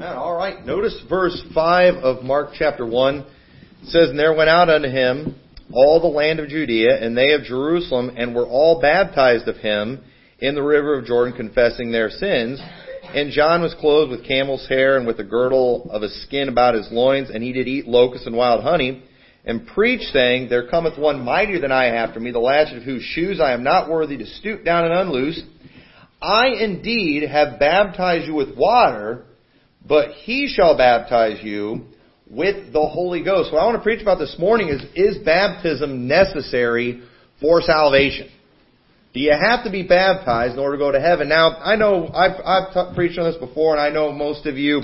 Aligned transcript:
All 0.00 0.36
right. 0.36 0.64
Notice 0.64 0.96
verse 1.08 1.42
5 1.52 1.94
of 1.96 2.22
Mark 2.22 2.50
chapter 2.56 2.86
1. 2.86 3.16
It 3.18 3.26
says, 3.86 4.10
And 4.10 4.18
there 4.18 4.32
went 4.32 4.48
out 4.48 4.68
unto 4.68 4.88
him 4.88 5.34
all 5.72 6.00
the 6.00 6.06
land 6.06 6.38
of 6.38 6.48
Judea, 6.48 7.04
and 7.04 7.16
they 7.16 7.32
of 7.32 7.42
Jerusalem, 7.42 8.12
and 8.16 8.32
were 8.32 8.46
all 8.46 8.80
baptized 8.80 9.48
of 9.48 9.56
him 9.56 10.00
in 10.38 10.54
the 10.54 10.62
river 10.62 10.96
of 10.96 11.04
Jordan, 11.04 11.34
confessing 11.34 11.90
their 11.90 12.10
sins. 12.10 12.60
And 13.12 13.32
John 13.32 13.60
was 13.60 13.74
clothed 13.80 14.12
with 14.12 14.24
camel's 14.24 14.68
hair, 14.68 14.98
and 14.98 15.06
with 15.06 15.18
a 15.18 15.24
girdle 15.24 15.90
of 15.90 16.04
a 16.04 16.08
skin 16.08 16.48
about 16.48 16.76
his 16.76 16.88
loins, 16.92 17.30
and 17.30 17.42
he 17.42 17.52
did 17.52 17.66
eat 17.66 17.88
locusts 17.88 18.28
and 18.28 18.36
wild 18.36 18.62
honey, 18.62 19.02
and 19.44 19.66
preached, 19.66 20.12
saying, 20.12 20.48
There 20.48 20.68
cometh 20.68 20.96
one 20.96 21.24
mightier 21.24 21.58
than 21.58 21.72
I 21.72 21.86
after 21.86 22.20
me, 22.20 22.30
the 22.30 22.38
latchet 22.38 22.76
of 22.76 22.82
whose 22.84 23.02
shoes 23.02 23.40
I 23.40 23.52
am 23.52 23.64
not 23.64 23.90
worthy 23.90 24.16
to 24.18 24.26
stoop 24.26 24.64
down 24.64 24.84
and 24.84 24.94
unloose. 24.94 25.42
I 26.22 26.50
indeed 26.60 27.28
have 27.28 27.58
baptized 27.58 28.28
you 28.28 28.34
with 28.34 28.56
water, 28.56 29.24
but 29.88 30.10
he 30.12 30.52
shall 30.54 30.76
baptize 30.76 31.42
you 31.42 31.86
with 32.30 32.72
the 32.72 32.86
Holy 32.86 33.24
Ghost. 33.24 33.52
What 33.52 33.60
I 33.60 33.64
want 33.64 33.78
to 33.78 33.82
preach 33.82 34.02
about 34.02 34.18
this 34.18 34.36
morning 34.38 34.68
is, 34.68 34.82
is 34.94 35.24
baptism 35.24 36.06
necessary 36.06 37.02
for 37.40 37.62
salvation? 37.62 38.28
Do 39.14 39.20
you 39.20 39.32
have 39.32 39.64
to 39.64 39.70
be 39.70 39.82
baptized 39.82 40.52
in 40.52 40.58
order 40.58 40.76
to 40.76 40.78
go 40.78 40.92
to 40.92 41.00
heaven? 41.00 41.28
Now, 41.28 41.56
I 41.56 41.76
know 41.76 42.08
I've, 42.08 42.40
I've 42.44 42.72
t- 42.74 42.94
preached 42.94 43.18
on 43.18 43.24
this 43.24 43.40
before, 43.40 43.72
and 43.72 43.80
I 43.80 43.88
know 43.88 44.12
most 44.12 44.44
of 44.46 44.58
you 44.58 44.82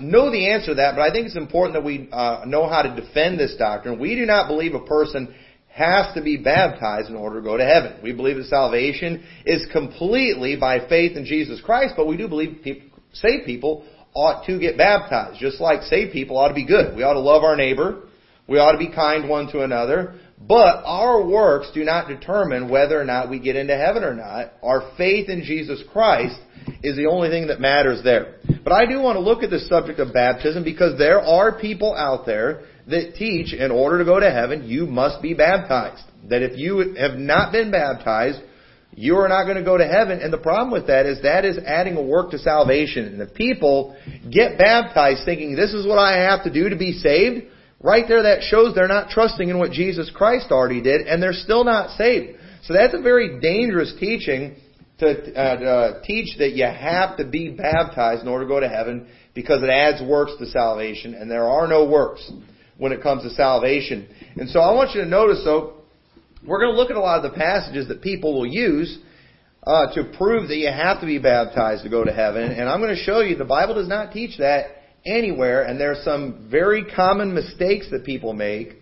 know 0.00 0.30
the 0.30 0.50
answer 0.50 0.68
to 0.68 0.74
that, 0.74 0.96
but 0.96 1.02
I 1.02 1.10
think 1.10 1.26
it's 1.26 1.36
important 1.36 1.74
that 1.74 1.84
we 1.84 2.08
uh, 2.12 2.44
know 2.46 2.68
how 2.68 2.82
to 2.82 2.94
defend 2.94 3.40
this 3.40 3.56
doctrine. 3.58 3.98
We 3.98 4.14
do 4.14 4.26
not 4.26 4.48
believe 4.48 4.74
a 4.74 4.84
person 4.84 5.34
has 5.68 6.14
to 6.14 6.22
be 6.22 6.36
baptized 6.36 7.08
in 7.08 7.16
order 7.16 7.40
to 7.40 7.42
go 7.42 7.56
to 7.56 7.64
heaven. 7.64 7.98
We 8.02 8.12
believe 8.12 8.36
that 8.36 8.46
salvation 8.46 9.24
is 9.44 9.66
completely 9.72 10.56
by 10.56 10.86
faith 10.88 11.16
in 11.16 11.24
Jesus 11.24 11.60
Christ, 11.60 11.94
but 11.96 12.06
we 12.06 12.16
do 12.16 12.28
believe 12.28 12.60
people, 12.62 12.88
saved 13.12 13.46
people 13.46 13.84
ought 14.14 14.46
to 14.46 14.58
get 14.58 14.78
baptized. 14.78 15.40
Just 15.40 15.60
like 15.60 15.82
saved 15.82 16.12
people 16.12 16.38
ought 16.38 16.48
to 16.48 16.54
be 16.54 16.66
good. 16.66 16.96
We 16.96 17.02
ought 17.02 17.14
to 17.14 17.20
love 17.20 17.42
our 17.42 17.56
neighbor. 17.56 18.02
We 18.48 18.58
ought 18.58 18.72
to 18.72 18.78
be 18.78 18.92
kind 18.92 19.28
one 19.28 19.50
to 19.52 19.62
another. 19.62 20.14
But 20.40 20.82
our 20.84 21.24
works 21.24 21.70
do 21.74 21.84
not 21.84 22.08
determine 22.08 22.68
whether 22.68 23.00
or 23.00 23.04
not 23.04 23.30
we 23.30 23.38
get 23.38 23.56
into 23.56 23.76
heaven 23.76 24.04
or 24.04 24.14
not. 24.14 24.52
Our 24.62 24.92
faith 24.96 25.28
in 25.28 25.42
Jesus 25.42 25.82
Christ 25.92 26.38
is 26.82 26.96
the 26.96 27.06
only 27.06 27.28
thing 27.28 27.46
that 27.48 27.60
matters 27.60 28.02
there. 28.02 28.36
But 28.62 28.72
I 28.72 28.86
do 28.86 29.00
want 29.00 29.16
to 29.16 29.20
look 29.20 29.42
at 29.42 29.50
the 29.50 29.60
subject 29.60 29.98
of 30.00 30.12
baptism 30.12 30.64
because 30.64 30.98
there 30.98 31.20
are 31.20 31.58
people 31.58 31.94
out 31.94 32.26
there 32.26 32.64
that 32.88 33.14
teach 33.14 33.54
in 33.54 33.70
order 33.70 33.98
to 33.98 34.04
go 34.04 34.20
to 34.20 34.30
heaven, 34.30 34.68
you 34.68 34.86
must 34.86 35.22
be 35.22 35.34
baptized. 35.34 36.04
That 36.28 36.42
if 36.42 36.58
you 36.58 36.94
have 36.98 37.18
not 37.18 37.52
been 37.52 37.70
baptized, 37.70 38.40
you 38.96 39.16
are 39.16 39.28
not 39.28 39.44
going 39.44 39.56
to 39.56 39.64
go 39.64 39.76
to 39.76 39.86
heaven. 39.86 40.20
And 40.20 40.32
the 40.32 40.38
problem 40.38 40.70
with 40.70 40.86
that 40.86 41.06
is 41.06 41.22
that 41.22 41.44
is 41.44 41.58
adding 41.58 41.96
a 41.96 42.02
work 42.02 42.30
to 42.30 42.38
salvation. 42.38 43.06
And 43.06 43.20
if 43.20 43.34
people 43.34 43.96
get 44.30 44.58
baptized 44.58 45.24
thinking 45.24 45.56
this 45.56 45.72
is 45.72 45.86
what 45.86 45.98
I 45.98 46.18
have 46.18 46.44
to 46.44 46.52
do 46.52 46.68
to 46.68 46.76
be 46.76 46.92
saved, 46.92 47.46
right 47.82 48.04
there 48.06 48.22
that 48.22 48.42
shows 48.42 48.74
they're 48.74 48.88
not 48.88 49.10
trusting 49.10 49.48
in 49.48 49.58
what 49.58 49.72
Jesus 49.72 50.10
Christ 50.14 50.46
already 50.50 50.80
did 50.80 51.06
and 51.06 51.22
they're 51.22 51.32
still 51.32 51.64
not 51.64 51.96
saved. 51.96 52.38
So 52.64 52.72
that's 52.72 52.94
a 52.94 53.00
very 53.00 53.40
dangerous 53.40 53.94
teaching 53.98 54.56
to 54.98 55.34
uh, 55.34 55.40
uh, 55.40 56.02
teach 56.04 56.38
that 56.38 56.52
you 56.52 56.64
have 56.64 57.16
to 57.16 57.24
be 57.24 57.50
baptized 57.50 58.22
in 58.22 58.28
order 58.28 58.44
to 58.44 58.48
go 58.48 58.60
to 58.60 58.68
heaven 58.68 59.08
because 59.34 59.62
it 59.62 59.68
adds 59.68 60.00
works 60.02 60.32
to 60.38 60.46
salvation 60.46 61.14
and 61.14 61.30
there 61.30 61.48
are 61.48 61.66
no 61.66 61.84
works 61.84 62.30
when 62.78 62.92
it 62.92 63.02
comes 63.02 63.22
to 63.22 63.30
salvation. 63.30 64.08
And 64.36 64.48
so 64.48 64.60
I 64.60 64.72
want 64.72 64.94
you 64.94 65.02
to 65.02 65.08
notice 65.08 65.42
though, 65.44 65.83
we're 66.46 66.60
going 66.60 66.72
to 66.72 66.78
look 66.78 66.90
at 66.90 66.96
a 66.96 67.00
lot 67.00 67.24
of 67.24 67.30
the 67.30 67.36
passages 67.36 67.88
that 67.88 68.02
people 68.02 68.34
will 68.34 68.46
use 68.46 68.98
uh, 69.66 69.92
to 69.94 70.12
prove 70.16 70.48
that 70.48 70.56
you 70.56 70.68
have 70.68 71.00
to 71.00 71.06
be 71.06 71.18
baptized 71.18 71.84
to 71.84 71.88
go 71.88 72.04
to 72.04 72.12
heaven. 72.12 72.52
And 72.52 72.68
I'm 72.68 72.80
going 72.80 72.94
to 72.94 73.02
show 73.02 73.20
you 73.20 73.36
the 73.36 73.44
Bible 73.44 73.74
does 73.74 73.88
not 73.88 74.12
teach 74.12 74.38
that 74.38 74.66
anywhere, 75.06 75.62
and 75.62 75.80
there 75.80 75.92
are 75.92 76.02
some 76.02 76.48
very 76.50 76.84
common 76.94 77.34
mistakes 77.34 77.90
that 77.90 78.04
people 78.04 78.32
make 78.32 78.76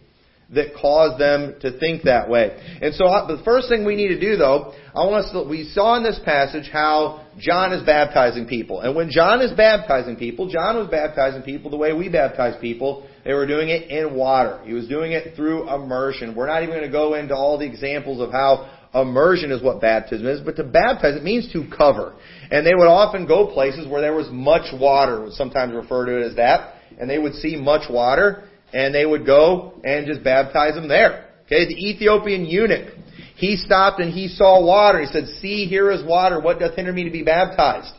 that 0.54 0.74
cause 0.74 1.18
them 1.18 1.54
to 1.60 1.78
think 1.78 2.02
that 2.02 2.28
way. 2.28 2.78
And 2.82 2.94
so 2.94 3.06
uh, 3.06 3.26
the 3.26 3.42
first 3.42 3.68
thing 3.68 3.86
we 3.86 3.96
need 3.96 4.08
to 4.08 4.20
do 4.20 4.36
though, 4.36 4.74
I 4.94 5.06
want 5.06 5.24
us 5.24 5.32
to, 5.32 5.48
we 5.48 5.64
saw 5.72 5.96
in 5.96 6.02
this 6.02 6.20
passage 6.24 6.68
how 6.70 7.26
John 7.38 7.72
is 7.72 7.82
baptizing 7.84 8.46
people. 8.46 8.80
And 8.80 8.94
when 8.94 9.10
John 9.10 9.40
is 9.40 9.50
baptizing 9.52 10.16
people, 10.16 10.50
John 10.50 10.76
was 10.76 10.88
baptizing 10.88 11.42
people 11.42 11.70
the 11.70 11.78
way 11.78 11.94
we 11.94 12.10
baptize 12.10 12.60
people. 12.60 13.08
They 13.24 13.34
were 13.34 13.46
doing 13.46 13.68
it 13.68 13.88
in 13.88 14.14
water. 14.14 14.60
He 14.64 14.72
was 14.72 14.88
doing 14.88 15.12
it 15.12 15.36
through 15.36 15.72
immersion. 15.72 16.34
We're 16.34 16.46
not 16.46 16.62
even 16.62 16.74
going 16.74 16.86
to 16.86 16.92
go 16.92 17.14
into 17.14 17.34
all 17.34 17.58
the 17.58 17.66
examples 17.66 18.20
of 18.20 18.32
how 18.32 18.70
immersion 18.94 19.52
is 19.52 19.62
what 19.62 19.80
baptism 19.80 20.26
is, 20.26 20.40
but 20.40 20.56
to 20.56 20.64
baptize, 20.64 21.16
it 21.16 21.22
means 21.22 21.50
to 21.52 21.64
cover. 21.74 22.14
And 22.50 22.66
they 22.66 22.74
would 22.74 22.88
often 22.88 23.26
go 23.26 23.52
places 23.52 23.86
where 23.86 24.00
there 24.00 24.14
was 24.14 24.28
much 24.30 24.72
water, 24.78 25.22
would 25.22 25.32
sometimes 25.32 25.72
refer 25.72 26.06
to 26.06 26.18
it 26.18 26.30
as 26.30 26.36
that, 26.36 26.74
and 27.00 27.08
they 27.08 27.18
would 27.18 27.34
see 27.34 27.56
much 27.56 27.90
water, 27.90 28.48
and 28.72 28.94
they 28.94 29.06
would 29.06 29.24
go 29.24 29.80
and 29.84 30.06
just 30.06 30.22
baptize 30.24 30.74
them 30.74 30.88
there. 30.88 31.28
Okay, 31.46 31.66
the 31.66 31.90
Ethiopian 31.90 32.44
eunuch, 32.44 32.94
he 33.36 33.56
stopped 33.56 34.00
and 34.00 34.12
he 34.12 34.28
saw 34.28 34.64
water. 34.64 35.00
He 35.00 35.06
said, 35.06 35.26
See, 35.40 35.66
here 35.66 35.90
is 35.90 36.04
water. 36.04 36.40
What 36.40 36.58
doth 36.58 36.76
hinder 36.76 36.92
me 36.92 37.04
to 37.04 37.10
be 37.10 37.22
baptized? 37.22 37.94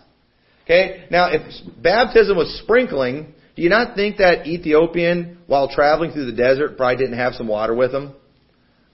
Okay, 0.64 1.06
now 1.12 1.30
if 1.30 1.42
baptism 1.82 2.38
was 2.38 2.62
sprinkling, 2.64 3.34
do 3.56 3.62
you 3.62 3.70
not 3.70 3.96
think 3.96 4.18
that 4.18 4.48
Ethiopian, 4.48 5.38
while 5.48 5.70
traveling 5.70 6.12
through 6.12 6.26
the 6.26 6.38
desert, 6.38 6.76
probably 6.78 6.98
didn't 6.98 7.18
have 7.18 7.34
some 7.34 7.48
water 7.48 7.76
with 7.76 7.94
him? 7.94 8.14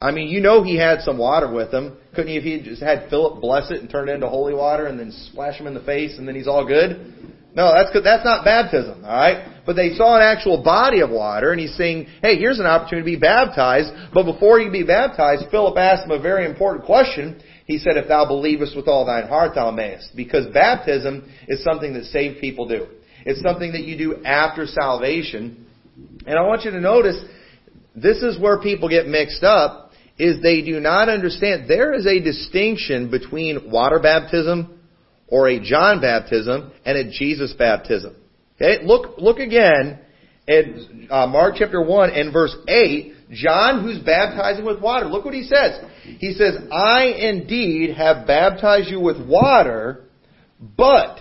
I 0.02 0.12
mean, 0.12 0.30
you 0.30 0.40
know 0.40 0.64
he 0.64 0.78
had 0.78 1.02
some 1.02 1.18
water 1.18 1.52
with 1.52 1.74
him. 1.74 1.98
Couldn't 2.16 2.32
he 2.32 2.38
if 2.38 2.44
he 2.44 2.62
just 2.62 2.82
had 2.82 3.10
Philip 3.10 3.42
bless 3.42 3.70
it 3.70 3.82
and 3.82 3.90
turn 3.90 4.08
it 4.08 4.14
into 4.14 4.30
holy 4.30 4.54
water 4.54 4.86
and 4.86 4.98
then 4.98 5.12
splash 5.12 5.60
him 5.60 5.68
in 5.68 5.74
the 5.74 5.82
face 5.82 6.18
and 6.18 6.28
then 6.28 6.36
he's 6.36 6.48
all 6.48 6.66
good? 6.66 7.36
No, 7.56 7.74
that's 7.74 7.92
good. 7.92 8.04
that's 8.04 8.24
not 8.24 8.46
baptism, 8.46 9.04
all 9.04 9.12
right? 9.12 9.62
But 9.66 9.76
they 9.76 9.96
saw 9.96 10.16
an 10.16 10.22
actual 10.22 10.64
body 10.64 11.02
of 11.02 11.10
water, 11.10 11.52
and 11.52 11.60
he's 11.60 11.76
saying, 11.76 12.08
"Hey, 12.22 12.38
here's 12.38 12.60
an 12.60 12.68
opportunity 12.68 13.12
to 13.12 13.18
be 13.18 13.20
baptized." 13.20 13.92
But 14.14 14.24
before 14.24 14.62
could 14.62 14.72
be 14.72 14.84
baptized, 14.84 15.48
Philip 15.50 15.78
asked 15.78 16.06
him 16.06 16.12
a 16.12 16.20
very 16.20 16.46
important 16.46 16.86
question. 16.86 17.38
He 17.66 17.80
said, 17.80 17.98
"If 17.98 18.08
thou 18.08 18.26
believest 18.26 18.76
with 18.76 18.88
all 18.88 19.04
thine 19.04 19.28
heart, 19.28 19.56
thou 19.56 19.72
mayest," 19.72 20.16
because 20.16 20.46
baptism 20.48 21.24
is 21.48 21.64
something 21.64 21.94
that 21.94 22.06
saved 22.06 22.40
people 22.40 22.68
do. 22.68 22.88
It's 23.30 23.44
something 23.44 23.74
that 23.74 23.84
you 23.84 23.96
do 23.96 24.24
after 24.26 24.66
salvation, 24.66 25.68
and 26.26 26.36
I 26.36 26.42
want 26.48 26.64
you 26.64 26.72
to 26.72 26.82
notice 26.82 27.16
this 27.96 28.24
is 28.24 28.40
where 28.40 28.60
people 28.60 28.90
get 28.90 29.06
mixed 29.06 29.44
up. 29.44 29.92
Is 30.18 30.42
they 30.42 30.64
do 30.64 30.80
not 30.80 31.10
understand 31.10 31.70
there 31.70 31.94
is 31.94 32.08
a 32.08 32.20
distinction 32.20 33.12
between 33.12 33.70
water 33.70 34.00
baptism 34.00 34.80
or 35.28 35.48
a 35.48 35.60
John 35.60 36.02
baptism 36.02 36.72
and 36.84 36.98
a 36.98 37.12
Jesus 37.12 37.54
baptism. 37.54 38.16
Okay, 38.56 38.84
look, 38.84 39.20
look 39.20 39.38
again 39.38 40.00
at 40.48 40.66
uh, 41.12 41.28
Mark 41.28 41.54
chapter 41.60 41.82
1 41.84 42.10
and 42.10 42.34
verse 42.34 42.56
8. 42.68 43.14
John, 43.30 43.84
who's 43.84 44.00
baptizing 44.00 44.66
with 44.66 44.82
water, 44.82 45.06
look 45.06 45.24
what 45.24 45.36
he 45.36 45.44
says. 45.44 45.80
He 46.02 46.34
says, 46.34 46.58
I 46.72 47.04
indeed 47.06 47.96
have 47.96 48.26
baptized 48.26 48.90
you 48.90 49.00
with 49.00 49.24
water, 49.24 50.06
but 50.76 51.20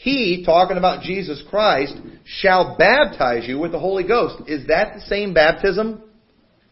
he, 0.00 0.44
talking 0.46 0.78
about 0.78 1.02
Jesus 1.02 1.42
Christ, 1.50 1.94
shall 2.24 2.74
baptize 2.78 3.46
you 3.46 3.58
with 3.58 3.70
the 3.70 3.78
Holy 3.78 4.02
Ghost. 4.02 4.48
Is 4.48 4.68
that 4.68 4.94
the 4.94 5.02
same 5.02 5.34
baptism? 5.34 6.02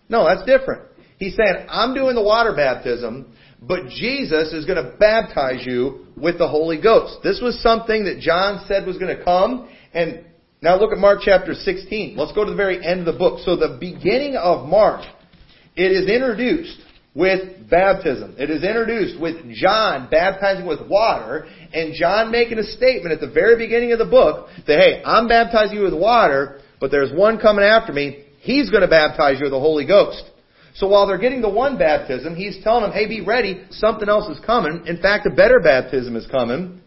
No, 0.08 0.24
that's 0.24 0.46
different. 0.46 0.88
He's 1.18 1.36
saying, 1.36 1.66
I'm 1.68 1.94
doing 1.94 2.14
the 2.14 2.22
water 2.22 2.54
baptism, 2.56 3.30
but 3.60 3.90
Jesus 3.90 4.54
is 4.54 4.64
going 4.64 4.82
to 4.82 4.96
baptize 4.96 5.66
you 5.66 6.06
with 6.16 6.38
the 6.38 6.48
Holy 6.48 6.80
Ghost. 6.80 7.18
This 7.22 7.38
was 7.42 7.62
something 7.62 8.04
that 8.04 8.18
John 8.18 8.64
said 8.66 8.86
was 8.86 8.96
going 8.96 9.14
to 9.14 9.22
come. 9.22 9.68
And 9.92 10.24
now 10.62 10.78
look 10.80 10.92
at 10.92 10.98
Mark 10.98 11.18
chapter 11.22 11.52
16. 11.52 12.16
Let's 12.16 12.32
go 12.32 12.46
to 12.46 12.50
the 12.50 12.56
very 12.56 12.82
end 12.82 13.00
of 13.00 13.12
the 13.12 13.18
book. 13.18 13.40
So 13.44 13.56
the 13.56 13.76
beginning 13.78 14.36
of 14.36 14.66
Mark, 14.66 15.04
it 15.76 15.92
is 15.92 16.08
introduced 16.08 16.80
with 17.14 17.68
baptism. 17.68 18.36
It 18.38 18.50
is 18.50 18.62
introduced 18.62 19.20
with 19.20 19.36
John 19.52 20.08
baptizing 20.10 20.66
with 20.66 20.86
water 20.88 21.46
and 21.72 21.94
John 21.94 22.30
making 22.30 22.58
a 22.58 22.64
statement 22.64 23.12
at 23.12 23.20
the 23.20 23.30
very 23.30 23.56
beginning 23.56 23.92
of 23.92 23.98
the 23.98 24.04
book 24.04 24.48
that, 24.66 24.78
hey, 24.78 25.02
I'm 25.04 25.26
baptizing 25.26 25.76
you 25.76 25.84
with 25.84 25.94
water, 25.94 26.60
but 26.80 26.90
there's 26.90 27.12
one 27.12 27.38
coming 27.38 27.64
after 27.64 27.92
me. 27.92 28.24
He's 28.40 28.70
going 28.70 28.82
to 28.82 28.88
baptize 28.88 29.38
you 29.38 29.44
with 29.44 29.52
the 29.52 29.60
Holy 29.60 29.86
Ghost. 29.86 30.22
So 30.74 30.86
while 30.86 31.08
they're 31.08 31.18
getting 31.18 31.40
the 31.40 31.48
one 31.48 31.76
baptism, 31.76 32.36
he's 32.36 32.62
telling 32.62 32.82
them, 32.82 32.92
hey, 32.92 33.08
be 33.08 33.20
ready. 33.20 33.64
Something 33.70 34.08
else 34.08 34.28
is 34.28 34.44
coming. 34.44 34.84
In 34.86 35.02
fact, 35.02 35.26
a 35.26 35.34
better 35.34 35.58
baptism 35.58 36.14
is 36.14 36.26
coming. 36.30 36.80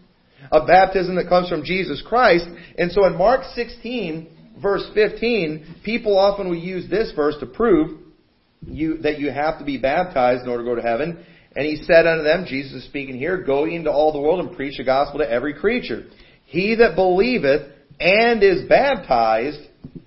A 0.52 0.66
baptism 0.66 1.16
that 1.16 1.28
comes 1.28 1.50
from 1.50 1.64
Jesus 1.66 2.02
Christ. 2.08 2.46
And 2.78 2.92
so 2.92 3.06
in 3.06 3.18
Mark 3.18 3.42
16, 3.54 4.30
verse 4.62 4.90
15, 4.94 5.82
people 5.84 6.18
often 6.18 6.48
will 6.48 6.56
use 6.56 6.90
this 6.90 7.12
verse 7.16 7.36
to 7.42 7.46
prove 7.46 8.00
you, 8.66 8.98
that 9.00 9.20
you 9.20 9.32
have 9.32 9.60
to 9.60 9.66
be 9.66 9.78
baptized 9.78 10.44
in 10.44 10.50
order 10.50 10.64
to 10.64 10.70
go 10.70 10.76
to 10.76 10.82
heaven. 10.82 11.26
And 11.56 11.66
he 11.66 11.78
said 11.86 12.08
unto 12.08 12.24
them, 12.24 12.46
Jesus 12.48 12.84
is 12.84 12.86
speaking 12.86 13.18
here, 13.18 13.44
Go 13.44 13.66
into 13.66 13.92
all 13.92 14.14
the 14.14 14.22
world 14.22 14.40
and 14.40 14.56
preach 14.56 14.78
the 14.78 14.84
gospel 14.84 15.20
to 15.20 15.30
every 15.30 15.54
creature. 15.54 16.06
He 16.46 16.76
that 16.76 16.96
believeth 16.96 17.70
and 18.00 18.42
is 18.42 18.68
baptized 18.68 19.60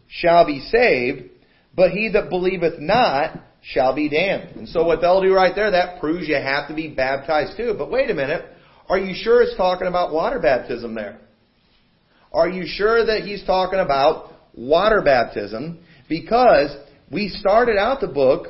shall 0.09 0.47
be 0.47 0.61
saved, 0.61 1.31
but 1.75 1.91
he 1.91 2.11
that 2.13 2.31
believeth 2.31 2.79
not 2.79 3.41
shall 3.63 3.95
be 3.95 4.09
damned. 4.09 4.57
And 4.57 4.69
so 4.69 4.85
what 4.85 5.01
they'll 5.01 5.23
do 5.23 5.35
right 5.35 5.55
there, 5.55 5.71
that 5.71 6.01
proves 6.01 6.29
you 6.29 6.35
have 6.35 6.69
to 6.69 6.75
be 6.75 6.89
baptized 6.89 7.57
too. 7.57 7.75
But 7.77 7.91
wait 7.91 8.11
a 8.11 8.15
minute, 8.15 8.45
are 8.89 8.99
you 8.99 9.15
sure 9.15 9.43
it's 9.43 9.57
talking 9.57 9.87
about 9.87 10.13
water 10.13 10.39
baptism 10.39 10.95
there? 10.95 11.19
Are 12.33 12.49
you 12.49 12.65
sure 12.67 13.07
that 13.07 13.23
he's 13.23 13.45
talking 13.45 13.79
about 13.79 14.33
water 14.55 15.03
baptism? 15.03 15.81
Because 16.09 16.75
we 17.11 17.29
started 17.29 17.77
out 17.77 18.01
the 18.01 18.09
book 18.09 18.49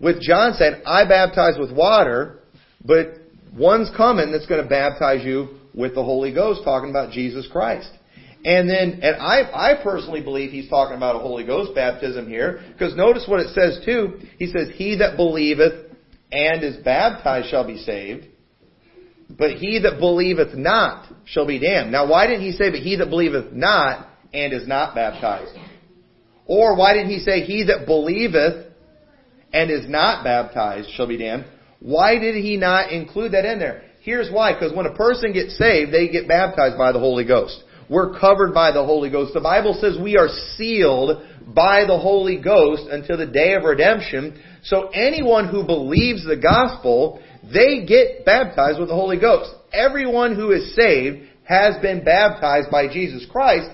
with 0.00 0.20
John 0.20 0.54
saying, 0.54 0.82
I 0.86 1.06
baptize 1.06 1.58
with 1.58 1.72
water, 1.72 2.40
but 2.84 3.14
one's 3.56 3.90
coming 3.96 4.32
that's 4.32 4.46
going 4.46 4.62
to 4.62 4.68
baptize 4.68 5.24
you 5.24 5.58
with 5.74 5.94
the 5.94 6.02
Holy 6.04 6.32
Ghost, 6.32 6.62
talking 6.64 6.90
about 6.90 7.12
Jesus 7.12 7.48
Christ. 7.50 7.90
And 8.44 8.68
then, 8.70 9.00
and 9.02 9.16
I, 9.16 9.72
I 9.72 9.82
personally 9.82 10.22
believe 10.22 10.50
he's 10.50 10.68
talking 10.68 10.96
about 10.96 11.16
a 11.16 11.18
Holy 11.18 11.44
Ghost 11.44 11.74
baptism 11.74 12.28
here, 12.28 12.62
because 12.72 12.96
notice 12.96 13.24
what 13.26 13.40
it 13.40 13.48
says 13.54 13.80
too. 13.84 14.20
He 14.38 14.46
says, 14.46 14.68
He 14.74 14.96
that 14.98 15.16
believeth 15.16 15.86
and 16.30 16.62
is 16.62 16.76
baptized 16.76 17.48
shall 17.50 17.66
be 17.66 17.78
saved, 17.78 18.26
but 19.30 19.52
he 19.52 19.80
that 19.80 19.98
believeth 19.98 20.54
not 20.54 21.12
shall 21.24 21.46
be 21.46 21.58
damned. 21.58 21.90
Now 21.90 22.08
why 22.08 22.26
didn't 22.26 22.42
he 22.42 22.52
say, 22.52 22.70
but 22.70 22.80
he 22.80 22.96
that 22.96 23.10
believeth 23.10 23.52
not 23.52 24.08
and 24.32 24.52
is 24.52 24.68
not 24.68 24.94
baptized? 24.94 25.56
Or 26.46 26.76
why 26.76 26.94
didn't 26.94 27.10
he 27.10 27.18
say, 27.20 27.40
he 27.40 27.64
that 27.64 27.86
believeth 27.86 28.66
and 29.52 29.70
is 29.70 29.88
not 29.88 30.24
baptized 30.24 30.90
shall 30.90 31.06
be 31.06 31.18
damned? 31.18 31.46
Why 31.80 32.18
did 32.18 32.36
he 32.36 32.56
not 32.56 32.92
include 32.92 33.32
that 33.32 33.44
in 33.44 33.58
there? 33.58 33.82
Here's 34.02 34.30
why, 34.30 34.52
because 34.52 34.72
when 34.74 34.86
a 34.86 34.94
person 34.94 35.32
gets 35.32 35.58
saved, 35.58 35.92
they 35.92 36.08
get 36.08 36.28
baptized 36.28 36.78
by 36.78 36.92
the 36.92 37.00
Holy 37.00 37.24
Ghost. 37.24 37.62
We're 37.88 38.18
covered 38.18 38.52
by 38.54 38.72
the 38.72 38.84
Holy 38.84 39.10
Ghost. 39.10 39.34
The 39.34 39.40
Bible 39.40 39.76
says 39.80 39.96
we 40.00 40.16
are 40.16 40.28
sealed 40.56 41.22
by 41.46 41.84
the 41.86 41.98
Holy 41.98 42.40
Ghost 42.40 42.84
until 42.90 43.16
the 43.16 43.26
day 43.26 43.54
of 43.54 43.62
redemption. 43.64 44.40
So 44.64 44.88
anyone 44.88 45.48
who 45.48 45.64
believes 45.64 46.24
the 46.24 46.36
gospel, 46.36 47.20
they 47.42 47.84
get 47.86 48.24
baptized 48.24 48.80
with 48.80 48.88
the 48.88 48.94
Holy 48.94 49.18
Ghost. 49.18 49.50
Everyone 49.72 50.34
who 50.34 50.50
is 50.50 50.74
saved 50.74 51.28
has 51.44 51.80
been 51.80 52.04
baptized 52.04 52.70
by 52.70 52.88
Jesus 52.88 53.24
Christ, 53.30 53.70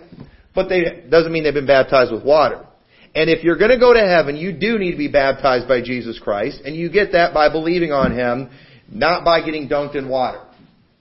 but 0.54 0.68
they 0.68 1.04
doesn't 1.08 1.32
mean 1.32 1.44
they've 1.44 1.54
been 1.54 1.66
baptized 1.66 2.12
with 2.12 2.24
water. 2.24 2.66
And 3.14 3.28
if 3.28 3.44
you're 3.44 3.58
going 3.58 3.70
to 3.70 3.78
go 3.78 3.92
to 3.92 4.00
heaven, 4.00 4.36
you 4.36 4.52
do 4.52 4.78
need 4.78 4.92
to 4.92 4.96
be 4.96 5.08
baptized 5.08 5.68
by 5.68 5.82
Jesus 5.82 6.18
Christ, 6.18 6.62
and 6.64 6.74
you 6.74 6.90
get 6.90 7.12
that 7.12 7.34
by 7.34 7.50
believing 7.50 7.92
on 7.92 8.12
Him, 8.12 8.50
not 8.90 9.24
by 9.24 9.44
getting 9.44 9.68
dunked 9.68 9.96
in 9.96 10.08
water. 10.08 10.42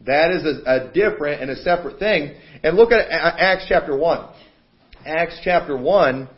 That 0.06 0.32
is 0.32 0.44
a, 0.44 0.90
a 0.90 0.94
different 0.94 1.42
and 1.42 1.52
a 1.52 1.56
separate 1.58 2.00
thing. 2.00 2.36
And 2.64 2.76
look 2.76 2.92
at 2.92 3.10
uh, 3.10 3.36
Acts 3.38 3.66
chapter 3.70 3.96
1. 3.96 4.30
Acts 5.06 5.40
chapter 5.44 5.78
1 5.78 6.30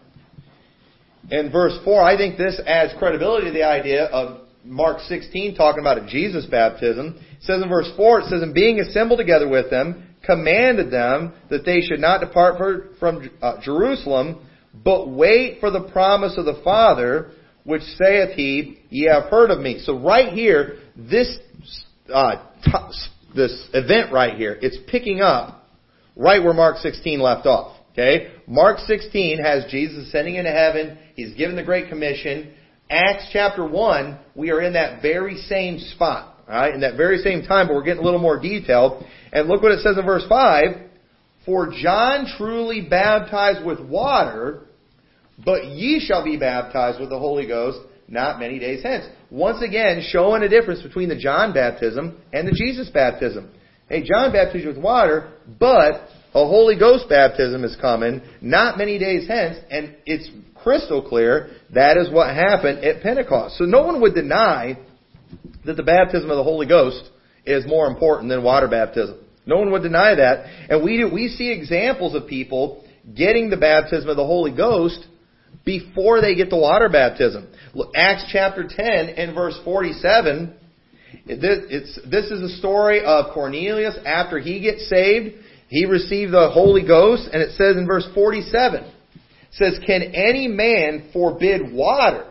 and 1.31 1.51
verse 1.51 1.77
4, 1.83 2.03
I 2.03 2.17
think 2.17 2.37
this 2.37 2.59
adds 2.65 2.93
credibility 2.99 3.47
to 3.47 3.53
the 3.53 3.63
idea 3.63 4.05
of 4.05 4.41
Mark 4.65 4.99
16 5.01 5.55
talking 5.55 5.81
about 5.81 5.97
a 5.97 6.07
Jesus 6.07 6.45
baptism. 6.45 7.17
It 7.17 7.43
says 7.43 7.61
in 7.61 7.69
verse 7.69 7.89
4, 7.95 8.21
it 8.21 8.25
says, 8.29 8.41
And 8.41 8.53
being 8.53 8.79
assembled 8.79 9.19
together 9.19 9.47
with 9.47 9.69
them, 9.69 10.12
commanded 10.23 10.91
them 10.91 11.33
that 11.49 11.65
they 11.65 11.81
should 11.81 11.99
not 11.99 12.21
depart 12.21 12.57
from 12.99 13.29
uh, 13.41 13.61
Jerusalem, 13.61 14.45
but 14.73 15.09
wait 15.09 15.59
for 15.59 15.69
the 15.69 15.89
promise 15.91 16.37
of 16.37 16.45
the 16.45 16.61
Father, 16.63 17.31
which 17.63 17.81
saith 17.97 18.31
he, 18.35 18.79
Ye 18.89 19.07
have 19.07 19.25
heard 19.25 19.51
of 19.51 19.59
me. 19.59 19.79
So 19.83 19.99
right 19.99 20.33
here, 20.33 20.77
this 20.95 21.37
uh, 22.13 22.45
t- 22.63 22.71
this 23.35 23.67
event 23.73 24.11
right 24.11 24.35
here, 24.37 24.57
it's 24.61 24.77
picking 24.89 25.21
up 25.21 25.67
right 26.15 26.43
where 26.43 26.53
Mark 26.53 26.77
16 26.77 27.19
left 27.19 27.45
off. 27.45 27.77
Okay? 27.93 28.31
Mark 28.47 28.79
16 28.79 29.39
has 29.39 29.65
Jesus 29.69 30.07
ascending 30.07 30.35
into 30.35 30.51
heaven. 30.51 30.97
He's 31.15 31.33
given 31.35 31.55
the 31.55 31.63
Great 31.63 31.89
Commission. 31.89 32.53
Acts 32.89 33.27
chapter 33.31 33.65
1, 33.65 34.19
we 34.35 34.51
are 34.51 34.61
in 34.61 34.73
that 34.73 35.01
very 35.01 35.37
same 35.37 35.79
spot. 35.79 36.32
Alright? 36.47 36.73
In 36.73 36.81
that 36.81 36.97
very 36.97 37.19
same 37.19 37.43
time, 37.43 37.67
but 37.67 37.75
we're 37.75 37.83
getting 37.83 38.01
a 38.01 38.05
little 38.05 38.19
more 38.19 38.39
detailed. 38.39 39.03
And 39.31 39.47
look 39.47 39.61
what 39.61 39.71
it 39.71 39.79
says 39.79 39.97
in 39.97 40.05
verse 40.05 40.25
5. 40.27 40.65
For 41.45 41.71
John 41.71 42.25
truly 42.37 42.81
baptized 42.81 43.65
with 43.65 43.79
water, 43.79 44.61
but 45.43 45.65
ye 45.65 45.99
shall 45.99 46.23
be 46.23 46.37
baptized 46.37 46.99
with 46.99 47.09
the 47.09 47.19
Holy 47.19 47.47
Ghost 47.47 47.79
not 48.07 48.39
many 48.39 48.59
days 48.59 48.83
hence. 48.83 49.05
Once 49.31 49.61
again, 49.61 50.03
showing 50.09 50.43
a 50.43 50.49
difference 50.49 50.81
between 50.81 51.09
the 51.09 51.17
John 51.17 51.53
baptism 51.53 52.17
and 52.31 52.47
the 52.47 52.51
Jesus 52.51 52.89
baptism. 52.89 53.51
Hey, 53.89 54.03
John 54.03 54.31
baptized 54.31 54.65
with 54.65 54.77
water, 54.77 55.31
but 55.59 56.07
a 56.33 56.45
Holy 56.45 56.77
Ghost 56.77 57.09
baptism 57.09 57.63
is 57.63 57.75
coming 57.81 58.21
not 58.41 58.77
many 58.77 58.97
days 58.99 59.27
hence, 59.27 59.57
and 59.69 59.95
it's 60.05 60.29
crystal 60.55 61.01
clear 61.01 61.51
that 61.73 61.97
is 61.97 62.09
what 62.11 62.33
happened 62.33 62.79
at 62.79 63.01
Pentecost. 63.03 63.57
So 63.57 63.65
no 63.65 63.83
one 63.83 64.01
would 64.01 64.15
deny 64.15 64.77
that 65.65 65.77
the 65.77 65.83
baptism 65.83 66.29
of 66.29 66.37
the 66.37 66.43
Holy 66.43 66.67
Ghost 66.67 67.09
is 67.45 67.65
more 67.67 67.87
important 67.87 68.29
than 68.29 68.43
water 68.43 68.67
baptism. 68.67 69.19
No 69.45 69.57
one 69.57 69.71
would 69.71 69.83
deny 69.83 70.15
that. 70.15 70.45
And 70.69 70.83
we 70.83 70.97
do, 70.97 71.09
we 71.11 71.27
see 71.27 71.51
examples 71.51 72.15
of 72.15 72.27
people 72.27 72.85
getting 73.15 73.49
the 73.49 73.57
baptism 73.57 74.09
of 74.09 74.15
the 74.15 74.25
Holy 74.25 74.55
Ghost 74.55 75.05
before 75.65 76.21
they 76.21 76.35
get 76.35 76.49
the 76.49 76.57
water 76.57 76.89
baptism. 76.89 77.47
Acts 77.95 78.25
chapter 78.31 78.65
10 78.67 78.85
and 79.09 79.35
verse 79.35 79.59
47 79.63 80.57
this, 81.25 81.99
this 82.09 82.31
is 82.31 82.41
a 82.41 82.57
story 82.57 83.03
of 83.03 83.33
Cornelius 83.33 83.97
after 84.05 84.39
he 84.39 84.59
gets 84.59 84.89
saved. 84.89 85.35
He 85.69 85.85
received 85.85 86.33
the 86.33 86.49
Holy 86.51 86.85
Ghost, 86.85 87.29
and 87.31 87.41
it 87.41 87.51
says 87.51 87.77
in 87.77 87.87
verse 87.87 88.07
47, 88.13 88.83
it 88.83 88.91
says, 89.51 89.79
Can 89.85 90.01
any 90.13 90.47
man 90.47 91.09
forbid 91.13 91.73
water 91.73 92.27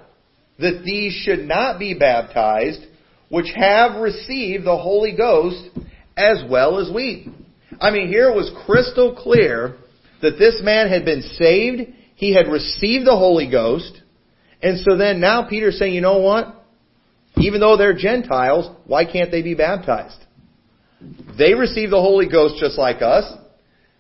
that 0.59 0.83
these 0.85 1.13
should 1.13 1.41
not 1.41 1.79
be 1.79 1.95
baptized, 1.95 2.87
which 3.33 3.51
have 3.57 3.99
received 3.99 4.67
the 4.67 4.77
Holy 4.77 5.17
Ghost 5.17 5.71
as 6.19 6.45
well 6.51 6.79
as 6.79 6.93
we? 6.95 7.33
I 7.81 7.91
mean, 7.91 8.09
here 8.09 8.29
it 8.29 8.37
was 8.37 8.53
crystal 8.67 9.15
clear 9.17 9.77
that 10.21 10.39
this 10.39 10.61
man 10.63 10.91
had 10.91 11.07
been 11.07 11.23
saved, 11.23 11.95
he 12.15 12.35
had 12.35 12.47
received 12.47 13.07
the 13.07 13.17
Holy 13.17 13.51
Ghost, 13.51 14.03
and 14.63 14.79
so 14.81 14.99
then 14.99 15.19
now 15.19 15.49
Peter's 15.49 15.79
saying, 15.79 15.95
you 15.95 16.03
know 16.03 16.19
what? 16.19 16.63
Even 17.39 17.63
though 17.63 17.79
they're 17.79 17.97
Gentiles, 17.97 18.71
why 18.85 19.11
can't 19.11 19.31
they 19.31 19.41
be 19.41 19.55
baptized? 19.55 20.23
They 21.39 21.55
receive 21.55 21.89
the 21.89 22.03
Holy 22.03 22.29
Ghost 22.29 22.57
just 22.61 22.77
like 22.77 23.01
us. 23.01 23.25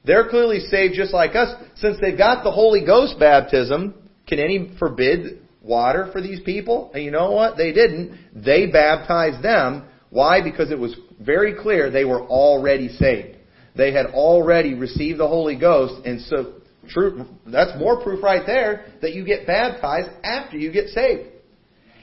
They're 0.04 0.28
clearly 0.28 0.60
saved 0.60 0.92
just 0.94 1.14
like 1.14 1.34
us. 1.34 1.48
Since 1.76 1.96
they've 2.02 2.18
got 2.18 2.44
the 2.44 2.52
Holy 2.52 2.84
Ghost 2.84 3.18
baptism, 3.18 3.94
can 4.26 4.38
any 4.38 4.76
forbid 4.78 5.41
water 5.62 6.08
for 6.12 6.20
these 6.20 6.40
people? 6.40 6.90
And 6.94 7.04
you 7.04 7.10
know 7.10 7.30
what? 7.30 7.56
They 7.56 7.72
didn't. 7.72 8.18
They 8.34 8.66
baptized 8.66 9.42
them. 9.42 9.84
Why? 10.10 10.42
Because 10.42 10.70
it 10.70 10.78
was 10.78 10.94
very 11.20 11.54
clear 11.60 11.90
they 11.90 12.04
were 12.04 12.22
already 12.22 12.88
saved. 12.88 13.38
They 13.76 13.92
had 13.92 14.06
already 14.06 14.74
received 14.74 15.18
the 15.18 15.28
Holy 15.28 15.58
Ghost, 15.58 16.04
and 16.04 16.20
so 16.22 16.54
true, 16.88 17.24
that's 17.46 17.78
more 17.78 18.02
proof 18.02 18.22
right 18.22 18.42
there 18.44 18.86
that 19.00 19.14
you 19.14 19.24
get 19.24 19.46
baptized 19.46 20.10
after 20.22 20.58
you 20.58 20.72
get 20.72 20.88
saved. 20.88 21.30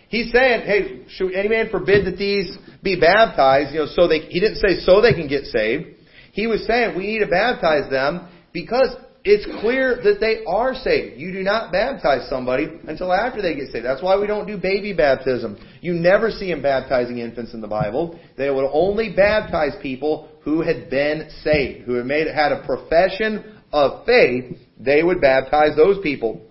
He's 0.08 0.32
saying, 0.32 0.62
hey, 0.62 1.06
should 1.10 1.34
any 1.34 1.50
man 1.50 1.70
forbid 1.70 2.08
that 2.08 2.18
these 2.18 2.58
be 2.82 3.00
baptized? 3.00 3.74
You 3.74 3.82
know, 3.82 3.88
so 3.94 4.08
they, 4.08 4.20
he 4.22 4.40
didn't 4.40 4.58
say 4.58 4.80
so 4.84 5.02
they 5.02 5.14
can 5.14 5.28
get 5.28 5.46
saved. 5.46 5.98
He 6.32 6.48
was 6.48 6.66
saying 6.66 6.98
we 6.98 7.06
need 7.06 7.20
to 7.20 7.28
baptize 7.28 7.90
them 7.92 8.28
because 8.52 8.96
it's 9.24 9.46
clear 9.62 10.00
that 10.04 10.20
they 10.20 10.44
are 10.48 10.74
saved. 10.74 11.20
You 11.20 11.34
do 11.34 11.44
not 11.44 11.72
baptize 11.72 12.30
somebody 12.30 12.80
until 12.88 13.12
after 13.12 13.42
they 13.42 13.54
get 13.54 13.72
saved. 13.72 13.86
That's 13.86 14.02
why 14.02 14.18
we 14.18 14.28
don't 14.28 14.48
do 14.48 14.58
baby 14.58 14.94
baptism. 14.94 15.58
You 15.82 15.94
never 15.94 16.32
see 16.32 16.50
them 16.50 16.62
baptizing 16.62 17.20
infants 17.20 17.54
in 17.54 17.60
the 17.60 17.68
Bible. 17.68 18.18
They 18.38 18.50
would 18.50 18.70
only 18.72 19.14
baptize 19.14 19.74
people 19.82 20.30
who 20.44 20.62
had 20.62 20.90
been 20.90 21.30
saved, 21.44 21.86
who 21.86 21.96
had 21.96 22.06
made 22.06 22.28
had 22.28 22.54
a 22.54 22.66
profession 22.66 23.62
of 23.74 24.06
faith. 24.06 24.58
They 24.80 25.04
would 25.04 25.20
baptize 25.20 25.76
those 25.76 26.02
people. 26.02 26.42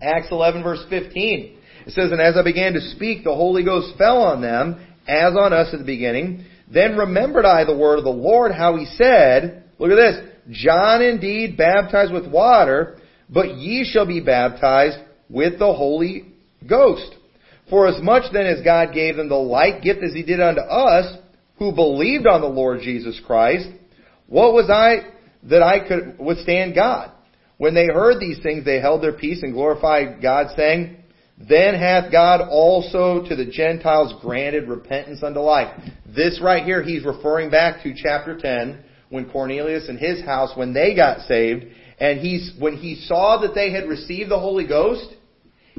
Acts 0.00 0.28
11 0.30 0.62
verse 0.62 0.84
15. 0.88 1.58
It 1.86 1.92
says, 1.92 2.12
And 2.12 2.20
as 2.20 2.36
I 2.36 2.42
began 2.42 2.74
to 2.74 2.80
speak, 2.80 3.24
the 3.24 3.34
Holy 3.34 3.64
Ghost 3.64 3.96
fell 3.98 4.22
on 4.22 4.42
them, 4.42 4.86
as 5.08 5.34
on 5.36 5.52
us 5.52 5.68
at 5.72 5.78
the 5.78 5.84
beginning. 5.84 6.44
Then 6.72 6.96
remembered 6.96 7.44
I 7.44 7.64
the 7.64 7.76
word 7.76 7.98
of 7.98 8.04
the 8.04 8.10
Lord, 8.10 8.52
how 8.52 8.76
he 8.76 8.86
said, 8.96 9.64
Look 9.78 9.90
at 9.90 9.96
this, 9.96 10.35
John 10.50 11.02
indeed 11.02 11.56
baptized 11.56 12.12
with 12.12 12.26
water, 12.26 12.98
but 13.28 13.56
ye 13.56 13.84
shall 13.84 14.06
be 14.06 14.20
baptized 14.20 14.98
with 15.28 15.58
the 15.58 15.72
Holy 15.72 16.32
Ghost. 16.68 17.14
For 17.68 17.88
as 17.88 18.00
much 18.02 18.32
then 18.32 18.46
as 18.46 18.62
God 18.62 18.94
gave 18.94 19.16
them 19.16 19.28
the 19.28 19.34
like 19.34 19.82
gift 19.82 20.02
as 20.02 20.14
he 20.14 20.22
did 20.22 20.40
unto 20.40 20.60
us, 20.60 21.18
who 21.58 21.72
believed 21.72 22.26
on 22.26 22.40
the 22.40 22.46
Lord 22.46 22.80
Jesus 22.82 23.20
Christ, 23.26 23.68
what 24.26 24.52
was 24.52 24.70
I 24.70 25.10
that 25.44 25.62
I 25.62 25.86
could 25.86 26.18
withstand 26.18 26.74
God? 26.74 27.10
When 27.58 27.74
they 27.74 27.86
heard 27.86 28.20
these 28.20 28.40
things, 28.42 28.64
they 28.64 28.80
held 28.80 29.02
their 29.02 29.14
peace 29.14 29.42
and 29.42 29.54
glorified 29.54 30.20
God, 30.20 30.48
saying, 30.56 30.96
then 31.38 31.74
hath 31.74 32.10
God 32.10 32.40
also 32.48 33.26
to 33.28 33.36
the 33.36 33.44
Gentiles 33.44 34.14
granted 34.22 34.68
repentance 34.68 35.22
unto 35.22 35.40
life. 35.40 35.78
This 36.06 36.40
right 36.42 36.64
here, 36.64 36.82
he's 36.82 37.04
referring 37.04 37.50
back 37.50 37.82
to 37.82 37.94
chapter 37.94 38.38
10, 38.38 38.82
when 39.08 39.30
Cornelius 39.30 39.88
and 39.88 39.98
his 39.98 40.24
house, 40.24 40.50
when 40.56 40.72
they 40.72 40.94
got 40.94 41.20
saved, 41.26 41.66
and 41.98 42.20
he's, 42.20 42.52
when 42.58 42.76
he 42.76 42.96
saw 43.06 43.40
that 43.42 43.54
they 43.54 43.72
had 43.72 43.88
received 43.88 44.30
the 44.30 44.38
Holy 44.38 44.66
Ghost, 44.66 45.14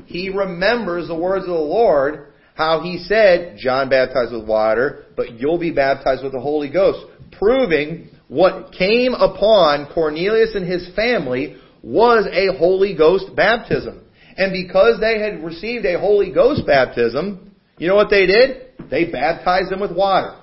he 0.06 0.30
remembers 0.30 1.08
the 1.08 1.16
words 1.16 1.44
of 1.44 1.50
the 1.50 1.56
Lord, 1.56 2.34
how 2.56 2.82
he 2.82 3.00
said, 3.00 3.58
John 3.58 3.90
baptized 3.90 4.32
with 4.32 4.48
water, 4.48 5.06
but 5.16 5.34
you'll 5.34 5.60
be 5.60 5.72
baptized 5.72 6.24
with 6.24 6.34
the 6.34 6.40
Holy 6.40 6.70
Ghost, 6.70 7.06
proving 7.38 8.10
what 8.28 8.72
came 8.72 9.14
upon 9.14 9.92
Cornelius 9.94 10.56
and 10.56 10.66
his 10.68 10.90
family 10.96 11.58
was 11.84 12.28
a 12.32 12.58
Holy 12.58 12.96
Ghost 12.96 13.36
baptism. 13.36 14.04
And 14.38 14.52
because 14.52 15.00
they 15.00 15.20
had 15.20 15.44
received 15.44 15.86
a 15.86 16.00
Holy 16.00 16.32
Ghost 16.32 16.66
baptism, 16.66 17.52
you 17.78 17.88
know 17.88 17.96
what 17.96 18.10
they 18.10 18.26
did? 18.26 18.90
They 18.90 19.06
baptized 19.06 19.72
them 19.72 19.80
with 19.80 19.96
water. 19.96 20.40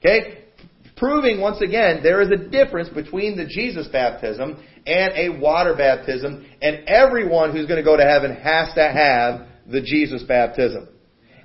Okay? 0.00 0.39
Proving 1.00 1.40
once 1.40 1.62
again 1.62 2.00
there 2.02 2.20
is 2.20 2.30
a 2.30 2.36
difference 2.36 2.90
between 2.90 3.34
the 3.34 3.46
Jesus 3.46 3.88
baptism 3.88 4.62
and 4.86 5.12
a 5.16 5.40
water 5.40 5.74
baptism, 5.74 6.46
and 6.60 6.86
everyone 6.86 7.52
who's 7.52 7.66
going 7.66 7.78
to 7.78 7.84
go 7.84 7.96
to 7.96 8.04
heaven 8.04 8.36
has 8.36 8.74
to 8.74 8.82
have 8.82 9.46
the 9.66 9.80
Jesus 9.80 10.22
baptism. 10.22 10.88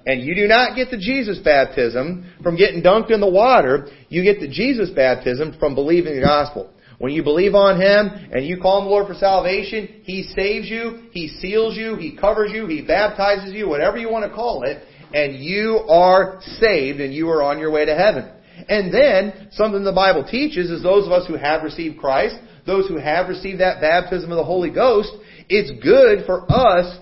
And 0.06 0.22
you 0.22 0.36
do 0.36 0.48
not 0.48 0.76
get 0.76 0.92
the 0.92 0.98
Jesus 0.98 1.40
baptism 1.40 2.30
from 2.44 2.58
getting 2.58 2.84
dunked 2.84 3.12
in 3.12 3.22
the 3.22 3.30
water. 3.30 3.88
You 4.10 4.24
get 4.24 4.42
the 4.42 4.50
Jesus 4.50 4.90
baptism 4.90 5.56
from 5.58 5.74
believing 5.74 6.16
the 6.16 6.22
gospel. 6.22 6.72
When 7.00 7.14
you 7.14 7.24
believe 7.24 7.56
on 7.56 7.80
Him 7.80 8.30
and 8.34 8.46
you 8.46 8.60
call 8.62 8.82
Him 8.82 8.90
Lord 8.90 9.08
for 9.08 9.14
salvation, 9.14 10.02
He 10.04 10.24
saves 10.36 10.68
you, 10.68 11.08
He 11.12 11.30
seals 11.30 11.78
you, 11.78 11.96
He 11.96 12.18
covers 12.18 12.52
you, 12.54 12.68
He 12.68 12.82
baptizes 12.82 13.54
you, 13.54 13.70
whatever 13.70 13.96
you 13.96 14.10
want 14.10 14.30
to 14.30 14.36
call 14.36 14.64
it, 14.64 14.84
and 15.14 15.42
you 15.42 15.80
are 15.88 16.42
saved 16.60 17.00
and 17.00 17.14
you 17.14 17.30
are 17.30 17.42
on 17.42 17.58
your 17.58 17.72
way 17.72 17.86
to 17.86 17.96
heaven. 17.96 18.32
And 18.68 18.94
then, 18.94 19.50
something 19.52 19.84
the 19.84 19.92
Bible 19.92 20.24
teaches 20.24 20.70
is 20.70 20.82
those 20.82 21.06
of 21.06 21.12
us 21.12 21.28
who 21.28 21.36
have 21.36 21.64
received 21.64 22.00
Christ, 22.00 22.36
those 22.66 22.88
who 22.88 22.98
have 22.98 23.30
received 23.30 23.60
that 23.60 23.82
baptism 23.82 24.32
of 24.32 24.38
the 24.38 24.44
Holy 24.44 24.72
Ghost, 24.72 25.12
it's 25.50 25.72
good 25.84 26.26
for 26.26 26.46
us 26.52 26.98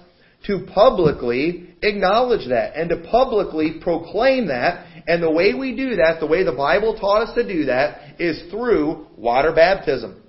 to 0.48 0.67
publicly 0.74 1.70
acknowledge 1.82 2.48
that 2.50 2.75
and 2.75 2.89
to 2.89 2.98
publicly 3.10 3.79
proclaim 3.82 4.48
that. 4.48 4.86
And 5.08 5.22
the 5.22 5.32
way 5.32 5.53
we 5.53 5.75
do 5.75 5.98
that, 5.98 6.20
the 6.20 6.27
way 6.27 6.43
the 6.43 6.51
Bible 6.53 6.98
taught 7.00 7.29
us 7.29 7.36
to 7.36 7.48
do 7.48 7.65
that, 7.65 8.20
is 8.20 8.50
through 8.51 9.08
water 9.17 9.53
baptism. 9.53 10.22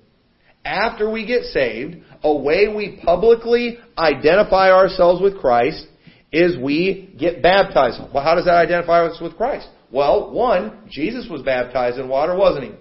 After 0.64 1.10
we 1.10 1.26
get 1.26 1.42
saved, 1.44 1.96
a 2.22 2.34
way 2.34 2.68
we 2.68 3.00
publicly 3.04 3.78
identify 3.98 4.70
ourselves 4.70 5.20
with 5.20 5.38
Christ 5.38 5.86
is 6.32 6.58
we 6.58 7.14
get 7.18 7.42
baptized. 7.42 8.00
Well, 8.12 8.24
how 8.24 8.34
does 8.34 8.46
that 8.46 8.54
identify 8.54 9.04
us 9.04 9.20
with 9.20 9.36
Christ? 9.36 9.68
Well, 9.94 10.32
one, 10.32 10.88
Jesus 10.90 11.28
was 11.30 11.42
baptized 11.42 11.98
in 11.98 12.08
water, 12.08 12.36
wasn't 12.36 12.64
he? 12.64 12.72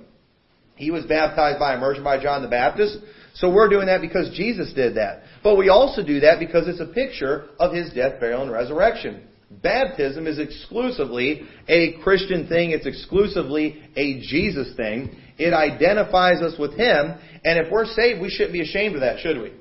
He 0.86 0.90
was 0.90 1.06
baptized 1.06 1.60
by 1.60 1.76
immersion 1.76 2.04
by 2.04 2.20
John 2.20 2.42
the 2.42 2.48
Baptist. 2.48 2.98
So 3.36 3.54
we're 3.54 3.70
doing 3.70 3.86
that 3.86 4.02
because 4.02 4.36
Jesus 4.36 4.74
did 4.74 4.96
that. 4.96 5.22
But 5.44 5.56
we 5.56 5.70
also 5.70 6.04
do 6.04 6.22
that 6.22 6.40
because 6.40 6.68
it's 6.68 6.80
a 6.80 6.88
picture 6.92 7.50
of 7.60 7.72
his 7.72 7.94
death, 7.94 8.20
burial, 8.20 8.42
and 8.42 8.52
resurrection. 8.52 9.28
Baptism 9.62 10.26
is 10.26 10.40
exclusively 10.40 11.44
a 11.68 12.00
Christian 12.02 12.48
thing. 12.48 12.72
It's 12.72 12.88
exclusively 12.88 13.84
a 13.96 14.20
Jesus 14.22 14.76
thing. 14.76 15.16
It 15.38 15.54
identifies 15.54 16.42
us 16.42 16.58
with 16.58 16.72
Him. 16.72 17.14
And 17.46 17.60
if 17.60 17.72
we're 17.72 17.86
saved, 17.86 18.20
we 18.20 18.30
shouldn't 18.30 18.54
be 18.54 18.62
ashamed 18.62 18.96
of 18.96 19.02
that, 19.02 19.20
should 19.20 19.40
we? 19.40 19.54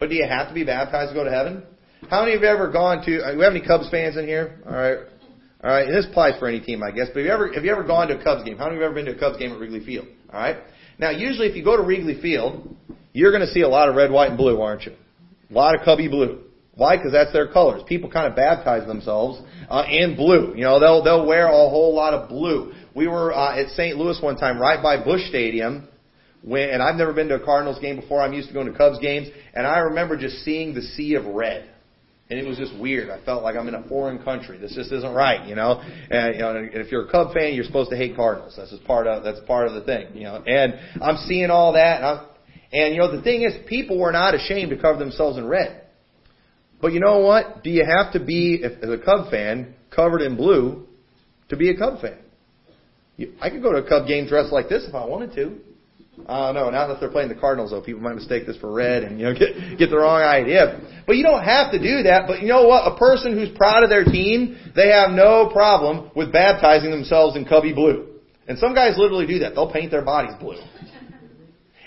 But 0.00 0.08
do 0.08 0.16
you 0.16 0.26
have 0.26 0.48
to 0.48 0.54
be 0.54 0.64
baptized 0.64 1.10
to 1.10 1.14
go 1.14 1.22
to 1.22 1.30
heaven? 1.30 1.62
How 2.10 2.22
many 2.22 2.34
of 2.34 2.40
you 2.40 2.48
have 2.48 2.56
ever 2.56 2.72
gone 2.72 3.04
to, 3.06 3.20
uh, 3.20 3.30
do 3.30 3.38
we 3.38 3.44
have 3.44 3.52
any 3.54 3.64
Cubs 3.64 3.88
fans 3.90 4.16
in 4.16 4.26
here? 4.26 4.58
Alright. 4.66 5.17
Alright, 5.62 5.88
and 5.88 5.96
this 5.96 6.06
applies 6.06 6.38
for 6.38 6.46
any 6.46 6.60
team, 6.60 6.82
I 6.82 6.92
guess. 6.92 7.08
But 7.12 7.18
have 7.18 7.26
you 7.26 7.32
ever, 7.32 7.52
have 7.52 7.64
you 7.64 7.72
ever 7.72 7.84
gone 7.84 8.08
to 8.08 8.20
a 8.20 8.22
Cubs 8.22 8.44
game? 8.44 8.58
How 8.58 8.64
many 8.64 8.76
of 8.76 8.80
you 8.80 8.82
have 8.84 8.92
ever 8.92 8.94
been 8.94 9.06
to 9.06 9.16
a 9.16 9.18
Cubs 9.18 9.38
game 9.38 9.52
at 9.52 9.58
Wrigley 9.58 9.84
Field? 9.84 10.06
Alright. 10.28 10.58
Now, 10.98 11.10
usually 11.10 11.48
if 11.48 11.56
you 11.56 11.64
go 11.64 11.76
to 11.76 11.82
Wrigley 11.82 12.20
Field, 12.20 12.76
you're 13.12 13.32
going 13.32 13.46
to 13.46 13.52
see 13.52 13.62
a 13.62 13.68
lot 13.68 13.88
of 13.88 13.96
red, 13.96 14.10
white, 14.10 14.28
and 14.30 14.38
blue, 14.38 14.60
aren't 14.60 14.82
you? 14.82 14.92
A 15.50 15.52
lot 15.52 15.74
of 15.74 15.84
cubby 15.84 16.08
blue. 16.08 16.44
Why? 16.74 16.96
Because 16.96 17.10
that's 17.10 17.32
their 17.32 17.48
colors. 17.48 17.82
People 17.88 18.08
kind 18.08 18.28
of 18.28 18.36
baptize 18.36 18.86
themselves 18.86 19.42
uh, 19.68 19.82
in 19.90 20.14
blue. 20.14 20.54
You 20.54 20.62
know, 20.62 20.78
they'll 20.78 21.02
they'll 21.02 21.26
wear 21.26 21.46
a 21.46 21.50
whole 21.50 21.92
lot 21.92 22.14
of 22.14 22.28
blue. 22.28 22.72
We 22.94 23.08
were 23.08 23.34
uh, 23.34 23.58
at 23.60 23.70
St. 23.70 23.96
Louis 23.96 24.16
one 24.22 24.36
time, 24.36 24.60
right 24.60 24.80
by 24.80 25.02
Busch 25.02 25.22
Stadium, 25.28 25.88
when 26.42 26.70
and 26.70 26.80
I've 26.80 26.94
never 26.94 27.12
been 27.12 27.26
to 27.28 27.34
a 27.34 27.44
Cardinals 27.44 27.80
game 27.80 27.96
before. 27.96 28.22
I'm 28.22 28.32
used 28.32 28.48
to 28.48 28.54
going 28.54 28.70
to 28.70 28.78
Cubs 28.78 29.00
games, 29.00 29.26
and 29.54 29.66
I 29.66 29.78
remember 29.78 30.16
just 30.16 30.36
seeing 30.44 30.72
the 30.72 30.82
sea 30.82 31.14
of 31.14 31.26
red. 31.26 31.68
And 32.30 32.38
it 32.38 32.46
was 32.46 32.58
just 32.58 32.78
weird. 32.78 33.08
I 33.08 33.24
felt 33.24 33.42
like 33.42 33.56
I'm 33.56 33.68
in 33.68 33.74
a 33.74 33.88
foreign 33.88 34.22
country. 34.22 34.58
This 34.58 34.74
just 34.74 34.92
isn't 34.92 35.14
right, 35.14 35.48
you 35.48 35.54
know. 35.54 35.80
And 36.10 36.34
you 36.34 36.40
know, 36.40 36.56
and 36.56 36.74
if 36.74 36.92
you're 36.92 37.06
a 37.06 37.10
Cub 37.10 37.32
fan, 37.32 37.54
you're 37.54 37.64
supposed 37.64 37.88
to 37.90 37.96
hate 37.96 38.16
Cardinals. 38.16 38.54
That's 38.56 38.70
just 38.70 38.84
part 38.84 39.06
of 39.06 39.24
that's 39.24 39.40
part 39.46 39.66
of 39.66 39.74
the 39.74 39.82
thing, 39.82 40.14
you 40.14 40.24
know. 40.24 40.42
And 40.46 40.74
I'm 41.02 41.16
seeing 41.26 41.48
all 41.50 41.72
that, 41.72 41.96
and 41.96 42.04
I'm, 42.04 42.26
and 42.70 42.94
you 42.94 43.00
know, 43.00 43.16
the 43.16 43.22
thing 43.22 43.42
is, 43.42 43.54
people 43.66 43.98
were 43.98 44.12
not 44.12 44.34
ashamed 44.34 44.70
to 44.70 44.76
cover 44.76 44.98
themselves 44.98 45.38
in 45.38 45.46
red. 45.46 45.86
But 46.82 46.92
you 46.92 47.00
know 47.00 47.20
what? 47.20 47.64
Do 47.64 47.70
you 47.70 47.84
have 47.84 48.12
to 48.12 48.20
be, 48.20 48.60
if, 48.62 48.82
as 48.82 48.90
a 48.90 48.98
Cub 48.98 49.30
fan, 49.30 49.74
covered 49.90 50.20
in 50.20 50.36
blue 50.36 50.86
to 51.48 51.56
be 51.56 51.70
a 51.70 51.76
Cub 51.76 52.00
fan? 52.00 52.18
You, 53.16 53.32
I 53.40 53.48
could 53.48 53.62
go 53.62 53.72
to 53.72 53.78
a 53.78 53.88
Cub 53.88 54.06
game 54.06 54.26
dressed 54.26 54.52
like 54.52 54.68
this 54.68 54.84
if 54.86 54.94
I 54.94 55.06
wanted 55.06 55.34
to. 55.34 55.58
Uh, 56.26 56.52
no, 56.52 56.70
not 56.70 56.90
if 56.90 57.00
they're 57.00 57.10
playing 57.10 57.28
the 57.28 57.34
Cardinals 57.34 57.70
though. 57.70 57.80
People 57.80 58.02
might 58.02 58.14
mistake 58.14 58.46
this 58.46 58.56
for 58.58 58.72
red 58.72 59.02
and, 59.04 59.18
you 59.18 59.26
know, 59.26 59.34
get, 59.38 59.78
get 59.78 59.90
the 59.90 59.96
wrong 59.96 60.22
idea. 60.22 60.80
But 61.06 61.16
you 61.16 61.22
don't 61.22 61.42
have 61.42 61.72
to 61.72 61.78
do 61.78 62.02
that. 62.04 62.26
But 62.26 62.42
you 62.42 62.48
know 62.48 62.66
what? 62.66 62.92
A 62.92 62.96
person 62.96 63.32
who's 63.32 63.48
proud 63.56 63.82
of 63.82 63.90
their 63.90 64.04
team, 64.04 64.58
they 64.76 64.88
have 64.88 65.10
no 65.10 65.50
problem 65.52 66.10
with 66.14 66.32
baptizing 66.32 66.90
themselves 66.90 67.36
in 67.36 67.44
Cubby 67.44 67.72
blue. 67.72 68.06
And 68.46 68.58
some 68.58 68.74
guys 68.74 68.96
literally 68.96 69.26
do 69.26 69.40
that. 69.40 69.54
They'll 69.54 69.70
paint 69.70 69.90
their 69.90 70.04
bodies 70.04 70.34
blue. 70.40 70.60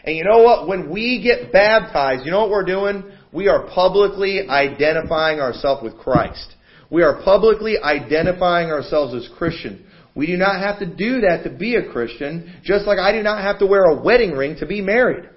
And 0.03 0.15
you 0.15 0.23
know 0.23 0.43
what? 0.43 0.67
When 0.67 0.89
we 0.89 1.21
get 1.21 1.51
baptized, 1.51 2.25
you 2.25 2.31
know 2.31 2.41
what 2.41 2.49
we're 2.49 2.65
doing? 2.65 3.03
We 3.31 3.47
are 3.47 3.67
publicly 3.67 4.47
identifying 4.47 5.39
ourselves 5.39 5.83
with 5.83 5.97
Christ. 5.97 6.55
We 6.89 7.03
are 7.03 7.21
publicly 7.23 7.77
identifying 7.77 8.69
ourselves 8.69 9.13
as 9.13 9.29
Christian. 9.37 9.85
We 10.15 10.27
do 10.27 10.37
not 10.37 10.59
have 10.59 10.79
to 10.79 10.85
do 10.85 11.21
that 11.21 11.43
to 11.43 11.49
be 11.49 11.75
a 11.75 11.89
Christian, 11.91 12.59
just 12.63 12.85
like 12.85 12.99
I 12.99 13.11
do 13.11 13.23
not 13.23 13.41
have 13.41 13.59
to 13.59 13.65
wear 13.65 13.85
a 13.85 14.01
wedding 14.01 14.31
ring 14.31 14.57
to 14.59 14.65
be 14.65 14.81
married. 14.81 15.29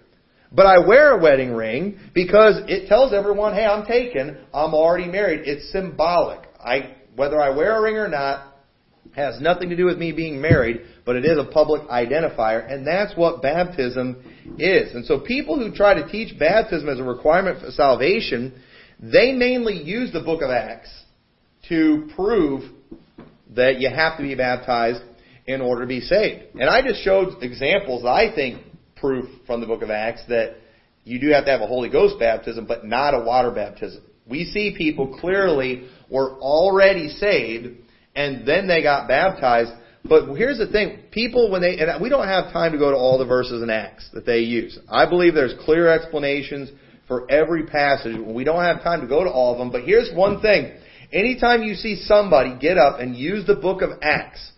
But 0.53 0.67
I 0.67 0.87
wear 0.87 1.13
a 1.13 1.23
wedding 1.23 1.53
ring 1.53 1.99
because 2.15 2.61
it 2.69 2.89
tells 2.89 3.13
everyone, 3.13 3.55
hey, 3.55 3.65
I'm 3.65 3.87
taken, 3.87 4.39
I'm 4.53 4.75
already 4.75 5.07
married. 5.07 5.43
It's 5.45 5.71
symbolic. 5.73 6.41
I, 6.65 6.95
whether 7.17 7.41
I 7.41 7.51
wear 7.51 7.77
a 7.77 7.83
ring 7.83 7.97
or 7.97 8.09
not, 8.09 8.55
has 9.17 9.41
nothing 9.41 9.69
to 9.71 9.77
do 9.77 9.85
with 9.85 9.99
me 9.99 10.13
being 10.13 10.41
married, 10.41 10.81
but 11.05 11.17
it 11.17 11.25
is 11.25 11.39
a 11.39 11.45
public 11.45 11.83
identifier, 11.89 12.71
and 12.71 12.87
that's 12.87 13.17
what 13.17 13.43
baptism 13.43 14.25
is. 14.59 14.95
And 14.95 15.05
so 15.07 15.21
people 15.21 15.59
who 15.59 15.75
try 15.75 15.95
to 15.95 16.09
teach 16.09 16.37
baptism 16.39 16.89
as 16.89 16.99
a 16.99 17.05
requirement 17.05 17.61
for 17.61 17.71
salvation, 17.71 18.61
they 19.01 19.33
mainly 19.33 19.81
use 19.83 20.13
the 20.13 20.23
book 20.23 20.43
of 20.43 20.51
Acts 20.51 20.91
to 21.69 22.09
prove 22.17 22.63
that 23.55 23.81
you 23.81 23.89
have 23.89 24.17
to 24.17 24.23
be 24.23 24.35
baptized 24.35 25.03
in 25.47 25.61
order 25.61 25.83
to 25.83 25.87
be 25.87 26.01
saved. 26.01 26.55
And 26.55 26.69
I 26.69 26.83
just 26.83 27.03
showed 27.03 27.43
examples 27.43 28.03
that 28.03 28.09
I 28.09 28.35
think 28.35 28.63
proof 28.97 29.29
from 29.47 29.61
the 29.61 29.67
book 29.67 29.83
of 29.83 29.91
Acts 29.91 30.23
that 30.29 30.57
you 31.05 31.21
do 31.21 31.29
have 31.31 31.45
to 31.45 31.51
have 31.51 31.61
a 31.61 31.67
Holy 31.67 31.91
Ghost 31.91 32.19
baptism, 32.19 32.67
but 32.67 32.85
not 32.85 33.15
a 33.15 33.21
water 33.21 33.51
baptism. 33.51 34.03
We 34.27 34.47
see 34.47 34.75
people 34.77 35.19
clearly 35.21 35.89
were 36.11 36.39
already 36.39 37.09
saved 37.09 37.77
and 38.17 38.47
then 38.47 38.67
they 38.67 38.83
got 38.83 39.09
baptized. 39.09 39.73
But 40.05 40.35
here's 40.35 40.59
the 40.59 40.67
thing. 40.67 41.05
People, 41.11 41.51
when 41.51 41.63
they, 41.63 41.79
and 41.79 42.01
we 42.01 42.09
don't 42.09 42.27
have 42.27 42.53
time 42.53 42.73
to 42.73 42.79
go 42.79 42.91
to 42.91 42.97
all 42.97 43.19
the 43.19 43.25
verses 43.25 43.63
in 43.63 43.71
Acts 43.71 44.09
that 44.13 44.27
they 44.27 44.41
use. 44.41 44.79
I 44.89 45.09
believe 45.09 45.35
there's 45.35 45.55
clear 45.65 45.89
explanations 45.89 46.71
for 47.09 47.31
every 47.31 47.67
passage. 47.67 48.17
We 48.19 48.45
don't 48.45 48.63
have 48.63 48.83
time 48.83 49.01
to 49.01 49.07
go 49.07 49.25
to 49.25 49.31
all 49.31 49.53
of 49.53 49.59
them, 49.59 49.71
but 49.71 49.83
here's 49.83 50.15
one 50.15 50.41
thing. 50.41 50.77
Anytime 51.15 51.63
you 51.63 51.77
see 51.77 52.03
somebody 52.07 52.59
get 52.59 52.77
up 52.77 52.99
and 52.99 53.15
use 53.15 53.47
the 53.47 53.55
book 53.55 53.83
of 53.83 53.91
Acts 54.03 54.51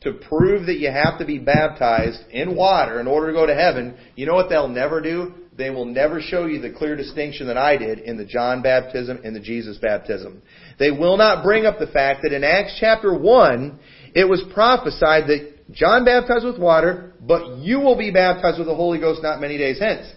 to 0.00 0.14
prove 0.14 0.64
that 0.66 0.78
you 0.78 0.90
have 0.90 1.18
to 1.18 1.26
be 1.26 1.38
baptized 1.38 2.20
in 2.30 2.56
water 2.56 2.98
in 2.98 3.06
order 3.06 3.26
to 3.26 3.32
go 3.34 3.46
to 3.46 3.54
heaven, 3.54 3.94
you 4.16 4.24
know 4.24 4.34
what 4.34 4.48
they'll 4.48 4.68
never 4.68 5.02
do? 5.02 5.34
They 5.58 5.68
will 5.68 5.84
never 5.84 6.22
show 6.22 6.46
you 6.46 6.60
the 6.60 6.72
clear 6.72 6.96
distinction 6.96 7.48
that 7.48 7.58
I 7.58 7.76
did 7.76 7.98
in 7.98 8.16
the 8.16 8.24
John 8.24 8.62
baptism 8.62 9.20
and 9.22 9.36
the 9.36 9.40
Jesus 9.40 9.76
baptism. 9.76 10.40
They 10.78 10.92
will 10.92 11.18
not 11.18 11.44
bring 11.44 11.66
up 11.66 11.78
the 11.78 11.88
fact 11.88 12.22
that 12.22 12.32
in 12.32 12.42
Acts 12.42 12.78
chapter 12.80 13.12
1, 13.12 13.78
it 14.14 14.24
was 14.24 14.42
prophesied 14.54 15.24
that 15.26 15.72
John 15.72 16.06
baptized 16.06 16.46
with 16.46 16.58
water, 16.58 17.12
but 17.20 17.58
you 17.58 17.80
will 17.80 17.98
be 17.98 18.12
baptized 18.12 18.58
with 18.58 18.68
the 18.68 18.74
Holy 18.74 18.98
Ghost 18.98 19.22
not 19.22 19.40
many 19.42 19.58
days 19.58 19.78
hence. 19.78 20.10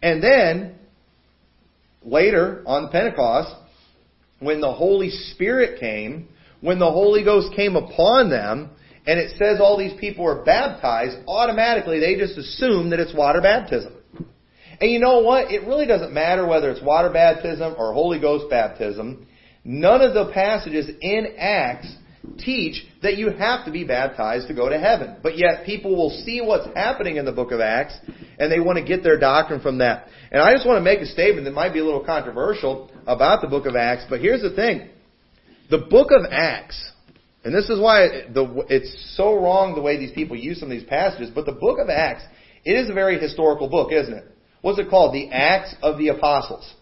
And 0.00 0.22
then, 0.22 0.76
later 2.02 2.62
on 2.66 2.90
Pentecost, 2.90 3.54
when 4.40 4.60
the 4.60 4.72
Holy 4.72 5.10
Spirit 5.10 5.80
came, 5.80 6.28
when 6.60 6.78
the 6.78 6.90
Holy 6.90 7.24
Ghost 7.24 7.54
came 7.54 7.76
upon 7.76 8.30
them, 8.30 8.70
and 9.06 9.18
it 9.18 9.36
says 9.38 9.60
all 9.60 9.76
these 9.76 9.98
people 10.00 10.24
were 10.24 10.44
baptized, 10.44 11.16
automatically 11.28 12.00
they 12.00 12.16
just 12.16 12.38
assume 12.38 12.90
that 12.90 13.00
it's 13.00 13.14
water 13.14 13.40
baptism. 13.40 13.92
And 14.80 14.90
you 14.90 14.98
know 14.98 15.20
what? 15.20 15.52
It 15.52 15.66
really 15.66 15.86
doesn't 15.86 16.12
matter 16.12 16.46
whether 16.46 16.70
it's 16.70 16.82
water 16.82 17.10
baptism 17.10 17.74
or 17.78 17.92
Holy 17.92 18.20
Ghost 18.20 18.50
baptism. 18.50 19.26
None 19.64 20.00
of 20.00 20.14
the 20.14 20.32
passages 20.32 20.90
in 21.00 21.34
Acts 21.38 21.94
teach 22.38 22.84
that 23.02 23.16
you 23.16 23.30
have 23.30 23.64
to 23.66 23.70
be 23.70 23.84
baptized 23.84 24.48
to 24.48 24.54
go 24.54 24.68
to 24.68 24.78
heaven. 24.78 25.16
But 25.22 25.36
yet 25.36 25.64
people 25.64 25.94
will 25.96 26.10
see 26.24 26.40
what's 26.40 26.66
happening 26.74 27.16
in 27.16 27.24
the 27.24 27.32
book 27.32 27.52
of 27.52 27.60
Acts 27.60 27.98
and 28.38 28.50
they 28.50 28.60
want 28.60 28.78
to 28.78 28.84
get 28.84 29.02
their 29.02 29.18
doctrine 29.18 29.60
from 29.60 29.78
that. 29.78 30.08
And 30.32 30.42
I 30.42 30.52
just 30.52 30.66
want 30.66 30.78
to 30.78 30.82
make 30.82 31.00
a 31.00 31.06
statement 31.06 31.44
that 31.44 31.52
might 31.52 31.72
be 31.72 31.78
a 31.78 31.84
little 31.84 32.04
controversial 32.04 32.90
about 33.06 33.40
the 33.40 33.48
book 33.48 33.66
of 33.66 33.76
Acts, 33.76 34.04
but 34.08 34.20
here's 34.20 34.42
the 34.42 34.54
thing. 34.54 34.88
The 35.70 35.78
book 35.78 36.08
of 36.10 36.30
Acts 36.30 36.92
And 37.44 37.54
this 37.54 37.68
is 37.68 37.78
why 37.78 38.06
it's 38.70 39.16
so 39.16 39.34
wrong 39.34 39.74
the 39.74 39.82
way 39.82 39.98
these 39.98 40.12
people 40.12 40.36
use 40.36 40.60
some 40.60 40.70
of 40.70 40.78
these 40.78 40.88
passages. 40.88 41.30
But 41.34 41.44
the 41.44 41.52
book 41.52 41.78
of 41.78 41.90
Acts, 41.90 42.24
it 42.64 42.72
is 42.72 42.88
a 42.88 42.94
very 42.94 43.18
historical 43.18 43.68
book, 43.68 43.92
isn't 43.92 44.14
it? 44.14 44.24
What's 44.62 44.78
it 44.78 44.88
called? 44.88 45.14
The 45.14 45.30
Acts 45.30 45.74
of 45.82 45.98
the 45.98 46.08
Apostles. 46.08 46.72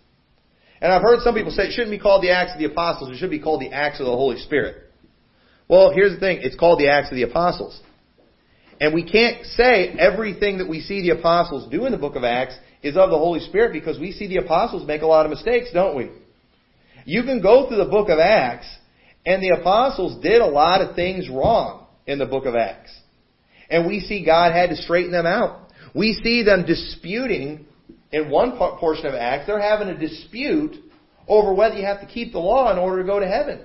And 0.81 0.93
I've 0.93 1.02
heard 1.02 1.21
some 1.21 1.35
people 1.35 1.50
say 1.50 1.64
it 1.64 1.73
shouldn't 1.73 1.91
be 1.91 1.99
called 1.99 2.23
the 2.23 2.31
Acts 2.31 2.52
of 2.52 2.61
the 2.61 2.67
Apostles, 2.67 3.11
it 3.11 3.19
should 3.19 3.31
be 3.31 3.41
called 3.41 3.61
the 3.61 3.73
Acts 3.73 3.99
of 3.99 4.07
the 4.07 4.12
Holy 4.12 4.38
Spirit. 4.38 4.76
Well, 5.69 5.93
here's 5.93 6.14
the 6.14 6.21
thing. 6.21 6.41
It's 6.43 6.57
called 6.57 6.79
the 6.79 6.88
Acts 6.88 7.11
of 7.11 7.17
the 7.17 7.23
Apostles. 7.23 7.81
And 8.81 8.93
we 8.93 9.09
can't 9.09 9.47
say 9.47 9.88
everything 9.99 10.59
that 10.59 10.69
we 10.69 10.81
see 10.81 11.02
the 11.02 11.11
apostles 11.11 11.71
do 11.71 11.87
in 11.87 11.93
the 11.93 11.99
book 11.99 12.17
of 12.17 12.25
Acts 12.25 12.57
is 12.83 12.97
of 12.97 13.11
the 13.11 13.19
Holy 13.19 13.41
Spirit 13.41 13.73
because 13.73 13.99
we 13.99 14.12
see 14.12 14.27
the 14.27 14.39
apostles 14.39 14.87
make 14.87 15.03
a 15.03 15.07
lot 15.07 15.27
of 15.27 15.31
mistakes, 15.31 15.69
don't 15.73 15.97
we? 15.97 16.11
You 17.05 17.23
can 17.23 17.41
go 17.41 17.69
through 17.69 17.79
the 17.79 17.91
book 17.91 18.09
of 18.09 18.19
Acts 18.19 18.67
and 19.25 19.43
the 19.43 19.57
apostles 19.61 20.23
did 20.23 20.41
a 20.41 20.47
lot 20.47 20.81
of 20.81 20.97
things 20.97 21.29
wrong 21.29 21.87
in 22.07 22.19
the 22.19 22.27
book 22.27 22.47
of 22.47 22.55
Acts. 22.55 22.93
And 23.71 23.87
we 23.87 24.01
see 24.01 24.25
God 24.25 24.53
had 24.53 24.71
to 24.71 24.77
straighten 24.77 25.12
them 25.12 25.27
out. 25.27 25.69
We 25.95 26.19
see 26.23 26.43
them 26.43 26.67
disputing 26.67 27.67
in 28.12 28.29
one 28.31 28.59
portion 28.59 29.07
of 29.07 29.15
Acts, 29.15 29.47
they're 29.47 29.61
having 29.61 29.89
a 29.89 29.99
dispute 29.99 30.77
over 31.27 31.55
whether 31.55 31.77
you 31.77 31.85
have 31.85 32.01
to 32.01 32.07
keep 32.07 32.33
the 32.33 32.39
law 32.39 32.71
in 32.71 32.79
order 32.79 33.03
to 33.03 33.07
go 33.07 33.19
to 33.19 33.27
heaven. 33.27 33.65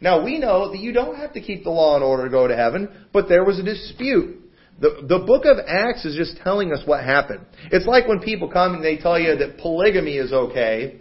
Now 0.00 0.24
we 0.24 0.38
know 0.38 0.72
that 0.72 0.80
you 0.80 0.92
don't 0.92 1.16
have 1.16 1.34
to 1.34 1.40
keep 1.40 1.62
the 1.62 1.70
law 1.70 1.96
in 1.96 2.02
order 2.02 2.24
to 2.24 2.30
go 2.30 2.48
to 2.48 2.56
heaven, 2.56 2.88
but 3.12 3.28
there 3.28 3.44
was 3.44 3.60
a 3.60 3.62
dispute. 3.62 4.41
The, 4.80 5.06
the 5.06 5.18
book 5.18 5.44
of 5.44 5.58
Acts 5.66 6.04
is 6.04 6.16
just 6.16 6.42
telling 6.42 6.72
us 6.72 6.80
what 6.84 7.04
happened. 7.04 7.46
It's 7.70 7.86
like 7.86 8.08
when 8.08 8.20
people 8.20 8.50
come 8.50 8.74
and 8.74 8.84
they 8.84 8.96
tell 8.96 9.18
you 9.18 9.36
that 9.36 9.58
polygamy 9.58 10.16
is 10.16 10.32
okay 10.32 11.00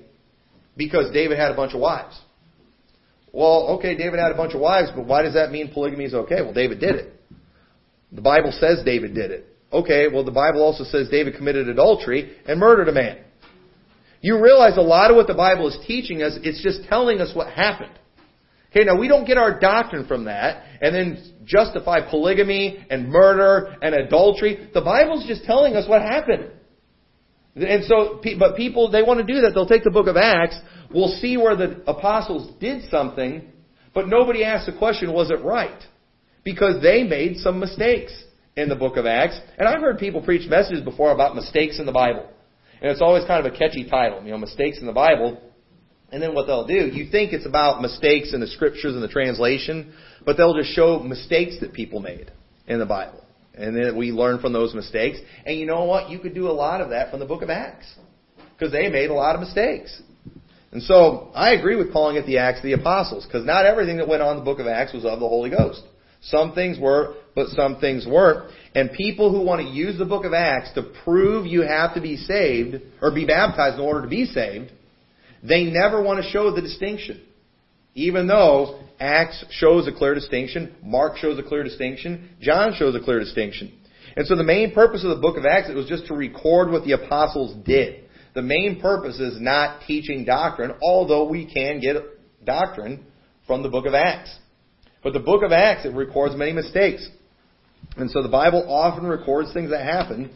because 0.77 1.11
David 1.13 1.39
had 1.39 1.51
a 1.51 1.55
bunch 1.55 1.73
of 1.73 1.79
wives. 1.79 2.19
Well, 3.33 3.77
okay, 3.79 3.95
David 3.95 4.19
had 4.19 4.31
a 4.31 4.35
bunch 4.35 4.53
of 4.53 4.59
wives, 4.59 4.89
but 4.95 5.05
why 5.05 5.21
does 5.21 5.33
that 5.35 5.51
mean 5.51 5.71
polygamy 5.73 6.05
is 6.05 6.13
okay? 6.13 6.41
Well, 6.41 6.53
David 6.53 6.79
did 6.79 6.95
it. 6.95 7.13
The 8.11 8.21
Bible 8.21 8.51
says 8.51 8.83
David 8.83 9.15
did 9.15 9.31
it. 9.31 9.47
Okay, 9.71 10.07
well, 10.13 10.25
the 10.25 10.31
Bible 10.31 10.61
also 10.61 10.83
says 10.83 11.07
David 11.09 11.35
committed 11.35 11.69
adultery 11.69 12.35
and 12.45 12.59
murdered 12.59 12.89
a 12.89 12.91
man. 12.91 13.19
You 14.19 14.43
realize 14.43 14.77
a 14.77 14.81
lot 14.81 15.09
of 15.09 15.17
what 15.17 15.27
the 15.27 15.33
Bible 15.33 15.67
is 15.67 15.77
teaching 15.87 16.21
us, 16.21 16.37
it's 16.43 16.61
just 16.61 16.87
telling 16.89 17.21
us 17.21 17.33
what 17.33 17.51
happened. 17.51 17.97
Okay, 18.69 18.85
now 18.85 18.97
we 18.97 19.07
don't 19.07 19.25
get 19.25 19.37
our 19.37 19.59
doctrine 19.59 20.05
from 20.07 20.25
that 20.25 20.63
and 20.81 20.93
then 20.93 21.30
justify 21.45 21.99
polygamy 22.09 22.85
and 22.89 23.09
murder 23.09 23.75
and 23.81 23.95
adultery. 23.95 24.69
The 24.73 24.81
Bible's 24.81 25.25
just 25.27 25.43
telling 25.43 25.75
us 25.75 25.87
what 25.87 26.01
happened. 26.01 26.51
And 27.55 27.83
so, 27.85 28.21
but 28.39 28.55
people, 28.55 28.89
they 28.91 29.03
want 29.03 29.25
to 29.25 29.33
do 29.33 29.41
that. 29.41 29.51
They'll 29.53 29.67
take 29.67 29.83
the 29.83 29.91
book 29.91 30.07
of 30.07 30.15
Acts, 30.15 30.57
we'll 30.93 31.17
see 31.19 31.37
where 31.37 31.55
the 31.55 31.81
apostles 31.85 32.53
did 32.59 32.89
something, 32.89 33.43
but 33.93 34.07
nobody 34.07 34.43
asks 34.43 34.71
the 34.71 34.77
question, 34.77 35.11
was 35.11 35.31
it 35.31 35.43
right? 35.43 35.81
Because 36.43 36.81
they 36.81 37.03
made 37.03 37.37
some 37.37 37.59
mistakes 37.59 38.13
in 38.55 38.69
the 38.69 38.75
book 38.75 38.97
of 38.97 39.05
Acts. 39.05 39.39
And 39.57 39.67
I've 39.67 39.81
heard 39.81 39.99
people 39.99 40.21
preach 40.21 40.49
messages 40.49 40.81
before 40.81 41.11
about 41.11 41.35
mistakes 41.35 41.79
in 41.79 41.85
the 41.85 41.91
Bible. 41.91 42.29
And 42.81 42.89
it's 42.89 43.01
always 43.01 43.25
kind 43.25 43.45
of 43.45 43.53
a 43.53 43.55
catchy 43.55 43.87
title, 43.87 44.23
you 44.23 44.31
know, 44.31 44.37
mistakes 44.37 44.79
in 44.79 44.87
the 44.87 44.93
Bible. 44.93 45.41
And 46.11 46.21
then 46.21 46.33
what 46.33 46.45
they'll 46.45 46.67
do, 46.67 46.73
you 46.87 47.09
think 47.09 47.31
it's 47.31 47.45
about 47.45 47.81
mistakes 47.81 48.33
in 48.33 48.41
the 48.41 48.47
scriptures 48.47 48.93
and 48.93 49.01
the 49.01 49.07
translation, 49.07 49.93
but 50.25 50.35
they'll 50.35 50.55
just 50.55 50.73
show 50.73 50.99
mistakes 50.99 51.55
that 51.61 51.73
people 51.73 52.01
made 52.01 52.31
in 52.67 52.79
the 52.79 52.85
Bible. 52.85 53.23
And 53.53 53.75
then 53.75 53.97
we 53.97 54.11
learn 54.11 54.39
from 54.39 54.53
those 54.53 54.73
mistakes. 54.73 55.19
And 55.45 55.57
you 55.57 55.65
know 55.65 55.85
what? 55.85 56.09
You 56.09 56.19
could 56.19 56.33
do 56.33 56.49
a 56.49 56.51
lot 56.51 56.81
of 56.81 56.89
that 56.89 57.11
from 57.11 57.19
the 57.19 57.25
book 57.25 57.41
of 57.41 57.49
Acts. 57.49 57.93
Because 58.57 58.71
they 58.71 58.89
made 58.89 59.09
a 59.09 59.13
lot 59.13 59.35
of 59.35 59.41
mistakes. 59.41 60.01
And 60.71 60.81
so 60.83 61.31
I 61.33 61.51
agree 61.51 61.75
with 61.75 61.91
calling 61.91 62.15
it 62.15 62.25
the 62.25 62.37
Acts 62.37 62.59
of 62.59 62.63
the 62.63 62.73
Apostles, 62.73 63.25
because 63.25 63.45
not 63.45 63.65
everything 63.65 63.97
that 63.97 64.07
went 64.07 64.21
on 64.21 64.37
in 64.37 64.39
the 64.39 64.45
book 64.45 64.59
of 64.59 64.67
Acts 64.67 64.93
was 64.93 65.03
of 65.03 65.19
the 65.19 65.27
Holy 65.27 65.49
Ghost. 65.49 65.81
Some 66.21 66.53
things 66.53 66.79
were, 66.79 67.15
but 67.35 67.47
some 67.49 67.79
things 67.79 68.05
weren't. 68.07 68.51
And 68.75 68.91
people 68.91 69.31
who 69.31 69.43
want 69.43 69.61
to 69.61 69.67
use 69.67 69.97
the 69.97 70.05
book 70.05 70.23
of 70.23 70.33
Acts 70.33 70.71
to 70.75 70.83
prove 71.03 71.45
you 71.45 71.61
have 71.63 71.95
to 71.95 72.01
be 72.01 72.15
saved, 72.15 72.75
or 73.01 73.13
be 73.13 73.25
baptized 73.25 73.75
in 73.75 73.81
order 73.81 74.03
to 74.03 74.07
be 74.07 74.25
saved, 74.25 74.71
they 75.43 75.65
never 75.65 76.01
want 76.01 76.23
to 76.23 76.29
show 76.29 76.53
the 76.53 76.61
distinction. 76.61 77.21
Even 77.93 78.27
though 78.27 78.79
Acts 78.99 79.43
shows 79.49 79.87
a 79.87 79.91
clear 79.91 80.13
distinction, 80.13 80.75
Mark 80.83 81.17
shows 81.17 81.37
a 81.39 81.43
clear 81.43 81.63
distinction, 81.63 82.29
John 82.39 82.73
shows 82.77 82.95
a 82.95 82.99
clear 82.99 83.19
distinction. 83.19 83.73
And 84.15 84.27
so 84.27 84.35
the 84.35 84.43
main 84.43 84.73
purpose 84.73 85.03
of 85.03 85.09
the 85.09 85.21
book 85.21 85.37
of 85.37 85.45
Acts 85.45 85.69
it 85.69 85.75
was 85.75 85.87
just 85.87 86.07
to 86.07 86.13
record 86.13 86.71
what 86.71 86.85
the 86.85 86.93
apostles 86.93 87.55
did. 87.65 88.05
The 88.33 88.41
main 88.41 88.79
purpose 88.79 89.19
is 89.19 89.41
not 89.41 89.81
teaching 89.87 90.23
doctrine, 90.23 90.73
although 90.81 91.27
we 91.27 91.51
can 91.51 91.79
get 91.79 91.95
doctrine 92.45 93.05
from 93.45 93.63
the 93.63 93.69
book 93.69 93.85
of 93.85 93.93
Acts. 93.93 94.33
But 95.03 95.13
the 95.13 95.19
book 95.19 95.43
of 95.43 95.51
Acts, 95.51 95.85
it 95.85 95.93
records 95.93 96.35
many 96.35 96.53
mistakes. 96.53 97.07
And 97.97 98.09
so 98.09 98.21
the 98.21 98.29
Bible 98.29 98.65
often 98.69 99.05
records 99.05 99.51
things 99.53 99.71
that 99.71 99.83
happened 99.83 100.29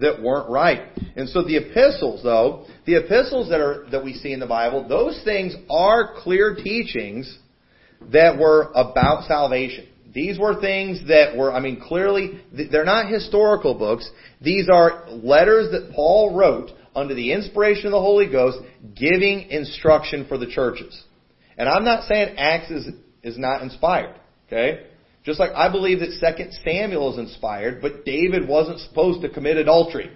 that 0.00 0.22
weren't 0.22 0.50
right. 0.50 0.82
And 1.16 1.28
so 1.28 1.42
the 1.42 1.56
epistles, 1.56 2.22
though, 2.22 2.66
the 2.86 2.96
epistles 2.96 3.48
that 3.50 3.60
are 3.60 3.86
that 3.90 4.04
we 4.04 4.14
see 4.14 4.32
in 4.32 4.40
the 4.40 4.46
Bible, 4.46 4.88
those 4.88 5.20
things 5.24 5.54
are 5.68 6.14
clear 6.22 6.54
teachings 6.54 7.38
that 8.12 8.38
were 8.38 8.70
about 8.74 9.24
salvation. 9.24 9.86
These 10.12 10.38
were 10.38 10.60
things 10.60 11.06
that 11.08 11.36
were, 11.36 11.52
I 11.52 11.60
mean, 11.60 11.80
clearly, 11.80 12.40
they're 12.52 12.84
not 12.84 13.08
historical 13.12 13.78
books. 13.78 14.10
These 14.40 14.68
are 14.68 15.08
letters 15.08 15.70
that 15.70 15.92
Paul 15.94 16.36
wrote 16.36 16.70
under 16.96 17.14
the 17.14 17.32
inspiration 17.32 17.86
of 17.86 17.92
the 17.92 18.00
Holy 18.00 18.30
Ghost, 18.30 18.58
giving 18.96 19.42
instruction 19.50 20.26
for 20.28 20.36
the 20.36 20.46
churches. 20.46 21.00
And 21.56 21.68
I'm 21.68 21.84
not 21.84 22.08
saying 22.08 22.36
Acts 22.38 22.70
is, 22.70 22.88
is 23.22 23.38
not 23.38 23.62
inspired. 23.62 24.16
Okay? 24.46 24.86
Just 25.24 25.38
like 25.38 25.50
I 25.54 25.70
believe 25.70 26.00
that 26.00 26.12
Second 26.12 26.52
Samuel 26.64 27.12
is 27.12 27.18
inspired, 27.18 27.82
but 27.82 28.04
David 28.04 28.48
wasn't 28.48 28.80
supposed 28.80 29.22
to 29.22 29.28
commit 29.28 29.56
adultery. 29.56 30.10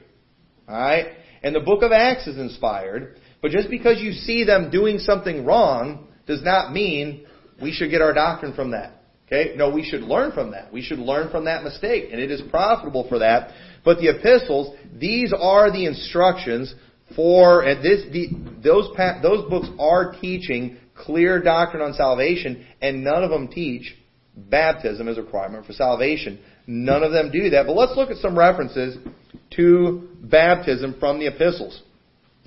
Alright? 0.68 1.06
And 1.42 1.54
the 1.54 1.60
book 1.60 1.82
of 1.82 1.92
Acts 1.92 2.26
is 2.26 2.38
inspired, 2.38 3.20
but 3.42 3.50
just 3.50 3.68
because 3.68 4.00
you 4.00 4.12
see 4.12 4.44
them 4.44 4.70
doing 4.70 4.98
something 4.98 5.44
wrong 5.44 6.08
does 6.26 6.42
not 6.42 6.72
mean 6.72 7.26
we 7.60 7.70
should 7.70 7.90
get 7.90 8.00
our 8.00 8.14
doctrine 8.14 8.54
from 8.54 8.70
that. 8.70 9.02
Okay? 9.26 9.54
No, 9.56 9.70
we 9.70 9.84
should 9.84 10.02
learn 10.02 10.32
from 10.32 10.52
that. 10.52 10.72
We 10.72 10.80
should 10.80 10.98
learn 10.98 11.30
from 11.30 11.44
that 11.44 11.64
mistake, 11.64 12.08
and 12.10 12.20
it 12.20 12.30
is 12.30 12.40
profitable 12.50 13.06
for 13.08 13.18
that. 13.18 13.50
But 13.84 13.98
the 13.98 14.08
epistles, 14.08 14.74
these 14.94 15.34
are 15.38 15.70
the 15.70 15.84
instructions 15.84 16.74
for, 17.14 17.62
and 17.62 17.84
this, 17.84 18.04
the, 18.10 18.28
those, 18.62 18.88
those 19.22 19.48
books 19.50 19.68
are 19.78 20.14
teaching 20.20 20.78
clear 20.94 21.42
doctrine 21.42 21.82
on 21.82 21.92
salvation, 21.92 22.66
and 22.80 23.04
none 23.04 23.22
of 23.22 23.30
them 23.30 23.48
teach 23.48 23.94
baptism 24.36 25.08
as 25.08 25.18
a 25.18 25.22
requirement 25.22 25.66
for 25.66 25.72
salvation. 25.72 26.38
None 26.66 27.02
of 27.02 27.12
them 27.12 27.30
do 27.30 27.50
that. 27.50 27.66
But 27.66 27.76
let's 27.76 27.96
look 27.96 28.10
at 28.10 28.16
some 28.18 28.38
references 28.38 28.96
to 29.56 30.08
baptism 30.22 30.96
from 30.98 31.18
the 31.18 31.26
epistles. 31.26 31.82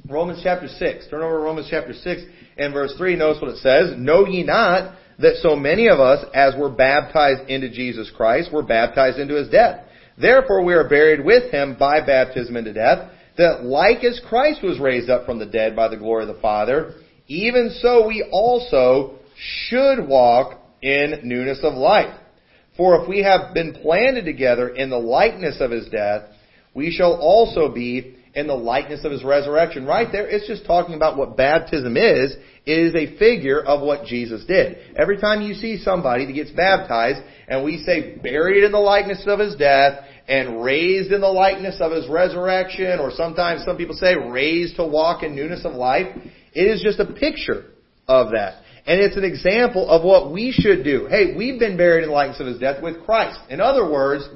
Romans 0.09 0.41
chapter 0.43 0.67
6. 0.67 1.07
Turn 1.09 1.21
over 1.21 1.37
to 1.37 1.43
Romans 1.43 1.67
chapter 1.69 1.93
6 1.93 2.21
and 2.57 2.73
verse 2.73 2.93
3. 2.97 3.15
Notice 3.15 3.41
what 3.41 3.51
it 3.51 3.57
says. 3.57 3.93
Know 3.97 4.25
ye 4.25 4.43
not 4.43 4.95
that 5.19 5.37
so 5.41 5.55
many 5.55 5.87
of 5.87 5.99
us, 5.99 6.25
as 6.33 6.55
were 6.55 6.69
baptized 6.69 7.49
into 7.49 7.69
Jesus 7.69 8.11
Christ, 8.15 8.51
were 8.53 8.63
baptized 8.63 9.17
into 9.19 9.35
his 9.35 9.49
death? 9.49 9.85
Therefore 10.19 10.63
we 10.63 10.73
are 10.73 10.87
buried 10.87 11.23
with 11.23 11.51
him 11.51 11.75
by 11.77 12.05
baptism 12.05 12.55
into 12.55 12.73
death, 12.73 13.11
that 13.37 13.63
like 13.63 14.03
as 14.03 14.21
Christ 14.27 14.63
was 14.63 14.79
raised 14.79 15.09
up 15.09 15.25
from 15.25 15.39
the 15.39 15.45
dead 15.45 15.75
by 15.75 15.87
the 15.87 15.97
glory 15.97 16.27
of 16.27 16.33
the 16.33 16.41
Father, 16.41 16.93
even 17.27 17.75
so 17.81 18.07
we 18.07 18.27
also 18.31 19.15
should 19.35 20.07
walk 20.07 20.59
in 20.81 21.21
newness 21.23 21.59
of 21.63 21.73
life. 21.73 22.13
For 22.75 23.01
if 23.01 23.09
we 23.09 23.23
have 23.23 23.53
been 23.53 23.73
planted 23.73 24.25
together 24.25 24.69
in 24.69 24.89
the 24.89 24.99
likeness 24.99 25.59
of 25.59 25.71
his 25.71 25.87
death, 25.89 26.23
we 26.73 26.91
shall 26.91 27.13
also 27.13 27.73
be 27.73 28.17
in 28.35 28.45
the 28.45 28.53
likeness 28.53 29.03
of 29.03 29.11
his 29.11 29.23
resurrection. 29.23 29.87
Right 29.87 30.07
there, 30.11 30.27
it's 30.27 30.47
just 30.47 30.65
talking 30.65 30.93
about 30.93 31.17
what 31.17 31.35
baptism 31.35 31.97
is. 31.97 32.35
It 32.67 32.77
is 32.77 32.93
a 32.93 33.17
figure 33.17 33.59
of 33.59 33.81
what 33.81 34.05
Jesus 34.05 34.45
did. 34.45 34.77
Every 34.95 35.17
time 35.17 35.41
you 35.41 35.55
see 35.55 35.79
somebody 35.79 36.27
that 36.27 36.33
gets 36.33 36.51
baptized, 36.51 37.19
and 37.47 37.65
we 37.65 37.83
say 37.83 38.17
buried 38.17 38.63
in 38.63 38.71
the 38.71 38.77
likeness 38.77 39.23
of 39.25 39.39
his 39.39 39.55
death, 39.55 40.03
and 40.27 40.61
raised 40.61 41.11
in 41.11 41.21
the 41.21 41.27
likeness 41.27 41.77
of 41.79 41.91
his 41.91 42.07
resurrection, 42.07 42.99
or 42.99 43.11
sometimes 43.11 43.63
some 43.63 43.77
people 43.77 43.95
say 43.95 44.13
raised 44.15 44.75
to 44.75 44.85
walk 44.85 45.23
in 45.23 45.35
newness 45.35 45.65
of 45.65 45.73
life, 45.73 46.07
it 46.53 46.67
is 46.67 46.83
just 46.83 46.99
a 46.99 47.05
picture 47.05 47.65
of 48.07 48.31
that. 48.31 48.61
And 48.87 49.01
it's 49.01 49.17
an 49.17 49.25
example 49.25 49.89
of 49.89 50.03
what 50.03 50.31
we 50.31 50.53
should 50.53 50.83
do. 50.85 51.07
Hey, 51.07 51.35
we've 51.35 51.59
been 51.59 51.75
buried 51.75 52.03
in 52.03 52.09
the 52.09 52.15
likeness 52.15 52.39
of 52.39 52.47
his 52.47 52.57
death 52.57 52.81
with 52.81 53.03
Christ. 53.03 53.37
In 53.49 53.59
other 53.59 53.91
words, 53.91 54.27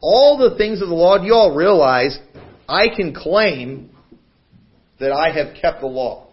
all 0.00 0.38
the 0.38 0.56
things 0.56 0.80
of 0.80 0.88
the 0.88 0.94
law, 0.94 1.18
do 1.18 1.26
you 1.26 1.34
all 1.34 1.54
realize 1.54 2.18
I 2.66 2.88
can 2.88 3.14
claim 3.14 3.90
that 5.00 5.12
I 5.12 5.32
have 5.32 5.54
kept 5.60 5.80
the 5.80 5.86
law. 5.86 6.28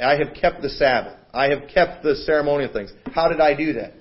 I 0.00 0.16
have 0.16 0.34
kept 0.34 0.62
the 0.62 0.68
Sabbath. 0.68 1.18
I 1.34 1.50
have 1.50 1.68
kept 1.72 2.02
the 2.02 2.14
ceremonial 2.14 2.72
things. 2.72 2.92
How 3.12 3.28
did 3.28 3.40
I 3.40 3.54
do 3.54 3.74
that? 3.74 3.92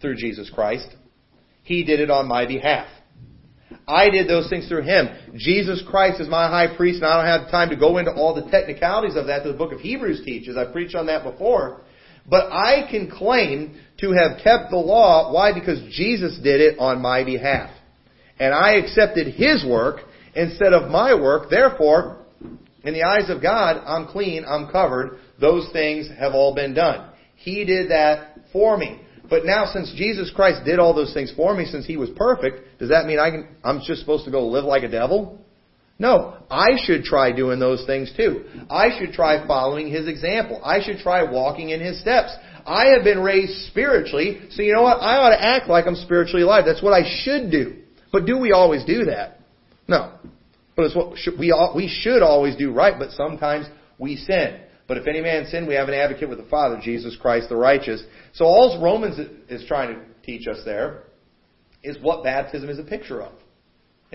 Through 0.00 0.16
Jesus 0.16 0.50
Christ. 0.50 0.88
He 1.62 1.84
did 1.84 2.00
it 2.00 2.10
on 2.10 2.26
my 2.26 2.46
behalf. 2.46 2.86
I 3.88 4.10
did 4.10 4.28
those 4.28 4.48
things 4.48 4.68
through 4.68 4.82
Him. 4.82 5.08
Jesus 5.36 5.82
Christ 5.88 6.20
is 6.20 6.28
my 6.28 6.48
high 6.48 6.76
priest, 6.76 7.02
and 7.02 7.06
I 7.06 7.16
don't 7.16 7.42
have 7.42 7.50
time 7.50 7.70
to 7.70 7.76
go 7.76 7.98
into 7.98 8.12
all 8.12 8.34
the 8.34 8.48
technicalities 8.50 9.16
of 9.16 9.26
that 9.26 9.44
that 9.44 9.50
the 9.50 9.56
book 9.58 9.72
of 9.72 9.80
Hebrews 9.80 10.22
teaches. 10.24 10.56
I 10.56 10.70
preached 10.70 10.94
on 10.94 11.06
that 11.06 11.24
before. 11.24 11.82
But 12.28 12.50
I 12.52 12.88
can 12.90 13.10
claim 13.10 13.80
to 14.00 14.12
have 14.12 14.38
kept 14.42 14.70
the 14.70 14.76
law. 14.76 15.32
Why? 15.32 15.52
Because 15.52 15.80
Jesus 15.92 16.38
did 16.42 16.60
it 16.60 16.78
on 16.78 17.00
my 17.00 17.24
behalf. 17.24 17.70
And 18.38 18.52
I 18.52 18.76
accepted 18.76 19.34
His 19.34 19.64
work 19.64 20.00
instead 20.34 20.72
of 20.72 20.90
my 20.90 21.14
work. 21.14 21.48
Therefore, 21.50 22.18
in 22.82 22.94
the 22.94 23.04
eyes 23.04 23.30
of 23.30 23.42
God, 23.42 23.82
I'm 23.86 24.06
clean, 24.06 24.44
I'm 24.46 24.70
covered. 24.70 25.18
Those 25.40 25.68
things 25.72 26.08
have 26.18 26.32
all 26.32 26.54
been 26.54 26.74
done. 26.74 27.10
He 27.36 27.64
did 27.64 27.90
that 27.90 28.38
for 28.52 28.76
me. 28.76 29.00
But 29.28 29.44
now, 29.44 29.64
since 29.72 29.92
Jesus 29.96 30.30
Christ 30.34 30.64
did 30.64 30.78
all 30.78 30.94
those 30.94 31.12
things 31.12 31.32
for 31.36 31.54
me, 31.54 31.64
since 31.66 31.86
He 31.86 31.96
was 31.96 32.10
perfect, 32.16 32.78
does 32.78 32.90
that 32.90 33.06
mean 33.06 33.18
I 33.18 33.30
can, 33.30 33.48
I'm 33.64 33.80
just 33.84 34.00
supposed 34.00 34.24
to 34.26 34.30
go 34.30 34.46
live 34.46 34.64
like 34.64 34.82
a 34.82 34.88
devil? 34.88 35.40
No, 35.98 36.36
I 36.50 36.76
should 36.84 37.04
try 37.04 37.32
doing 37.32 37.58
those 37.58 37.84
things 37.86 38.12
too. 38.16 38.44
I 38.68 38.98
should 38.98 39.12
try 39.12 39.46
following 39.46 39.88
His 39.88 40.08
example. 40.08 40.60
I 40.62 40.82
should 40.82 40.98
try 40.98 41.22
walking 41.22 41.70
in 41.70 41.80
His 41.80 42.00
steps. 42.00 42.36
I 42.66 42.88
have 42.94 43.04
been 43.04 43.20
raised 43.20 43.66
spiritually, 43.68 44.40
so 44.50 44.62
you 44.62 44.74
know 44.74 44.82
what? 44.82 44.98
I 44.98 45.16
ought 45.16 45.30
to 45.30 45.42
act 45.42 45.68
like 45.68 45.86
I'm 45.86 45.94
spiritually 45.94 46.42
alive. 46.42 46.64
That's 46.66 46.82
what 46.82 46.92
I 46.92 47.02
should 47.24 47.50
do. 47.50 47.76
But 48.12 48.26
do 48.26 48.38
we 48.38 48.52
always 48.52 48.84
do 48.84 49.04
that? 49.04 49.40
No. 49.88 50.12
But 50.74 50.86
it's 50.86 50.94
what 50.94 51.16
we 51.38 51.54
we 51.74 51.88
should 51.88 52.22
always 52.22 52.56
do 52.56 52.72
right, 52.72 52.98
but 52.98 53.10
sometimes 53.12 53.66
we 53.98 54.16
sin. 54.16 54.60
But 54.88 54.98
if 54.98 55.06
any 55.06 55.20
man 55.20 55.46
sin, 55.46 55.66
we 55.66 55.74
have 55.74 55.88
an 55.88 55.94
advocate 55.94 56.28
with 56.28 56.38
the 56.38 56.44
Father, 56.44 56.78
Jesus 56.82 57.16
Christ 57.20 57.48
the 57.48 57.56
righteous. 57.56 58.02
So 58.34 58.44
all 58.44 58.80
Romans 58.82 59.18
is 59.48 59.66
trying 59.66 59.94
to 59.94 60.00
teach 60.22 60.46
us 60.46 60.58
there 60.64 61.04
is 61.82 61.96
what 62.00 62.22
baptism 62.22 62.68
is 62.68 62.78
a 62.78 62.84
picture 62.84 63.22
of. 63.22 63.32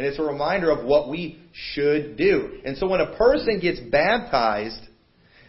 And 0.02 0.10
it's 0.10 0.18
a 0.18 0.24
reminder 0.24 0.72
of 0.72 0.84
what 0.84 1.10
we 1.10 1.40
should 1.54 2.18
do. 2.18 2.60
And 2.66 2.76
so 2.76 2.88
when 2.88 3.02
a 3.02 3.16
person 3.18 3.60
gets 3.60 3.80
baptized, 3.80 4.82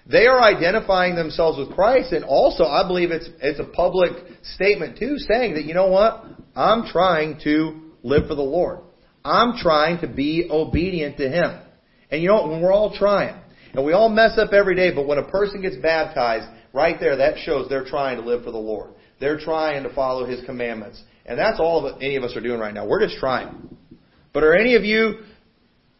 they 0.04 0.26
are 0.26 0.42
identifying 0.42 1.14
themselves 1.14 1.56
with 1.56 1.74
Christ, 1.74 2.12
and 2.12 2.22
also 2.22 2.64
I 2.64 2.86
believe 2.86 3.12
it's 3.12 3.30
it's 3.40 3.60
a 3.60 3.64
public 3.64 4.12
statement 4.42 4.98
too, 4.98 5.16
saying 5.16 5.54
that 5.54 5.64
you 5.64 5.72
know 5.72 5.86
what, 5.86 6.26
I'm 6.54 6.84
trying 6.84 7.40
to 7.44 7.92
live 8.02 8.28
for 8.28 8.34
the 8.34 8.42
Lord. 8.42 8.80
I'm 9.24 9.56
trying 9.56 10.02
to 10.02 10.06
be 10.06 10.46
obedient 10.50 11.16
to 11.16 11.30
Him. 11.30 11.58
And 12.10 12.20
you 12.20 12.28
know 12.28 12.42
what? 12.42 12.60
We're 12.60 12.74
all 12.74 12.94
trying, 12.94 13.40
and 13.72 13.86
we 13.86 13.94
all 13.94 14.10
mess 14.10 14.36
up 14.36 14.52
every 14.52 14.76
day, 14.76 14.94
but 14.94 15.06
when 15.06 15.16
a 15.16 15.30
person 15.30 15.62
gets 15.62 15.76
baptized, 15.76 16.46
right 16.74 17.00
there, 17.00 17.16
that 17.16 17.38
shows 17.38 17.70
they're 17.70 17.86
trying 17.86 18.18
to 18.18 18.22
live 18.22 18.44
for 18.44 18.50
the 18.50 18.58
Lord. 18.58 18.90
They're 19.18 19.38
trying 19.38 19.84
to 19.84 19.94
follow 19.94 20.26
His 20.26 20.44
commandments. 20.44 21.02
And 21.24 21.38
that's 21.38 21.58
all 21.58 21.86
of 21.86 22.02
any 22.02 22.16
of 22.16 22.22
us 22.22 22.36
are 22.36 22.42
doing 22.42 22.60
right 22.60 22.74
now. 22.74 22.86
We're 22.86 23.00
just 23.00 23.18
trying. 23.18 23.78
But 24.32 24.44
are 24.44 24.54
any 24.54 24.76
of 24.76 24.84
you 24.84 25.20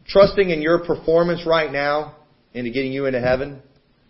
trusting 0.07 0.49
in 0.49 0.61
your 0.61 0.79
performance 0.85 1.45
right 1.45 1.71
now 1.71 2.15
into 2.53 2.71
getting 2.71 2.91
you 2.91 3.05
into 3.05 3.21
heaven? 3.21 3.61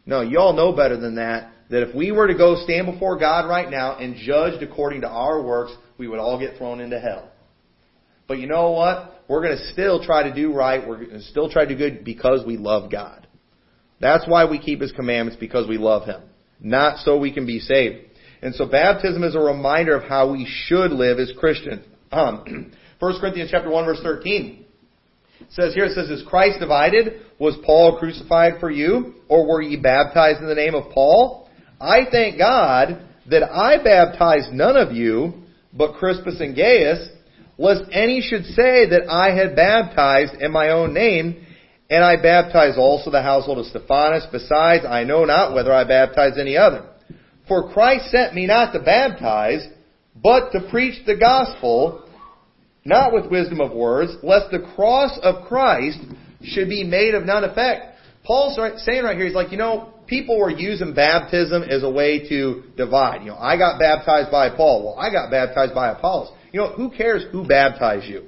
No, 0.05 0.21
you 0.21 0.39
all 0.39 0.53
know 0.53 0.73
better 0.73 0.97
than 0.97 1.15
that. 1.15 1.51
That 1.69 1.88
if 1.88 1.95
we 1.95 2.12
were 2.12 2.27
to 2.27 2.36
go 2.36 2.62
stand 2.63 2.91
before 2.91 3.17
God 3.17 3.47
right 3.49 3.69
now 3.69 3.97
and 3.97 4.15
judged 4.15 4.62
according 4.62 5.01
to 5.01 5.07
our 5.07 5.41
works, 5.41 5.73
we 5.97 6.07
would 6.07 6.19
all 6.19 6.39
get 6.39 6.57
thrown 6.57 6.79
into 6.79 6.99
hell. 6.99 7.29
But 8.27 8.39
you 8.39 8.47
know 8.47 8.71
what? 8.71 9.23
We're 9.27 9.41
going 9.41 9.57
to 9.57 9.71
still 9.71 10.03
try 10.03 10.23
to 10.23 10.33
do 10.33 10.53
right. 10.53 10.86
We're 10.86 10.97
going 10.97 11.09
to 11.12 11.21
still 11.21 11.49
try 11.49 11.65
to 11.65 11.69
do 11.69 11.77
good 11.77 12.03
because 12.05 12.45
we 12.45 12.57
love 12.57 12.91
God. 12.91 13.27
That's 13.99 14.27
why 14.27 14.49
we 14.49 14.59
keep 14.59 14.81
His 14.81 14.91
commandments 14.91 15.39
because 15.39 15.67
we 15.67 15.77
love 15.77 16.05
Him. 16.05 16.21
Not 16.59 16.99
so 16.99 17.17
we 17.17 17.33
can 17.33 17.45
be 17.45 17.59
saved. 17.59 18.05
And 18.41 18.53
so 18.55 18.65
baptism 18.65 19.23
is 19.23 19.36
a 19.36 19.39
reminder 19.39 19.95
of 19.95 20.03
how 20.03 20.31
we 20.31 20.45
should 20.45 20.91
live 20.91 21.19
as 21.19 21.31
Christians. 21.39 21.86
Um, 22.12 22.73
1 23.03 23.19
Corinthians 23.19 23.51
chapter 23.51 23.69
1 23.69 23.85
verse 23.85 23.99
13 24.01 24.63
says 25.49 25.73
here, 25.73 25.83
it 25.83 25.93
says, 25.93 26.09
Is 26.09 26.23
Christ 26.25 26.61
divided? 26.61 27.19
Was 27.37 27.57
Paul 27.65 27.97
crucified 27.99 28.61
for 28.61 28.71
you? 28.71 29.15
Or 29.27 29.45
were 29.45 29.61
ye 29.61 29.75
baptized 29.75 30.39
in 30.39 30.47
the 30.47 30.55
name 30.55 30.73
of 30.73 30.89
Paul? 30.93 31.49
I 31.81 32.05
thank 32.09 32.37
God 32.37 33.05
that 33.29 33.43
I 33.43 33.83
baptized 33.83 34.53
none 34.53 34.77
of 34.77 34.95
you, 34.95 35.33
but 35.73 35.95
Crispus 35.95 36.39
and 36.39 36.55
Gaius, 36.55 37.09
lest 37.57 37.83
any 37.91 38.21
should 38.21 38.45
say 38.45 38.87
that 38.87 39.09
I 39.09 39.35
had 39.35 39.53
baptized 39.53 40.41
in 40.41 40.53
my 40.53 40.69
own 40.69 40.93
name, 40.93 41.45
and 41.89 42.05
I 42.05 42.15
baptized 42.15 42.77
also 42.77 43.11
the 43.11 43.21
household 43.21 43.57
of 43.57 43.65
Stephanas. 43.65 44.27
Besides, 44.31 44.85
I 44.87 45.03
know 45.03 45.25
not 45.25 45.53
whether 45.53 45.73
I 45.73 45.83
baptized 45.83 46.39
any 46.39 46.55
other. 46.55 46.87
For 47.49 47.73
Christ 47.73 48.11
sent 48.11 48.33
me 48.33 48.45
not 48.47 48.71
to 48.71 48.79
baptize, 48.79 49.67
but 50.15 50.51
to 50.51 50.69
preach 50.69 51.05
the 51.05 51.17
gospel, 51.17 52.02
not 52.86 53.13
with 53.13 53.32
wisdom 53.32 53.62
of 53.62 53.72
words, 53.72 54.13
lest 54.24 54.52
the 54.52 54.60
cross 54.76 55.17
of 55.22 55.46
Christ 55.48 56.00
should 56.43 56.69
be 56.69 56.84
made 56.84 57.15
of 57.15 57.24
none 57.24 57.43
effect. 57.43 57.98
Paul's 58.26 58.56
saying 58.86 59.04
right 59.04 59.15
here, 59.15 59.26
he's 59.26 59.36
like, 59.36 59.52
you 59.52 59.58
know, 59.58 59.93
people 60.08 60.39
were 60.39 60.50
using 60.50 60.93
baptism 60.93 61.63
as 61.63 61.84
a 61.84 61.89
way 61.89 62.28
to 62.30 62.63
divide. 62.78 63.22
You 63.22 63.30
know, 63.30 63.38
I 63.38 63.58
got 63.58 63.80
baptized 63.80 64.32
by 64.32 64.50
Paul. 64.50 64.84
Well, 64.86 65.00
I 65.00 65.12
got 65.12 65.32
baptized 65.32 65.74
by 65.74 65.91
Apollos. 65.91 66.32
You 66.52 66.62
know, 66.62 66.74
who 66.74 66.91
cares 66.91 67.26
who 67.32 67.46
baptized 67.46 68.06
you? 68.06 68.28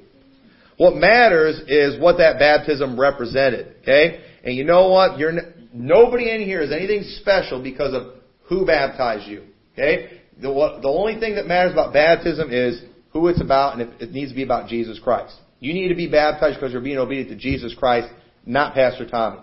What 0.76 0.94
matters 0.96 1.60
is 1.68 2.00
what 2.00 2.18
that 2.18 2.38
baptism 2.38 3.00
represented. 3.00 3.76
Okay? 3.82 4.20
And 4.44 4.54
you 4.54 4.64
know 4.64 4.88
what? 4.88 5.18
You're 5.18 5.38
n- 5.38 5.68
nobody 5.72 6.30
in 6.30 6.42
here 6.42 6.60
is 6.60 6.72
anything 6.72 7.02
special 7.20 7.62
because 7.62 7.94
of 7.94 8.14
who 8.48 8.66
baptized 8.66 9.26
you. 9.26 9.44
Okay? 9.72 10.20
The, 10.40 10.48
the 10.82 10.88
only 10.88 11.18
thing 11.18 11.36
that 11.36 11.46
matters 11.46 11.72
about 11.72 11.94
baptism 11.94 12.50
is 12.52 12.82
who 13.20 13.28
it's 13.28 13.40
about 13.40 13.78
and 13.78 13.92
it 14.00 14.12
needs 14.12 14.30
to 14.30 14.36
be 14.36 14.42
about 14.42 14.68
Jesus 14.68 14.98
Christ. 14.98 15.34
You 15.60 15.72
need 15.72 15.88
to 15.88 15.94
be 15.94 16.08
baptized 16.08 16.56
because 16.56 16.72
you're 16.72 16.82
being 16.82 16.98
obedient 16.98 17.30
to 17.30 17.36
Jesus 17.36 17.74
Christ, 17.74 18.12
not 18.44 18.74
Pastor 18.74 19.08
Tommy. 19.08 19.40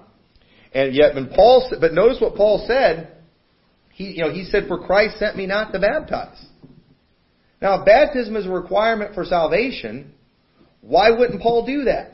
And 0.73 0.95
yet 0.95 1.15
when 1.15 1.29
Paul, 1.29 1.67
said, 1.69 1.79
but 1.81 1.93
notice 1.93 2.19
what 2.19 2.35
Paul 2.35 2.63
said. 2.67 3.09
He, 3.93 4.05
you 4.05 4.23
know, 4.23 4.31
he 4.31 4.45
said, 4.45 4.67
for 4.67 4.79
Christ 4.79 5.19
sent 5.19 5.37
me 5.37 5.45
not 5.45 5.71
to 5.71 5.79
baptize. 5.79 6.43
Now, 7.61 7.79
if 7.79 7.85
baptism 7.85 8.35
is 8.35 8.47
a 8.47 8.49
requirement 8.49 9.13
for 9.13 9.23
salvation, 9.23 10.13
why 10.81 11.11
wouldn't 11.11 11.41
Paul 11.41 11.65
do 11.65 11.83
that? 11.83 12.13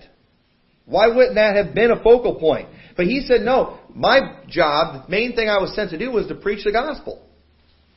Why 0.86 1.08
wouldn't 1.08 1.36
that 1.36 1.56
have 1.56 1.74
been 1.74 1.91
a 1.91 2.04
focal 2.04 2.36
point? 2.36 2.67
But 2.98 3.06
he 3.06 3.22
said, 3.22 3.41
no, 3.41 3.80
my 3.93 4.41
job, 4.48 5.06
the 5.06 5.10
main 5.10 5.36
thing 5.36 5.48
I 5.48 5.60
was 5.60 5.74
sent 5.76 5.91
to 5.91 5.98
do 5.98 6.12
was 6.12 6.28
to 6.28 6.36
preach 6.36 6.65
the 6.65 6.72
gospel. 6.72 7.26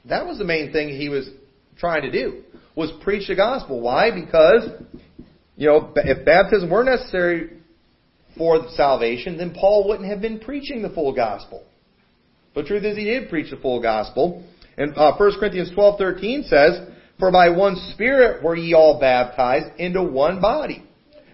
That 0.05 0.27
was 0.27 0.39
the 0.39 0.45
main 0.45 0.73
thing 0.73 0.91
he 0.91 1.09
was 1.09 1.29
trying 1.79 2.03
to 2.03 2.11
do, 2.11 2.43
was 2.75 2.93
preach 3.03 3.29
the 3.29 3.35
gospel. 3.35 3.81
Why? 3.81 4.11
Because, 4.11 4.69
you 5.57 5.69
know, 5.69 5.93
if 5.97 6.25
baptism 6.25 6.71
were 6.71 6.85
necessary 6.85 7.51
for 8.37 8.67
salvation, 8.75 9.37
then 9.37 9.55
Paul 9.55 9.89
wouldn't 9.89 10.09
have 10.09 10.21
been 10.21 10.41
preaching 10.41 10.83
the 10.83 10.91
full 10.91 11.15
gospel. 11.15 11.65
But 12.55 12.67
truth 12.67 12.85
is, 12.85 12.97
he 12.97 13.05
did 13.05 13.29
preach 13.29 13.51
the 13.51 13.57
full 13.57 13.81
gospel. 13.81 14.45
And 14.77 14.97
uh, 14.97 15.17
1 15.17 15.39
Corinthians 15.39 15.71
12:13 15.77 16.49
says, 16.49 16.89
for 17.19 17.31
by 17.31 17.51
one 17.51 17.77
Spirit 17.93 18.43
were 18.43 18.57
ye 18.57 18.75
all 18.75 18.99
baptized 18.99 19.79
into 19.79 20.03
one 20.03 20.41
body. 20.41 20.83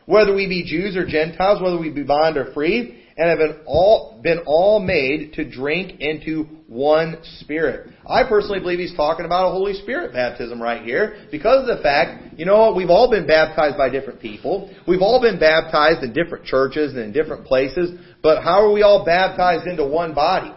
Whether 0.05 0.35
we 0.35 0.47
be 0.47 0.65
Jews 0.65 0.97
or 0.97 1.07
Gentiles, 1.07 1.63
whether 1.63 1.79
we 1.79 1.91
be 1.91 2.03
bond 2.03 2.37
or 2.37 2.53
free, 2.53 3.05
and 3.19 3.29
have 3.29 3.39
been 3.39 3.57
all, 3.67 4.21
been 4.23 4.39
all 4.47 4.79
made 4.79 5.33
to 5.35 5.45
drink 5.45 6.01
into 6.01 6.45
one 6.69 7.19
Spirit. 7.41 7.93
I 8.09 8.23
personally 8.29 8.61
believe 8.61 8.79
he's 8.79 8.95
talking 8.95 9.27
about 9.27 9.49
a 9.49 9.51
Holy 9.51 9.75
Spirit 9.75 10.13
baptism 10.13 10.63
right 10.63 10.83
here 10.83 11.27
because 11.33 11.69
of 11.69 11.77
the 11.77 11.83
fact, 11.83 12.39
you 12.39 12.47
know 12.47 12.73
we've 12.75 12.91
all 12.91 13.11
been 13.11 13.27
baptized 13.27 13.77
by 13.77 13.89
different 13.89 14.21
people. 14.21 14.73
We've 14.87 15.03
all 15.03 15.21
been 15.21 15.41
baptized 15.41 16.05
in 16.05 16.13
different 16.13 16.45
churches 16.45 16.95
and 16.95 17.03
in 17.03 17.13
different 17.13 17.45
places, 17.45 17.99
but 18.23 18.43
how 18.43 18.65
are 18.65 18.73
we 18.73 18.83
all 18.83 19.05
baptized 19.05 19.67
into 19.67 19.85
one 19.85 20.15
body? 20.15 20.55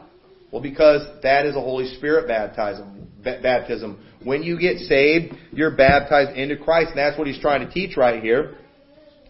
Well, 0.51 0.61
because 0.61 1.01
that 1.23 1.45
is 1.45 1.55
a 1.55 1.61
Holy 1.61 1.95
Spirit 1.95 2.27
baptism. 2.27 3.07
Baptism. 3.23 4.03
When 4.23 4.43
you 4.43 4.59
get 4.59 4.77
saved, 4.79 5.33
you're 5.51 5.75
baptized 5.75 6.37
into 6.37 6.57
Christ, 6.57 6.89
and 6.89 6.97
that's 6.97 7.17
what 7.17 7.27
he's 7.27 7.39
trying 7.39 7.65
to 7.65 7.73
teach 7.73 7.97
right 7.97 8.21
here. 8.21 8.57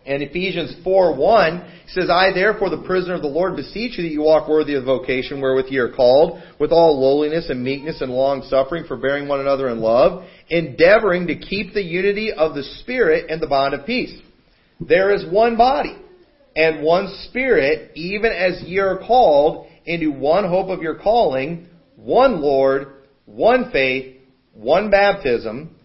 And 0.06 0.24
Ephesians 0.24 0.76
4 0.84 1.16
1 1.16 1.72
says, 1.90 2.10
I 2.10 2.34
therefore, 2.34 2.70
the 2.70 2.84
prisoner 2.86 3.14
of 3.14 3.22
the 3.22 3.28
Lord, 3.28 3.56
beseech 3.56 3.98
you 3.98 4.04
that 4.04 4.12
you 4.12 4.22
walk 4.22 4.50
worthy 4.50 4.74
of 4.74 4.84
the 4.84 4.92
vocation 4.98 5.42
wherewith 5.42 5.68
ye 5.70 5.78
are 5.78 5.94
called, 5.94 6.42
with 6.60 6.72
all 6.72 7.00
lowliness 7.00 7.50
and 7.50 7.64
meekness 7.64 8.02
and 8.02 8.12
long 8.12 8.42
suffering, 8.50 8.86
forbearing 8.88 9.28
one 9.28 9.42
another 9.42 9.70
in 9.70 9.80
love, 9.80 10.24
endeavoring 10.50 11.28
to 11.28 11.36
keep 11.36 11.74
the 11.74 11.84
unity 11.84 12.32
of 12.32 12.56
the 12.56 12.64
Spirit 12.82 13.30
and 13.30 13.42
the 13.42 13.48
bond 13.48 13.76
of 13.76 13.86
peace. 13.86 14.20
There 14.80 15.14
is 15.14 15.32
one 15.32 15.56
body, 15.56 15.96
and 16.56 16.84
one 16.84 17.14
Spirit, 17.30 17.92
even 17.96 18.32
as 18.32 18.64
ye 18.64 18.80
are 18.80 18.98
called 18.98 19.68
into 19.86 20.12
one 20.12 20.48
hope 20.48 20.70
of 20.70 20.82
your 20.82 20.96
calling, 20.96 21.68
one 21.96 22.42
Lord, 22.42 22.88
one 23.26 23.72
faith, 23.72 24.18
one 24.54 24.90
baptism, 24.90 25.76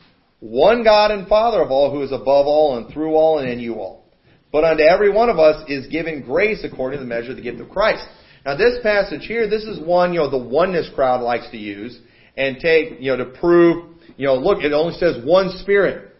one 0.41 0.85
God 0.85 1.11
and 1.11 1.29
Father 1.29 1.61
of 1.61 1.71
all, 1.71 1.91
who 1.91 2.03
is 2.03 2.13
above 2.13 2.47
all 2.47 2.79
and 2.79 2.93
through 2.93 3.15
all 3.15 3.39
and 3.39 3.49
in 3.49 3.61
you 3.61 3.75
all. 3.75 4.06
But 4.53 4.65
unto 4.65 4.83
every 4.83 5.11
one 5.11 5.29
of 5.29 5.39
us 5.39 5.65
is 5.69 5.87
given 5.89 6.23
grace 6.23 6.65
according 6.65 6.99
to 6.99 7.05
the 7.05 7.09
measure 7.09 7.31
of 7.31 7.37
the 7.37 7.43
gift 7.43 7.61
of 7.61 7.69
Christ. 7.69 8.05
Now 8.45 8.57
this 8.57 8.79
passage 8.83 9.27
here, 9.27 9.49
this 9.49 9.65
is 9.65 9.81
one, 9.81 10.13
you 10.13 10.21
know, 10.21 10.31
the 10.31 10.39
oneness 10.39 10.89
crowd 10.95 11.21
likes 11.21 11.51
to 11.51 11.57
use 11.57 11.99
and 12.37 12.59
take, 12.59 13.01
you 13.01 13.11
know, 13.11 13.17
to 13.17 13.39
prove, 13.39 13.97
you 14.17 14.27
know, 14.27 14.37
look, 14.37 14.63
it 14.63 14.73
only 14.73 14.95
says 14.95 15.17
one 15.25 15.51
spirit. 15.59 16.15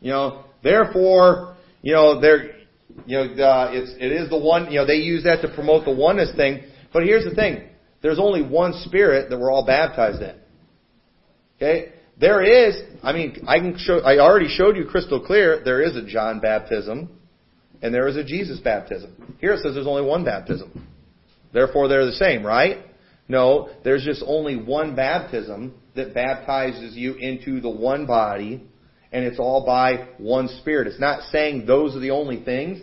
You 0.00 0.10
know, 0.10 0.44
therefore, 0.62 1.56
you 1.82 1.92
know, 1.92 2.20
there, 2.20 2.56
you 3.06 3.18
know, 3.18 3.44
uh, 3.44 3.70
it's, 3.72 3.92
it 3.98 4.12
is 4.12 4.28
the 4.30 4.38
one, 4.38 4.72
you 4.72 4.80
know, 4.80 4.86
they 4.86 4.96
use 4.96 5.24
that 5.24 5.42
to 5.42 5.54
promote 5.54 5.84
the 5.84 5.94
oneness 5.94 6.34
thing. 6.34 6.64
But 6.92 7.04
here's 7.04 7.24
the 7.24 7.34
thing. 7.34 7.68
There's 8.02 8.18
only 8.18 8.42
one 8.42 8.72
spirit 8.84 9.30
that 9.30 9.38
we're 9.38 9.52
all 9.52 9.64
baptized 9.64 10.22
in. 10.22 10.36
Okay? 11.56 11.92
There 12.18 12.42
is, 12.42 12.82
I 13.02 13.12
mean, 13.12 13.44
I 13.46 13.58
can 13.58 13.76
show, 13.78 14.00
I 14.00 14.18
already 14.18 14.48
showed 14.48 14.76
you 14.76 14.86
crystal 14.86 15.24
clear, 15.24 15.62
there 15.64 15.80
is 15.82 15.96
a 15.96 16.04
John 16.04 16.40
baptism 16.40 17.10
and 17.82 17.94
there 17.94 18.08
is 18.08 18.16
a 18.16 18.24
Jesus 18.24 18.60
baptism. 18.60 19.36
Here 19.40 19.52
it 19.52 19.62
says 19.62 19.74
there's 19.74 19.86
only 19.86 20.04
one 20.04 20.24
baptism. 20.24 20.86
Therefore 21.52 21.88
they're 21.88 22.06
the 22.06 22.12
same, 22.12 22.44
right? 22.44 22.78
No, 23.28 23.70
there's 23.84 24.04
just 24.04 24.22
only 24.26 24.56
one 24.56 24.96
baptism 24.96 25.74
that 25.94 26.14
baptizes 26.14 26.94
you 26.94 27.14
into 27.14 27.60
the 27.60 27.70
one 27.70 28.06
body 28.06 28.62
and 29.12 29.24
it's 29.24 29.38
all 29.38 29.64
by 29.66 30.08
one 30.18 30.48
Spirit. 30.60 30.86
It's 30.86 31.00
not 31.00 31.22
saying 31.30 31.66
those 31.66 31.96
are 31.96 32.00
the 32.00 32.10
only 32.10 32.44
things, 32.44 32.80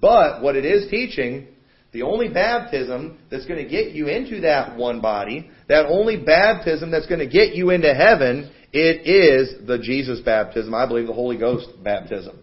but 0.00 0.42
what 0.42 0.56
it 0.56 0.64
is 0.64 0.90
teaching, 0.90 1.48
the 1.92 2.02
only 2.02 2.28
baptism 2.28 3.18
that's 3.30 3.46
going 3.46 3.62
to 3.62 3.68
get 3.68 3.92
you 3.92 4.08
into 4.08 4.42
that 4.42 4.76
one 4.76 5.00
body, 5.00 5.50
that 5.68 5.86
only 5.86 6.22
baptism 6.22 6.90
that's 6.90 7.06
going 7.06 7.20
to 7.20 7.26
get 7.26 7.54
you 7.54 7.70
into 7.70 7.92
heaven, 7.94 8.50
it 8.72 9.06
is 9.06 9.66
the 9.66 9.78
Jesus 9.78 10.20
baptism. 10.20 10.74
I 10.74 10.86
believe 10.86 11.06
the 11.06 11.12
Holy 11.12 11.38
Ghost 11.38 11.68
baptism. 11.82 12.38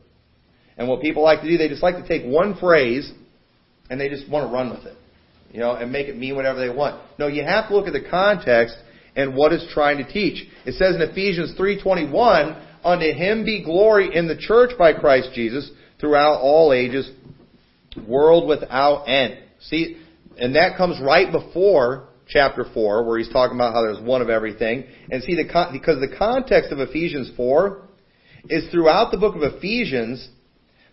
And 0.79 0.87
what 0.87 1.01
people 1.01 1.21
like 1.21 1.41
to 1.41 1.47
do, 1.47 1.57
they 1.57 1.67
just 1.67 1.83
like 1.83 1.95
to 1.97 2.07
take 2.07 2.23
one 2.23 2.55
phrase 2.55 3.11
and 3.89 3.99
they 3.99 4.07
just 4.07 4.29
want 4.29 4.47
to 4.47 4.53
run 4.53 4.69
with 4.69 4.85
it. 4.85 4.95
You 5.51 5.59
know, 5.59 5.73
and 5.73 5.91
make 5.91 6.07
it 6.07 6.17
mean 6.17 6.35
whatever 6.35 6.59
they 6.59 6.73
want. 6.73 7.01
No, 7.19 7.27
you 7.27 7.43
have 7.43 7.67
to 7.67 7.75
look 7.75 7.87
at 7.87 7.93
the 7.93 8.07
context 8.09 8.77
and 9.15 9.35
what 9.35 9.51
it's 9.51 9.71
trying 9.73 9.97
to 9.97 10.09
teach. 10.09 10.47
It 10.65 10.75
says 10.75 10.95
in 10.95 11.01
Ephesians 11.01 11.53
3:21, 11.57 12.55
"Unto 12.83 13.11
him 13.11 13.43
be 13.43 13.61
glory 13.61 14.15
in 14.15 14.27
the 14.27 14.35
church 14.35 14.77
by 14.77 14.93
Christ 14.93 15.33
Jesus 15.33 15.69
throughout 15.99 16.39
all 16.39 16.71
ages, 16.71 17.11
world 18.07 18.47
without 18.47 19.09
end." 19.09 19.37
See, 19.59 19.97
and 20.37 20.55
that 20.55 20.77
comes 20.77 20.99
right 21.01 21.29
before 21.29 22.03
chapter 22.27 22.63
4 22.63 23.03
where 23.03 23.17
he's 23.17 23.29
talking 23.29 23.57
about 23.57 23.73
how 23.73 23.81
there's 23.81 23.99
one 23.99 24.21
of 24.21 24.29
everything. 24.29 24.85
And 25.11 25.23
see 25.23 25.35
the 25.35 25.67
because 25.73 25.99
the 25.99 26.15
context 26.15 26.71
of 26.71 26.79
Ephesians 26.79 27.31
4 27.35 27.79
is 28.49 28.67
throughout 28.69 29.11
the 29.11 29.17
book 29.17 29.35
of 29.35 29.43
Ephesians, 29.43 30.29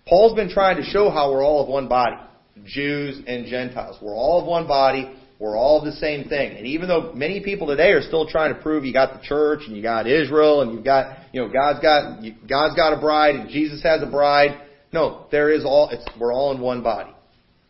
Paul's 0.06 0.34
been 0.34 0.48
trying 0.48 0.76
to 0.76 0.84
show 0.84 1.10
how 1.10 1.32
we're 1.32 1.44
all 1.44 1.62
of 1.62 1.68
one 1.68 1.88
body. 1.88 2.16
Jews 2.64 3.20
and 3.26 3.46
Gentiles. 3.46 3.98
We're 4.00 4.14
all 4.14 4.40
of 4.40 4.46
one 4.46 4.68
body. 4.68 5.12
We're 5.40 5.56
all 5.56 5.84
the 5.84 5.92
same 5.92 6.28
thing. 6.28 6.56
And 6.56 6.66
even 6.66 6.88
though 6.88 7.12
many 7.12 7.40
people 7.40 7.66
today 7.66 7.90
are 7.90 8.02
still 8.02 8.26
trying 8.26 8.54
to 8.54 8.60
prove 8.60 8.84
you 8.84 8.92
got 8.92 9.20
the 9.20 9.26
church 9.26 9.62
and 9.66 9.76
you 9.76 9.82
got 9.82 10.06
Israel 10.06 10.62
and 10.62 10.72
you've 10.72 10.84
got, 10.84 11.18
you 11.32 11.42
know, 11.42 11.52
God's 11.52 11.80
got, 11.80 12.22
God's 12.48 12.76
got 12.76 12.96
a 12.96 13.00
bride 13.00 13.34
and 13.34 13.50
Jesus 13.50 13.82
has 13.82 14.00
a 14.00 14.06
bride. 14.06 14.62
No, 14.92 15.26
there 15.32 15.50
is 15.50 15.64
all, 15.64 15.90
it's, 15.90 16.04
we're 16.18 16.32
all 16.32 16.52
in 16.52 16.60
one 16.60 16.82
body. 16.82 17.10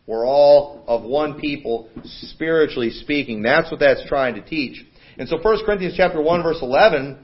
We're 0.07 0.27
all 0.27 0.85
of 0.87 1.03
one 1.03 1.41
people, 1.41 1.89
spiritually 2.05 2.91
speaking. 2.91 3.43
That's 3.43 3.71
what 3.71 3.81
that's 3.81 4.07
trying 4.09 4.35
to 4.35 4.43
teach. 4.43 4.85
And 5.19 5.29
so 5.29 5.39
1 5.41 5.65
Corinthians 5.65 5.95
chapter 5.97 6.21
1 6.21 6.43
verse 6.43 6.59
11 6.61 7.19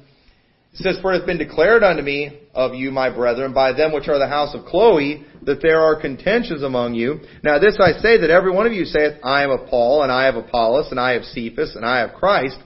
says, 0.74 0.98
For 1.00 1.12
it 1.12 1.18
hath 1.18 1.26
been 1.26 1.38
declared 1.38 1.82
unto 1.82 2.02
me 2.02 2.40
of 2.54 2.74
you, 2.74 2.90
my 2.90 3.10
brethren, 3.10 3.52
by 3.52 3.72
them 3.72 3.92
which 3.92 4.08
are 4.08 4.18
the 4.18 4.28
house 4.28 4.54
of 4.54 4.64
Chloe, 4.64 5.24
that 5.42 5.60
there 5.60 5.80
are 5.80 6.00
contentions 6.00 6.62
among 6.62 6.94
you. 6.94 7.20
Now 7.42 7.58
this 7.58 7.78
I 7.80 8.00
say, 8.00 8.18
that 8.20 8.30
every 8.30 8.52
one 8.52 8.66
of 8.66 8.72
you 8.72 8.84
saith, 8.84 9.18
I 9.22 9.44
am 9.44 9.50
of 9.50 9.68
Paul, 9.68 10.02
and 10.02 10.10
I 10.10 10.24
have 10.24 10.36
Apollos, 10.36 10.88
and 10.90 10.98
I 10.98 11.12
have 11.12 11.24
Cephas, 11.24 11.76
and 11.76 11.84
I 11.84 12.00
have 12.00 12.14
Christ. 12.14 12.58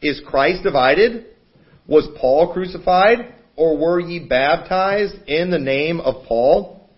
Is 0.00 0.20
Christ 0.26 0.64
divided? 0.64 1.26
Was 1.86 2.08
Paul 2.20 2.52
crucified? 2.52 3.34
Or 3.54 3.76
were 3.76 4.00
ye 4.00 4.26
baptized 4.26 5.14
in 5.28 5.50
the 5.50 5.58
name 5.58 6.00
of 6.00 6.26
Paul? 6.26 6.88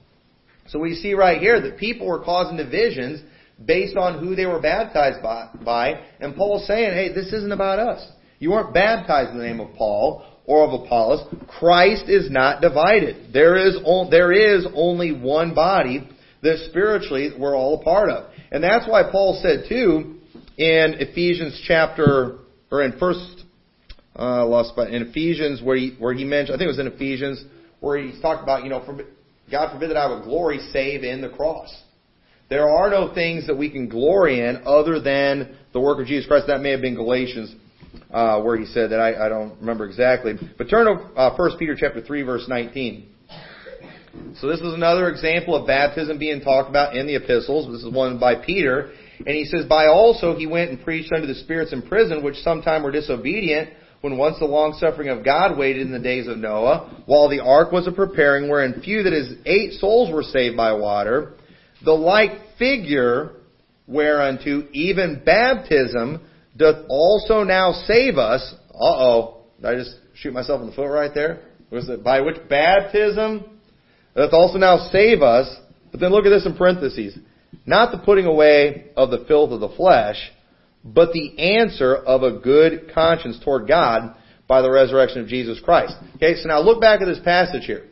So 0.68 0.79
we 0.79 0.94
see 0.94 1.12
right 1.12 1.40
here 1.40 1.61
that 1.61 1.79
people 1.79 2.07
were 2.07 2.24
causing 2.24 2.57
divisions 2.57 3.20
based 3.62 3.96
on 3.96 4.24
who 4.24 4.35
they 4.35 4.46
were 4.46 4.61
baptized 4.61 5.22
by, 5.22 5.50
by 5.62 6.00
and 6.20 6.35
Paul's 6.35 6.66
saying, 6.66 6.92
hey, 6.92 7.12
this 7.12 7.33
isn't 7.33 7.53
about 7.53 7.79
us. 7.79 8.07
You 8.38 8.50
weren't 8.50 8.72
baptized 8.72 9.31
in 9.31 9.38
the 9.38 9.44
name 9.44 9.61
of 9.61 9.74
Paul 9.74 10.24
or 10.47 10.65
of 10.65 10.83
Apollos. 10.83 11.27
Christ 11.59 12.09
is 12.09 12.31
not 12.31 12.61
divided. 12.61 13.33
There 13.33 13.57
is, 13.57 13.77
there 14.11 14.33
is 14.33 14.67
only 14.75 15.13
one 15.13 15.55
body 15.55 16.09
that 16.43 16.67
spiritually 16.69 17.31
we're 17.39 17.57
all 17.57 17.81
a 17.81 17.85
part 17.85 18.11
of. 18.11 18.31
And 18.53 18.63
that's 18.63 18.87
why 18.87 19.11
Paul 19.11 19.41
said 19.43 19.65
too 19.69 20.19
in 20.57 20.95
Ephesians 20.99 21.61
chapter, 21.67 22.39
or 22.71 22.83
in 22.83 22.99
first, 22.99 23.43
uh, 24.17 24.47
lost, 24.47 24.75
but 24.77 24.91
in 24.91 25.03
Ephesians 25.03 25.63
where 25.63 25.77
he, 25.77 25.97
where 25.99 26.15
he 26.15 26.25
mentioned, 26.25 26.55
I 26.55 26.59
think 26.59 26.67
it 26.67 26.77
was 26.77 26.79
in 26.79 26.87
Ephesians, 26.87 27.45
where 27.81 27.99
he's 27.99 28.21
talked 28.21 28.43
about, 28.43 28.63
you 28.63 28.71
know, 28.71 28.85
God 29.51 29.73
forbid 29.73 29.91
that 29.91 29.97
I 29.97 30.15
would 30.15 30.25
glory 30.25 30.61
save 30.73 31.03
in 31.03 31.21
the 31.21 31.29
cross. 31.29 31.75
There 32.51 32.69
are 32.69 32.91
no 32.91 33.13
things 33.15 33.47
that 33.47 33.57
we 33.57 33.71
can 33.71 33.89
glory 33.89 34.41
in 34.41 34.63
other 34.67 35.01
than 35.01 35.57
the 35.73 35.81
work 35.81 36.01
of 36.01 36.07
Jesus 36.07 36.27
Christ. 36.27 36.47
That 36.47 36.61
may 36.61 36.71
have 36.71 36.83
been 36.83 36.95
Galatians 36.95 37.55
uh, 38.11 38.41
where 38.43 38.57
he 38.57 38.67
said 38.67 38.91
that 38.91 39.01
I, 39.01 39.27
I 39.27 39.29
don't 39.29 39.59
remember 39.61 39.87
exactly. 39.87 40.35
But 40.57 40.69
turn 40.69 40.87
to 40.87 40.93
uh, 41.17 41.37
1 41.37 41.59
Peter 41.59 41.77
chapter 41.79 42.01
3 42.01 42.23
verse 42.23 42.47
19. 42.49 43.11
So 44.41 44.49
this 44.49 44.61
is 44.61 44.75
another 44.75 45.09
example 45.09 45.55
of 45.55 45.67
baptism 45.67 46.19
being 46.19 46.41
talked 46.41 46.69
about 46.69 46.97
in 46.97 47.07
the 47.07 47.17
epistles. 47.17 47.73
This 47.73 47.83
is 47.85 47.93
one 47.93 48.19
by 48.19 48.37
Peter. 48.37 48.93
And 49.19 49.29
he 49.29 49.45
says, 49.45 49.67
By 49.67 49.87
also 49.87 50.37
he 50.37 50.47
went 50.47 50.71
and 50.71 50.83
preached 50.83 51.13
unto 51.13 51.27
the 51.27 51.35
spirits 51.35 51.73
in 51.73 51.83
prison, 51.83 52.23
which 52.23 52.37
sometime 52.37 52.83
were 52.83 52.93
disobedient, 52.93 53.71
when 54.01 54.19
once 54.19 54.39
the 54.39 54.45
long 54.45 54.77
suffering 54.79 55.09
of 55.09 55.25
God 55.25 55.57
waited 55.57 55.83
in 55.83 55.93
the 55.93 55.99
days 55.99 56.27
of 56.27 56.39
Noah, 56.39 57.03
while 57.07 57.29
the 57.29 57.41
ark 57.41 57.73
was 57.73 57.87
a 57.87 57.93
preparing, 57.93 58.51
wherein 58.51 58.83
few 58.83 59.03
that 59.05 59.13
is 59.13 59.35
eight 59.47 59.75
souls 59.75 60.13
were 60.13 60.23
saved 60.23 60.57
by 60.57 60.73
water. 60.73 61.35
The 61.85 61.93
like 61.93 62.33
figure 62.59 63.33
whereunto 63.87 64.69
even 64.73 65.23
baptism 65.25 66.21
doth 66.57 66.87
also 66.88 67.43
now 67.43 67.73
save 67.73 68.17
us. 68.17 68.55
Uh 68.71 68.79
oh. 68.81 69.43
Did 69.61 69.67
I 69.67 69.75
just 69.77 69.97
shoot 70.14 70.33
myself 70.33 70.61
in 70.61 70.69
the 70.69 70.75
foot 70.75 70.88
right 70.88 71.11
there? 71.14 71.43
Was 71.71 71.88
it 71.88 72.05
by 72.05 72.21
which 72.21 72.37
baptism 72.49 73.61
doth 74.14 74.33
also 74.33 74.59
now 74.59 74.88
save 74.90 75.23
us? 75.23 75.55
But 75.90 76.01
then 76.01 76.11
look 76.11 76.27
at 76.27 76.31
this 76.31 76.47
in 76.47 76.57
parentheses. 76.57 77.17
Not 77.67 77.93
the 77.93 77.99
putting 77.99 78.27
away 78.27 78.90
of 78.97 79.11
the 79.11 79.25
filth 79.27 79.53
of 79.53 79.61
the 79.61 79.69
flesh, 79.71 80.17
but 80.85 81.12
the 81.12 81.38
answer 81.38 81.95
of 81.95 82.23
a 82.23 82.38
good 82.38 82.93
conscience 82.93 83.38
toward 83.43 83.69
God 83.69 84.17
by 84.47 84.61
the 84.61 84.71
resurrection 84.71 85.21
of 85.21 85.29
Jesus 85.29 85.61
Christ. 85.61 85.95
Okay, 86.17 86.35
so 86.35 86.49
now 86.49 86.61
look 86.61 86.81
back 86.81 87.01
at 87.01 87.07
this 87.07 87.21
passage 87.25 87.64
here. 87.64 87.87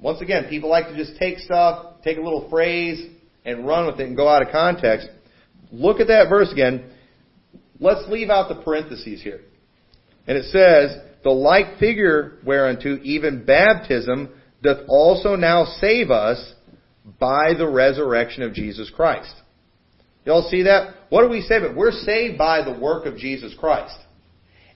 Once 0.00 0.20
again, 0.20 0.46
people 0.48 0.68
like 0.68 0.88
to 0.88 0.96
just 0.96 1.16
take 1.18 1.38
stuff, 1.38 2.02
take 2.02 2.18
a 2.18 2.20
little 2.20 2.48
phrase, 2.50 3.06
and 3.44 3.66
run 3.66 3.86
with 3.86 4.00
it 4.00 4.06
and 4.06 4.16
go 4.16 4.28
out 4.28 4.42
of 4.42 4.48
context. 4.50 5.08
Look 5.70 6.00
at 6.00 6.08
that 6.08 6.28
verse 6.28 6.50
again. 6.52 6.90
Let's 7.80 8.08
leave 8.08 8.30
out 8.30 8.48
the 8.48 8.62
parentheses 8.62 9.22
here. 9.22 9.40
And 10.26 10.38
it 10.38 10.44
says, 10.46 10.96
the 11.22 11.30
like 11.30 11.78
figure 11.78 12.38
whereunto 12.44 12.98
even 13.02 13.44
baptism 13.44 14.30
doth 14.62 14.86
also 14.88 15.36
now 15.36 15.64
save 15.80 16.10
us 16.10 16.54
by 17.18 17.52
the 17.56 17.68
resurrection 17.68 18.42
of 18.42 18.54
Jesus 18.54 18.90
Christ. 18.94 19.34
Y'all 20.24 20.48
see 20.48 20.62
that? 20.62 20.94
What 21.10 21.22
do 21.22 21.28
we? 21.28 21.44
But 21.48 21.76
we're 21.76 21.92
saved 21.92 22.38
by 22.38 22.62
the 22.62 22.78
work 22.78 23.04
of 23.06 23.16
Jesus 23.16 23.54
Christ. 23.58 23.94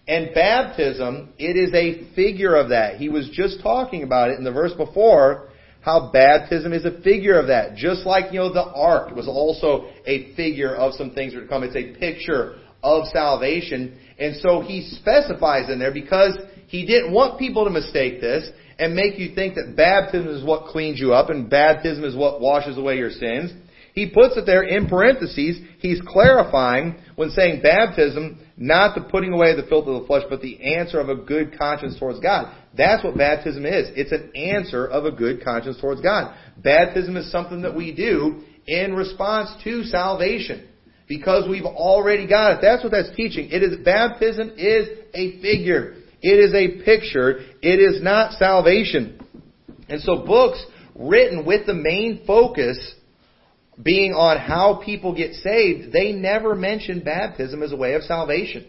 And 0.07 0.35
baptism, 0.35 1.35
it 1.39 1.57
is 1.57 1.73
a 1.75 2.15
figure 2.15 2.55
of 2.57 2.71
that. 2.71 2.97
He 2.97 3.09
was 3.09 3.29
just 3.33 3.63
talking 3.63 4.03
about 4.03 4.31
it 4.31 4.39
in 4.39 4.45
the 4.45 4.53
verse 4.53 4.73
before, 4.73 5.49
how 5.81 6.11
baptism 6.13 6.73
is 6.73 6.85
a 6.85 7.01
figure 7.03 7.39
of 7.39 7.49
that. 7.49 7.77
Just 7.77 8.07
like, 8.07 8.33
you 8.33 8.41
know, 8.41 8.53
the 8.53 8.65
ark 8.65 9.15
was 9.15 9.29
also 9.29 9.91
a 10.07 10.35
figure 10.35 10.75
of 10.75 10.95
some 10.95 11.11
things 11.11 11.33
that 11.33 11.41
are 11.41 11.43
to 11.43 11.49
come. 11.49 11.63
It's 11.63 11.77
a 11.77 11.99
picture 11.99 12.57
of 12.83 13.07
salvation. 13.09 13.99
And 14.19 14.37
so 14.37 14.61
he 14.61 14.83
specifies 15.01 15.71
in 15.71 15.79
there 15.79 15.93
because 15.93 16.39
he 16.67 16.87
didn't 16.87 17.13
want 17.13 17.39
people 17.39 17.65
to 17.65 17.71
mistake 17.71 18.21
this 18.21 18.49
and 18.79 18.95
make 18.95 19.19
you 19.19 19.35
think 19.35 19.55
that 19.55 19.75
baptism 19.77 20.29
is 20.29 20.45
what 20.45 20.67
cleans 20.67 21.01
you 21.01 21.13
up 21.13 21.31
and 21.31 21.51
baptism 21.51 22.05
is 22.05 22.15
what 22.15 22.41
washes 22.41 22.79
away 22.79 22.97
your 22.97 23.11
sins. 23.11 23.53
He 23.95 24.11
puts 24.11 24.37
it 24.37 24.47
there 24.47 24.63
in 24.63 24.87
parentheses. 24.87 25.59
He's 25.81 26.01
clarifying 26.07 26.99
when 27.17 27.31
saying 27.31 27.63
baptism, 27.63 28.39
not 28.57 28.95
the 28.95 29.01
putting 29.01 29.33
away 29.33 29.51
of 29.51 29.57
the 29.57 29.65
filth 29.65 29.89
of 29.89 30.01
the 30.01 30.07
flesh, 30.07 30.23
but 30.31 30.41
the 30.41 30.77
answer 30.77 31.01
of 31.01 31.09
a 31.09 31.17
good 31.17 31.59
conscience 31.59 31.99
towards 31.99 32.21
God. 32.21 32.55
That's 32.77 33.03
what 33.03 33.17
baptism 33.17 33.67
is. 33.67 33.91
It's 33.97 34.13
an 34.13 34.31
answer 34.37 34.87
of 34.87 35.05
a 35.05 35.11
good 35.11 35.43
conscience 35.43 35.81
towards 35.81 36.01
God. 36.01 36.33
Baptism 36.63 37.17
is 37.17 37.33
something 37.33 37.63
that 37.63 37.75
we 37.75 37.93
do 37.93 38.43
in 38.69 38.95
response 38.95 39.51
to 39.65 39.83
salvation 39.85 40.69
because 41.09 41.49
we've 41.49 41.65
already 41.65 42.29
got 42.29 42.53
it. 42.53 42.59
That's 42.61 42.83
what 42.83 42.93
that's 42.93 43.15
teaching. 43.17 43.49
It 43.51 43.63
is 43.63 43.85
baptism 43.85 44.53
is 44.57 44.89
a 45.15 45.41
figure. 45.41 45.95
It 46.21 46.39
is 46.39 46.55
a 46.55 46.85
picture. 46.85 47.41
It 47.63 47.81
is 47.81 48.03
not 48.03 48.33
salvation. 48.33 49.21
And 49.89 50.01
so 50.03 50.25
books 50.25 50.65
written 50.95 51.47
with 51.47 51.67
the 51.67 51.75
main 51.75 52.25
focus 52.27 52.95
being 53.83 54.13
on 54.13 54.39
how 54.39 54.83
people 54.85 55.15
get 55.15 55.35
saved, 55.35 55.93
they 55.93 56.13
never 56.13 56.55
mention 56.55 57.01
baptism 57.01 57.63
as 57.63 57.73
a 57.73 57.77
way 57.77 57.95
of 57.95 58.03
salvation. 58.03 58.67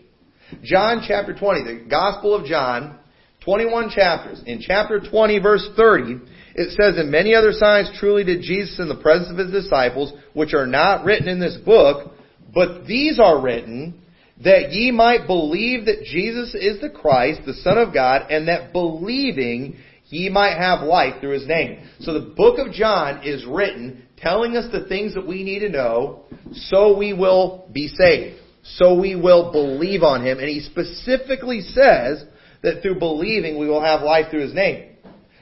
John 0.63 1.03
chapter 1.05 1.33
20, 1.33 1.63
the 1.63 1.89
Gospel 1.89 2.35
of 2.35 2.45
John, 2.45 2.99
21 3.43 3.89
chapters. 3.89 4.41
In 4.45 4.61
chapter 4.61 4.99
20 4.99 5.39
verse 5.39 5.67
30, 5.75 6.19
it 6.55 6.71
says, 6.71 6.97
And 6.97 7.09
many 7.09 7.33
other 7.33 7.51
signs 7.51 7.89
truly 7.99 8.23
did 8.23 8.41
Jesus 8.41 8.79
in 8.79 8.87
the 8.87 8.95
presence 8.95 9.31
of 9.31 9.37
his 9.37 9.51
disciples, 9.51 10.13
which 10.33 10.53
are 10.53 10.67
not 10.67 11.05
written 11.05 11.27
in 11.27 11.39
this 11.39 11.57
book, 11.57 12.11
but 12.53 12.85
these 12.85 13.19
are 13.19 13.41
written 13.41 14.01
that 14.43 14.71
ye 14.71 14.91
might 14.91 15.27
believe 15.27 15.85
that 15.85 16.03
Jesus 16.03 16.55
is 16.55 16.79
the 16.79 16.89
Christ, 16.89 17.41
the 17.45 17.53
Son 17.53 17.77
of 17.77 17.93
God, 17.93 18.31
and 18.31 18.47
that 18.47 18.71
believing 18.71 19.77
ye 20.07 20.29
might 20.29 20.57
have 20.57 20.81
life 20.81 21.19
through 21.19 21.33
his 21.33 21.47
name. 21.47 21.87
So 21.99 22.13
the 22.13 22.33
book 22.35 22.57
of 22.57 22.73
John 22.73 23.21
is 23.23 23.45
written 23.45 24.03
telling 24.17 24.55
us 24.55 24.71
the 24.71 24.85
things 24.87 25.13
that 25.15 25.27
we 25.27 25.43
need 25.43 25.59
to 25.59 25.69
know 25.69 26.23
so 26.53 26.97
we 26.97 27.13
will 27.13 27.69
be 27.71 27.87
saved. 27.87 28.39
So 28.63 28.99
we 28.99 29.15
will 29.15 29.51
believe 29.51 30.03
on 30.03 30.25
him. 30.25 30.39
And 30.39 30.49
he 30.49 30.61
specifically 30.61 31.61
says 31.61 32.23
that 32.61 32.81
through 32.81 32.99
believing 32.99 33.57
we 33.57 33.67
will 33.67 33.83
have 33.83 34.01
life 34.01 34.27
through 34.29 34.43
his 34.43 34.53
name. 34.53 34.97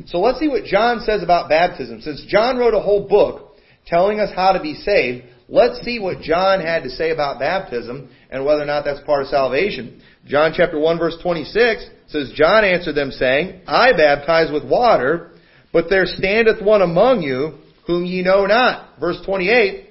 So 0.06 0.20
let's 0.20 0.40
see 0.40 0.48
what 0.48 0.66
John 0.66 1.02
says 1.02 1.24
about 1.24 1.50
baptism. 1.50 2.02
Since 2.02 2.26
John 2.28 2.58
wrote 2.58 2.76
a 2.76 2.80
whole 2.80 3.08
book 3.08 3.56
telling 3.86 4.20
us 4.20 4.30
how 4.36 4.52
to 4.52 4.62
be 4.62 4.76
saved, 4.76 5.26
let's 5.48 5.84
see 5.84 6.00
what 6.00 6.22
John 6.22 6.62
had 6.62 6.84
to 6.84 6.90
say 6.90 7.12
about 7.12 7.40
baptism 7.40 8.10
and 8.30 8.46
whether 8.46 8.62
or 8.62 8.66
not 8.66 8.86
that's 8.86 9.02
part 9.06 9.24
of 9.24 9.30
salvation. 9.30 10.02
John 10.26 10.54
chapter 10.56 10.80
1 10.80 11.00
verse 11.00 11.18
26 11.22 11.88
says, 12.08 12.32
John 12.36 12.64
answered 12.64 12.96
them 12.96 13.12
saying, 13.12 13.62
I 13.68 13.92
baptize 13.94 14.52
with 14.52 14.66
water, 14.66 15.32
but 15.74 15.86
there 15.90 16.06
standeth 16.06 16.64
one 16.64 16.82
among 16.82 17.22
you 17.22 17.60
whom 17.86 18.06
ye 18.06 18.22
know 18.22 18.46
not. 18.46 19.00
Verse 19.00 19.18
28, 19.26 19.88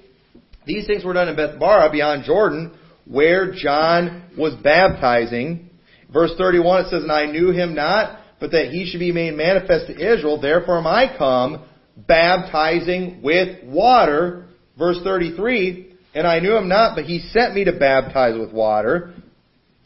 these 0.67 0.87
things 0.87 1.05
were 1.05 1.15
done 1.15 1.29
in 1.29 1.37
Bethabara 1.37 1.91
beyond 1.91 2.25
Jordan, 2.25 2.77
where 3.07 3.53
John 3.53 4.31
was 4.37 4.55
baptizing. 4.63 5.71
Verse 6.13 6.33
31 6.37 6.87
it 6.87 6.91
says, 6.91 7.03
And 7.03 7.13
I 7.13 7.27
knew 7.27 7.53
him 7.53 7.75
not, 7.75 8.21
but 8.41 8.51
that 8.51 8.69
he 8.71 8.87
should 8.87 9.01
be 9.01 9.13
made 9.13 9.35
manifest 9.35 9.87
to 9.87 9.95
Israel. 9.95 10.41
Therefore 10.41 10.79
am 10.79 10.87
I 10.87 11.17
come, 11.17 11.65
baptizing 11.97 13.21
with 13.23 13.65
water. 13.65 14.47
Verse 14.79 14.99
33, 15.03 15.95
And 16.15 16.27
I 16.27 16.41
knew 16.41 16.57
him 16.57 16.69
not, 16.69 16.97
but 16.97 17.05
he 17.05 17.21
sent 17.31 17.55
me 17.55 17.65
to 17.65 17.73
baptize 17.73 18.39
with 18.39 18.53
water. 18.53 19.15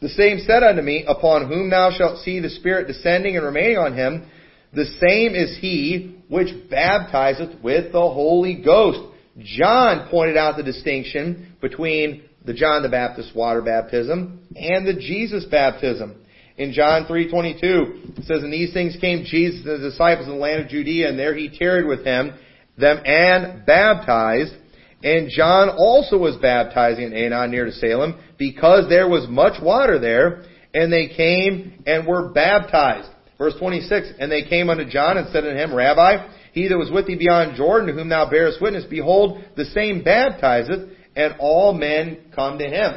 The 0.01 0.09
same 0.09 0.39
said 0.39 0.63
unto 0.63 0.81
me, 0.81 1.05
Upon 1.07 1.47
whom 1.47 1.69
thou 1.69 1.91
shalt 1.91 2.19
see 2.19 2.39
the 2.39 2.49
Spirit 2.49 2.87
descending 2.87 3.37
and 3.37 3.45
remaining 3.45 3.77
on 3.77 3.95
him, 3.95 4.25
the 4.73 4.85
same 4.85 5.35
is 5.35 5.57
he 5.59 6.17
which 6.29 6.69
baptizeth 6.69 7.61
with 7.61 7.91
the 7.91 7.99
Holy 7.99 8.55
Ghost. 8.63 8.99
John 9.39 10.09
pointed 10.09 10.37
out 10.37 10.57
the 10.57 10.63
distinction 10.63 11.55
between 11.61 12.23
the 12.45 12.53
John 12.53 12.81
the 12.81 12.89
Baptist 12.89 13.35
water 13.35 13.61
baptism 13.61 14.39
and 14.55 14.87
the 14.87 14.93
Jesus 14.93 15.45
baptism. 15.45 16.15
In 16.57 16.73
John 16.73 17.05
3:22, 17.05 18.17
it 18.17 18.25
says, 18.25 18.43
"And 18.43 18.51
these 18.51 18.73
things 18.73 18.95
came 18.97 19.23
Jesus 19.23 19.65
and 19.65 19.81
the 19.81 19.89
disciples 19.89 20.27
in 20.27 20.33
the 20.33 20.39
land 20.39 20.61
of 20.61 20.69
Judea, 20.69 21.09
and 21.09 21.17
there 21.17 21.33
he 21.33 21.49
tarried 21.49 21.85
with 21.85 22.03
him, 22.03 22.33
them 22.77 22.99
and 23.05 23.65
baptized. 23.65 24.53
And 25.03 25.29
John 25.29 25.69
also 25.69 26.17
was 26.17 26.35
baptizing 26.37 27.05
in 27.05 27.13
Aenon 27.13 27.49
near 27.49 27.65
to 27.65 27.71
Salem, 27.71 28.15
because 28.37 28.87
there 28.89 29.07
was 29.07 29.27
much 29.27 29.61
water 29.61 29.97
there, 29.99 30.43
and 30.73 30.91
they 30.91 31.07
came 31.07 31.83
and 31.85 32.05
were 32.05 32.29
baptized." 32.29 33.09
Verse 33.37 33.55
26, 33.55 34.13
"And 34.19 34.31
they 34.31 34.43
came 34.43 34.69
unto 34.69 34.85
John 34.85 35.17
and 35.17 35.27
said 35.29 35.43
unto 35.43 35.57
him, 35.57 35.73
Rabbi, 35.73 36.17
he 36.53 36.67
that 36.67 36.77
was 36.77 36.91
with 36.91 37.07
thee 37.07 37.15
beyond 37.15 37.55
Jordan, 37.55 37.87
to 37.87 37.93
whom 37.93 38.09
thou 38.09 38.29
bearest 38.29 38.61
witness, 38.61 38.83
behold, 38.83 39.41
the 39.55 39.65
same 39.65 40.03
baptizeth, 40.03 40.89
and 41.15 41.35
all 41.39 41.73
men 41.73 42.17
come 42.35 42.59
to 42.59 42.67
him. 42.67 42.93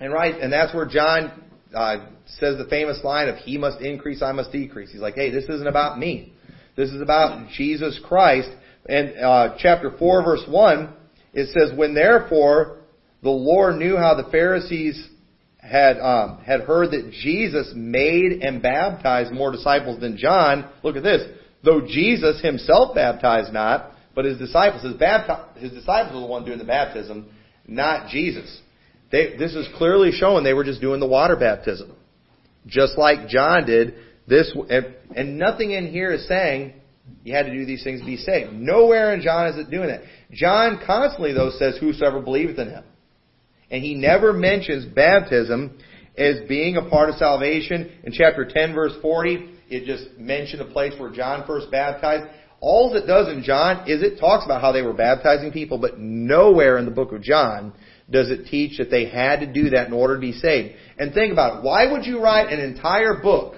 And 0.00 0.12
right, 0.12 0.34
and 0.40 0.52
that's 0.52 0.72
where 0.72 0.86
John 0.86 1.30
uh, 1.74 1.96
says 2.38 2.56
the 2.58 2.64
famous 2.64 3.04
line 3.04 3.28
of 3.28 3.36
"He 3.36 3.58
must 3.58 3.80
increase, 3.80 4.22
I 4.22 4.32
must 4.32 4.50
decrease." 4.50 4.90
He's 4.90 5.00
like, 5.00 5.14
"Hey, 5.14 5.30
this 5.30 5.44
isn't 5.44 5.66
about 5.66 5.98
me. 5.98 6.32
This 6.76 6.90
is 6.90 7.02
about 7.02 7.50
Jesus 7.50 8.00
Christ." 8.02 8.50
And 8.88 9.14
uh, 9.18 9.56
chapter 9.58 9.90
four, 9.98 10.22
verse 10.22 10.44
one, 10.48 10.94
it 11.32 11.48
says, 11.48 11.76
"When 11.76 11.94
therefore 11.94 12.78
the 13.22 13.30
Lord 13.30 13.76
knew 13.76 13.96
how 13.96 14.14
the 14.14 14.30
Pharisees 14.30 15.08
had 15.58 15.98
um, 15.98 16.38
had 16.38 16.62
heard 16.62 16.92
that 16.92 17.10
Jesus 17.12 17.72
made 17.74 18.42
and 18.42 18.62
baptized 18.62 19.32
more 19.32 19.52
disciples 19.52 20.00
than 20.00 20.16
John, 20.16 20.68
look 20.82 20.96
at 20.96 21.02
this. 21.02 21.22
Though 21.62 21.82
Jesus 21.82 22.40
himself 22.40 22.94
baptized 22.94 23.52
not, 23.52 23.92
but 24.14 24.24
his 24.24 24.38
disciples, 24.38 24.82
his, 24.82 24.94
bapti- 24.94 25.58
his 25.58 25.72
disciples 25.72 26.14
were 26.14 26.20
the 26.20 26.26
one 26.26 26.44
doing 26.44 26.58
the 26.58 26.64
baptism, 26.64 27.26
not 27.66 28.08
Jesus. 28.08 28.60
They, 29.12 29.36
this 29.36 29.54
is 29.54 29.68
clearly 29.76 30.12
showing 30.12 30.44
they 30.44 30.54
were 30.54 30.64
just 30.64 30.80
doing 30.80 31.00
the 31.00 31.06
water 31.06 31.36
baptism. 31.36 31.94
Just 32.66 32.96
like 32.96 33.28
John 33.28 33.66
did. 33.66 33.94
This, 34.26 34.54
and, 34.70 34.94
and 35.14 35.38
nothing 35.38 35.72
in 35.72 35.88
here 35.88 36.12
is 36.12 36.26
saying 36.28 36.74
you 37.24 37.34
had 37.34 37.46
to 37.46 37.52
do 37.52 37.64
these 37.64 37.82
things 37.82 38.00
to 38.00 38.06
be 38.06 38.16
saved. 38.16 38.52
Nowhere 38.52 39.12
in 39.14 39.20
John 39.20 39.48
is 39.48 39.58
it 39.58 39.70
doing 39.70 39.88
that. 39.88 40.02
John 40.32 40.80
constantly, 40.86 41.32
though, 41.32 41.50
says, 41.50 41.76
Whosoever 41.78 42.20
believeth 42.20 42.58
in 42.58 42.68
him. 42.68 42.84
And 43.70 43.82
he 43.82 43.94
never 43.94 44.32
mentions 44.32 44.84
baptism 44.84 45.78
as 46.16 46.36
being 46.48 46.76
a 46.76 46.88
part 46.88 47.08
of 47.08 47.16
salvation. 47.16 47.90
In 48.04 48.12
chapter 48.12 48.44
10, 48.44 48.74
verse 48.74 48.92
40, 49.00 49.58
it 49.68 49.84
just 49.86 50.18
mentioned 50.18 50.62
a 50.62 50.72
place 50.72 50.92
where 50.98 51.10
John 51.10 51.46
first 51.46 51.70
baptized. 51.70 52.28
All 52.60 52.94
it 52.94 53.06
does 53.06 53.28
in 53.28 53.42
John 53.42 53.88
is 53.88 54.02
it 54.02 54.18
talks 54.18 54.44
about 54.44 54.60
how 54.60 54.72
they 54.72 54.82
were 54.82 54.92
baptizing 54.92 55.52
people, 55.52 55.78
but 55.78 55.98
nowhere 55.98 56.78
in 56.78 56.84
the 56.84 56.90
book 56.90 57.12
of 57.12 57.22
John 57.22 57.72
does 58.10 58.28
it 58.28 58.46
teach 58.46 58.78
that 58.78 58.90
they 58.90 59.08
had 59.08 59.40
to 59.40 59.50
do 59.50 59.70
that 59.70 59.86
in 59.86 59.92
order 59.92 60.16
to 60.16 60.20
be 60.20 60.32
saved. 60.32 60.74
And 60.98 61.14
think 61.14 61.32
about 61.32 61.58
it. 61.58 61.64
Why 61.64 61.90
would 61.90 62.04
you 62.04 62.20
write 62.20 62.52
an 62.52 62.60
entire 62.60 63.20
book 63.22 63.54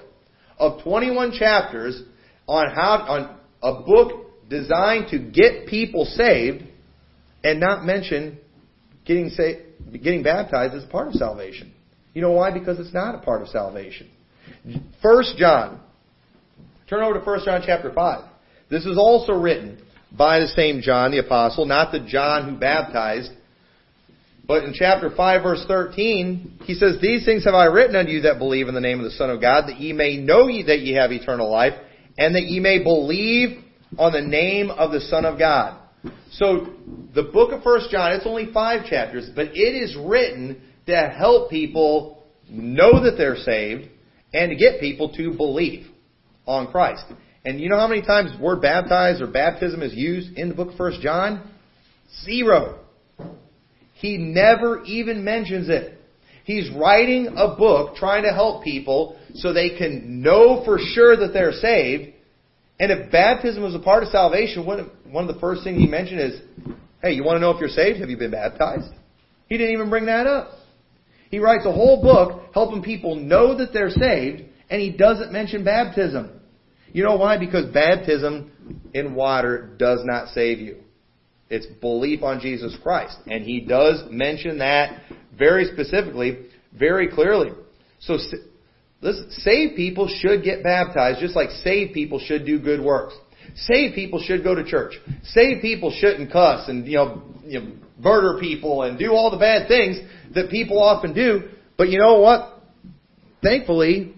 of 0.59 0.83
21 0.83 1.33
chapters 1.33 2.01
on 2.47 2.71
how, 2.71 3.05
on 3.09 3.39
a 3.63 3.83
book 3.83 4.49
designed 4.49 5.09
to 5.11 5.19
get 5.19 5.67
people 5.67 6.05
saved 6.05 6.65
and 7.45 7.61
not 7.61 7.85
mention 7.85 8.39
getting 9.05 9.31
saved, 9.31 9.61
getting 9.93 10.23
baptized 10.23 10.75
as 10.75 10.85
a 10.85 10.89
part 10.89 11.09
of 11.09 11.15
salvation? 11.15 11.73
You 12.15 12.23
know 12.23 12.33
why? 12.33 12.51
Because 12.51 12.79
it's 12.79 12.93
not 12.93 13.15
a 13.15 13.19
part 13.19 13.43
of 13.43 13.49
salvation. 13.49 14.11
First 15.01 15.37
John. 15.37 15.81
Turn 16.89 17.03
over 17.03 17.19
to 17.19 17.25
First 17.25 17.47
John 17.47 17.63
chapter 17.65 17.93
5. 17.93 18.25
This 18.71 18.85
is 18.85 18.99
also 18.99 19.33
written 19.33 19.83
by 20.17 20.41
the 20.41 20.49
same 20.49 20.83
John 20.83 21.11
the 21.11 21.19
Apostle, 21.19 21.65
not 21.65 21.91
the 21.93 22.01
John 22.01 22.51
who 22.51 22.59
baptized. 22.59 23.31
But 24.47 24.65
in 24.65 24.75
chapter 24.75 25.11
5 25.15 25.43
verse 25.43 25.65
13, 25.67 26.59
he 26.65 26.75
says, 26.75 26.99
These 27.01 27.25
things 27.25 27.45
have 27.45 27.55
I 27.55 27.67
written 27.67 27.97
unto 27.97 28.11
you 28.11 28.23
that 28.23 28.39
believe 28.39 28.69
in 28.69 28.75
the 28.75 28.81
name 28.81 28.99
of 28.99 29.05
the 29.05 29.13
Son 29.13 29.31
of 29.31 29.41
God, 29.41 29.69
that 29.69 29.79
ye 29.79 29.93
may 29.93 30.17
know 30.19 30.49
ye 30.49 30.65
that 30.65 30.81
ye 30.81 30.95
have 30.95 31.13
eternal 31.13 31.51
life, 31.51 31.75
and 32.19 32.35
that 32.35 32.43
ye 32.43 32.61
may 32.61 32.83
believe 32.83 33.63
on 33.99 34.13
the 34.13 34.21
name 34.21 34.71
of 34.71 34.93
the 34.93 35.01
Son 35.01 35.25
of 35.25 35.39
God. 35.39 35.79
So, 36.33 36.75
the 37.15 37.25
book 37.25 37.53
of 37.53 37.63
First 37.63 37.91
John, 37.91 38.13
it's 38.13 38.27
only 38.27 38.53
five 38.53 38.87
chapters, 38.87 39.31
but 39.35 39.49
it 39.49 39.83
is 39.83 39.97
written 39.97 40.61
to 40.87 40.97
help 40.97 41.51
people 41.51 42.25
know 42.49 43.05
that 43.05 43.17
they're 43.17 43.37
saved, 43.37 43.89
and 44.35 44.51
to 44.51 44.57
get 44.57 44.81
people 44.81 45.13
to 45.15 45.33
believe 45.33 45.87
on 46.47 46.71
Christ. 46.71 47.05
And 47.45 47.61
you 47.61 47.69
know 47.69 47.79
how 47.79 47.89
many 47.89 48.03
times 48.03 48.37
the 48.37 48.43
word 48.43 48.63
baptized 48.63 49.21
or 49.21 49.27
baptism 49.27 49.83
is 49.83 49.95
used 49.95 50.37
in 50.39 50.49
the 50.49 50.55
book 50.55 50.71
of 50.71 50.77
First 50.77 51.01
John? 51.01 51.51
Zero. 52.25 52.79
He 53.95 54.17
never 54.17 54.83
even 54.85 55.25
mentions 55.25 55.69
it. 55.69 55.99
He's 56.45 56.71
writing 56.71 57.35
a 57.37 57.55
book 57.57 57.97
trying 57.97 58.25
to 58.25 58.33
help 58.33 58.65
people 58.65 59.19
so 59.35 59.53
they 59.53 59.71
can 59.77 60.23
know 60.23 60.63
for 60.65 60.79
sure 60.79 61.17
that 61.17 61.33
they're 61.33 61.53
saved. 61.53 62.15
And 62.79 62.91
if 62.91 63.13
baptism 63.13 63.63
was 63.63 63.75
a 63.75 63.79
part 63.79 64.03
of 64.03 64.09
salvation, 64.11 64.67
one 64.67 64.81
of 64.81 65.35
the 65.35 65.41
first 65.41 65.65
things 65.65 65.79
he 65.79 65.87
mentioned 65.87 66.21
is, 66.21 66.41
hey, 67.03 67.13
you 67.13 67.25
want 67.25 67.37
to 67.37 67.41
know 67.41 67.51
if 67.51 67.61
you're 67.61 67.69
saved? 67.69 68.01
Have 68.01 68.11
you 68.11 68.17
been 68.17 68.31
baptized? 68.31 68.93
He 69.49 69.59
didn't 69.59 69.75
even 69.75 69.91
bring 69.91 70.07
that 70.07 70.27
up. 70.27 70.53
He 71.31 71.39
writes 71.39 71.65
a 71.65 71.73
whole 71.73 72.03
book 72.03 72.53
helping 72.53 72.83
people 72.83 73.15
know 73.15 73.57
that 73.59 73.73
they're 73.73 73.91
saved, 73.91 74.43
and 74.69 74.81
he 74.81 74.91
doesn't 74.91 75.33
mention 75.33 75.65
baptism. 75.65 76.41
You 76.93 77.05
know 77.05 77.17
why? 77.17 77.39
Because 77.39 77.73
baptism 77.73 78.51
in 78.93 79.15
water 79.15 79.71
does 79.79 80.01
not 80.05 80.29
save 80.29 80.61
you. 80.61 80.77
It's 81.49 81.67
belief 81.67 82.23
on 82.23 82.41
Jesus 82.41 82.77
Christ. 82.83 83.17
And 83.27 83.45
he 83.45 83.61
does 83.61 84.05
mention 84.11 84.59
that 84.59 85.03
very 85.39 85.67
specifically, 85.67 86.47
very 86.79 87.09
clearly. 87.09 87.51
So, 88.01 88.19
listen, 89.03 89.31
saved 89.31 89.77
people 89.77 90.09
should 90.09 90.43
get 90.43 90.63
baptized 90.63 91.21
just 91.21 91.37
like 91.37 91.51
saved 91.51 91.93
people 91.93 92.19
should 92.19 92.47
do 92.47 92.59
good 92.59 92.81
works. 92.81 93.15
Saved 93.55 93.95
people 93.95 94.23
should 94.23 94.43
go 94.43 94.55
to 94.55 94.65
church. 94.65 94.95
Saved 95.25 95.61
people 95.61 95.91
shouldn't 95.91 96.33
cuss 96.33 96.69
and, 96.69 96.87
you 96.87 96.97
know, 96.97 97.23
you 97.45 97.61
know, 97.61 97.73
murder 97.99 98.39
people 98.41 98.83
and 98.83 98.99
do 98.99 99.13
all 99.13 99.31
the 99.31 99.37
bad 99.37 99.69
things 99.69 99.99
that 100.35 100.49
people 100.49 100.83
often 100.83 101.13
do. 101.13 101.51
But 101.77 101.91
you 101.91 101.99
know 101.99 102.21
what? 102.21 102.63
Thankfully, 103.43 104.15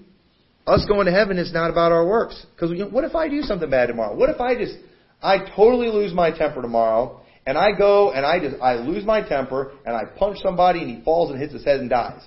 us 0.66 0.84
going 0.86 1.06
to 1.06 1.12
heaven 1.12 1.38
is 1.38 1.52
not 1.52 1.70
about 1.70 1.92
our 1.92 2.06
works. 2.06 2.44
Because 2.54 2.70
you 2.70 2.84
know, 2.84 2.88
what 2.88 3.04
if 3.04 3.14
I 3.14 3.28
do 3.28 3.42
something 3.42 3.68
bad 3.68 3.86
tomorrow? 3.86 4.14
What 4.14 4.30
if 4.30 4.40
I 4.40 4.54
just, 4.54 4.76
I 5.22 5.38
totally 5.56 5.88
lose 5.88 6.12
my 6.12 6.30
temper 6.36 6.62
tomorrow, 6.62 7.20
and 7.46 7.58
I 7.58 7.72
go 7.76 8.12
and 8.12 8.24
I 8.24 8.38
just, 8.38 8.60
I 8.62 8.74
lose 8.74 9.04
my 9.04 9.26
temper, 9.26 9.72
and 9.84 9.94
I 9.94 10.04
punch 10.04 10.38
somebody 10.42 10.80
and 10.80 10.90
he 10.90 11.02
falls 11.04 11.30
and 11.30 11.40
hits 11.40 11.52
his 11.52 11.64
head 11.64 11.80
and 11.80 11.90
dies. 11.90 12.22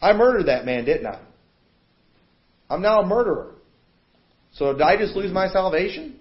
I 0.00 0.12
murdered 0.12 0.46
that 0.46 0.66
man, 0.66 0.84
didn't 0.84 1.06
I? 1.06 1.20
I'm 2.68 2.82
now 2.82 3.00
a 3.00 3.06
murderer. 3.06 3.54
So 4.52 4.72
did 4.72 4.82
I 4.82 4.96
just 4.96 5.14
lose 5.14 5.32
my 5.32 5.48
salvation? 5.48 6.16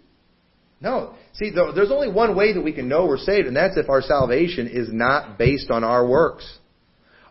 No. 0.81 1.15
See, 1.33 1.51
there's 1.51 1.91
only 1.91 2.11
one 2.11 2.35
way 2.35 2.53
that 2.53 2.61
we 2.61 2.73
can 2.73 2.87
know 2.87 3.05
we're 3.05 3.17
saved, 3.17 3.47
and 3.47 3.55
that's 3.55 3.77
if 3.77 3.89
our 3.89 4.01
salvation 4.01 4.67
is 4.67 4.89
not 4.91 5.37
based 5.37 5.71
on 5.71 5.83
our 5.83 6.07
works. 6.07 6.59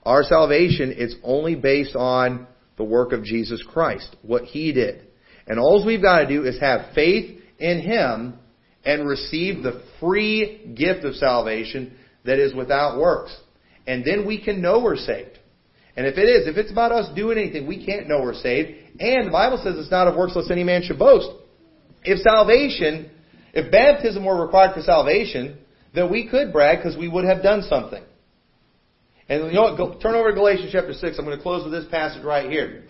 Our 0.02 0.22
salvation, 0.24 0.94
it's 0.96 1.14
only 1.22 1.54
based 1.54 1.94
on 1.94 2.46
the 2.76 2.84
work 2.84 3.12
of 3.12 3.24
Jesus 3.24 3.62
Christ, 3.66 4.16
what 4.22 4.44
He 4.44 4.72
did. 4.72 5.06
And 5.46 5.58
all 5.58 5.84
we've 5.86 6.02
got 6.02 6.20
to 6.20 6.28
do 6.28 6.44
is 6.44 6.58
have 6.60 6.94
faith 6.94 7.40
in 7.58 7.80
Him 7.80 8.38
and 8.84 9.08
receive 9.08 9.62
the 9.62 9.82
free 10.00 10.74
gift 10.76 11.04
of 11.04 11.14
salvation 11.14 11.96
that 12.24 12.38
is 12.38 12.54
without 12.54 12.98
works. 12.98 13.34
And 13.86 14.04
then 14.04 14.26
we 14.26 14.42
can 14.42 14.60
know 14.60 14.80
we're 14.80 14.96
saved. 14.96 15.38
And 15.96 16.06
if 16.06 16.18
it 16.18 16.24
is, 16.24 16.48
if 16.48 16.56
it's 16.56 16.72
about 16.72 16.92
us 16.92 17.14
doing 17.14 17.38
anything, 17.38 17.66
we 17.66 17.84
can't 17.84 18.08
know 18.08 18.20
we're 18.20 18.34
saved. 18.34 18.78
And 18.98 19.26
the 19.26 19.32
Bible 19.32 19.60
says 19.62 19.76
it's 19.76 19.90
not 19.90 20.06
of 20.06 20.16
works 20.16 20.36
lest 20.36 20.50
any 20.50 20.64
man 20.64 20.82
should 20.82 20.98
boast. 20.98 21.28
If 22.04 22.20
salvation, 22.20 23.10
if 23.52 23.70
baptism 23.72 24.24
were 24.24 24.40
required 24.40 24.74
for 24.74 24.82
salvation, 24.82 25.58
then 25.94 26.10
we 26.10 26.28
could 26.28 26.52
brag 26.52 26.78
because 26.78 26.96
we 26.96 27.08
would 27.08 27.24
have 27.24 27.42
done 27.42 27.62
something. 27.62 28.02
And 29.28 29.46
you 29.46 29.52
know 29.52 29.62
what? 29.62 29.76
Go, 29.76 29.98
turn 29.98 30.14
over 30.14 30.30
to 30.30 30.34
Galatians 30.34 30.70
chapter 30.72 30.92
6. 30.92 31.18
I'm 31.18 31.24
going 31.24 31.36
to 31.36 31.42
close 31.42 31.64
with 31.64 31.72
this 31.72 31.90
passage 31.90 32.24
right 32.24 32.50
here. 32.50 32.84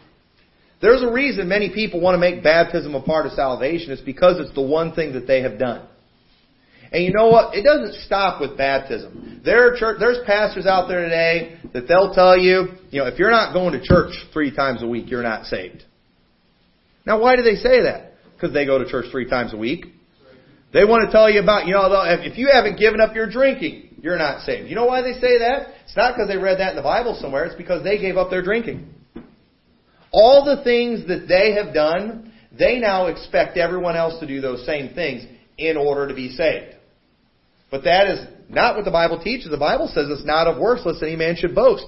There's 0.82 1.02
a 1.02 1.10
reason 1.10 1.48
many 1.48 1.72
people 1.72 2.00
want 2.00 2.14
to 2.14 2.18
make 2.18 2.42
baptism 2.42 2.94
a 2.94 3.00
part 3.00 3.26
of 3.26 3.32
salvation. 3.32 3.92
It's 3.92 4.02
because 4.02 4.38
it's 4.40 4.54
the 4.54 4.62
one 4.62 4.92
thing 4.94 5.12
that 5.12 5.26
they 5.26 5.42
have 5.42 5.58
done. 5.58 5.86
And 6.92 7.02
you 7.04 7.12
know 7.12 7.28
what? 7.28 7.54
It 7.54 7.62
doesn't 7.62 8.02
stop 8.02 8.40
with 8.40 8.56
baptism. 8.56 9.40
There 9.44 9.66
are 9.66 9.76
church, 9.76 9.96
there's 9.98 10.18
pastors 10.26 10.66
out 10.66 10.88
there 10.88 11.02
today 11.02 11.58
that 11.72 11.88
they'll 11.88 12.14
tell 12.14 12.38
you, 12.38 12.68
you 12.90 13.00
know, 13.00 13.06
if 13.06 13.18
you're 13.18 13.30
not 13.30 13.52
going 13.52 13.72
to 13.72 13.82
church 13.82 14.12
three 14.32 14.54
times 14.54 14.82
a 14.82 14.86
week, 14.86 15.10
you're 15.10 15.22
not 15.22 15.46
saved. 15.46 15.84
Now, 17.06 17.20
why 17.20 17.36
do 17.36 17.42
they 17.42 17.56
say 17.56 17.82
that? 17.82 18.12
Because 18.34 18.52
they 18.52 18.66
go 18.66 18.78
to 18.78 18.88
church 18.88 19.06
three 19.10 19.28
times 19.28 19.52
a 19.52 19.56
week. 19.56 19.86
They 20.72 20.84
want 20.84 21.06
to 21.06 21.12
tell 21.12 21.30
you 21.30 21.40
about, 21.40 21.66
you 21.66 21.74
know, 21.74 21.86
if 22.04 22.36
you 22.36 22.50
haven't 22.52 22.78
given 22.78 23.00
up 23.00 23.14
your 23.14 23.30
drinking, 23.30 24.00
you're 24.02 24.18
not 24.18 24.40
saved. 24.40 24.68
You 24.68 24.74
know 24.74 24.86
why 24.86 25.02
they 25.02 25.12
say 25.14 25.38
that? 25.38 25.68
It's 25.84 25.96
not 25.96 26.14
because 26.14 26.28
they 26.28 26.36
read 26.36 26.58
that 26.58 26.70
in 26.70 26.76
the 26.76 26.82
Bible 26.82 27.16
somewhere. 27.20 27.44
It's 27.44 27.54
because 27.54 27.84
they 27.84 27.98
gave 27.98 28.16
up 28.16 28.30
their 28.30 28.42
drinking. 28.42 28.92
All 30.10 30.44
the 30.44 30.62
things 30.64 31.06
that 31.08 31.26
they 31.28 31.54
have 31.54 31.72
done, 31.72 32.32
they 32.56 32.78
now 32.80 33.06
expect 33.06 33.56
everyone 33.56 33.96
else 33.96 34.18
to 34.20 34.26
do 34.26 34.40
those 34.40 34.66
same 34.66 34.94
things 34.94 35.24
in 35.56 35.76
order 35.76 36.08
to 36.08 36.14
be 36.14 36.30
saved. 36.30 36.74
But 37.70 37.84
that 37.84 38.08
is 38.08 38.26
not 38.48 38.76
what 38.76 38.84
the 38.84 38.90
Bible 38.90 39.22
teaches. 39.22 39.50
The 39.50 39.56
Bible 39.56 39.88
says 39.88 40.06
it's 40.08 40.24
not 40.24 40.46
of 40.46 40.58
works 40.58 40.82
lest 40.84 41.02
any 41.02 41.16
man 41.16 41.36
should 41.36 41.54
boast. 41.54 41.86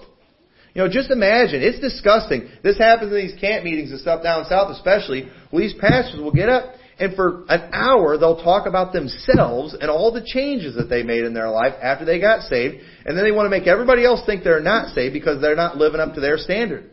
You 0.77 0.83
know, 0.83 0.91
just 0.91 1.11
imagine. 1.11 1.63
It's 1.63 1.81
disgusting. 1.81 2.51
This 2.63 2.77
happens 2.77 3.11
in 3.11 3.17
these 3.17 3.41
camp 3.41 3.65
meetings 3.65 3.93
and 3.93 3.99
stuff 3.99 4.23
down 4.23 4.45
south 4.45 4.71
especially, 4.77 5.27
where 5.49 5.63
these 5.63 5.73
pastors 5.73 6.21
will 6.21 6.35
get 6.35 6.51
up 6.51 6.75
and 6.99 7.17
for 7.17 7.47
an 7.49 7.71
hour 7.73 8.19
they'll 8.19 8.45
talk 8.45 8.67
about 8.67 8.93
themselves 8.93 9.73
and 9.73 9.89
all 9.89 10.13
the 10.13 10.23
changes 10.23 10.77
that 10.77 10.91
they 10.91 11.03
made 11.03 11.25
in 11.25 11.33
their 11.33 11.49
life 11.49 11.73
after 11.83 12.05
they 12.05 12.21
got 12.21 12.43
saved, 12.43 12.77
and 13.07 13.17
then 13.17 13.25
they 13.25 13.33
want 13.33 13.47
to 13.47 13.51
make 13.51 13.67
everybody 13.67 14.05
else 14.05 14.21
think 14.27 14.45
they're 14.45 14.61
not 14.61 14.95
saved 14.95 15.15
because 15.15 15.41
they're 15.41 15.57
not 15.57 15.79
living 15.79 15.99
up 15.99 16.13
to 16.13 16.21
their 16.21 16.37
standard. 16.37 16.91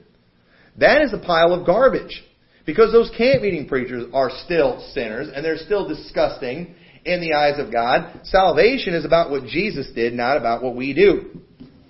That 0.80 1.02
is 1.02 1.12
a 1.12 1.20
pile 1.20 1.54
of 1.54 1.66
garbage. 1.66 2.24
Because 2.66 2.94
those 2.94 3.12
camp 3.18 3.42
meeting 3.42 3.68
preachers 3.68 4.10
are 4.14 4.30
still 4.46 4.80
sinners 4.94 5.28
and 5.36 5.44
they're 5.44 5.58
still 5.58 5.90
disgusting 5.90 6.74
in 7.04 7.20
the 7.20 7.34
eyes 7.34 7.60
of 7.60 7.70
God. 7.70 8.22
Salvation 8.24 8.94
is 8.94 9.04
about 9.04 9.30
what 9.30 9.44
Jesus 9.44 9.92
did, 9.94 10.14
not 10.14 10.38
about 10.38 10.64
what 10.64 10.74
we 10.74 10.94
do. 10.94 11.42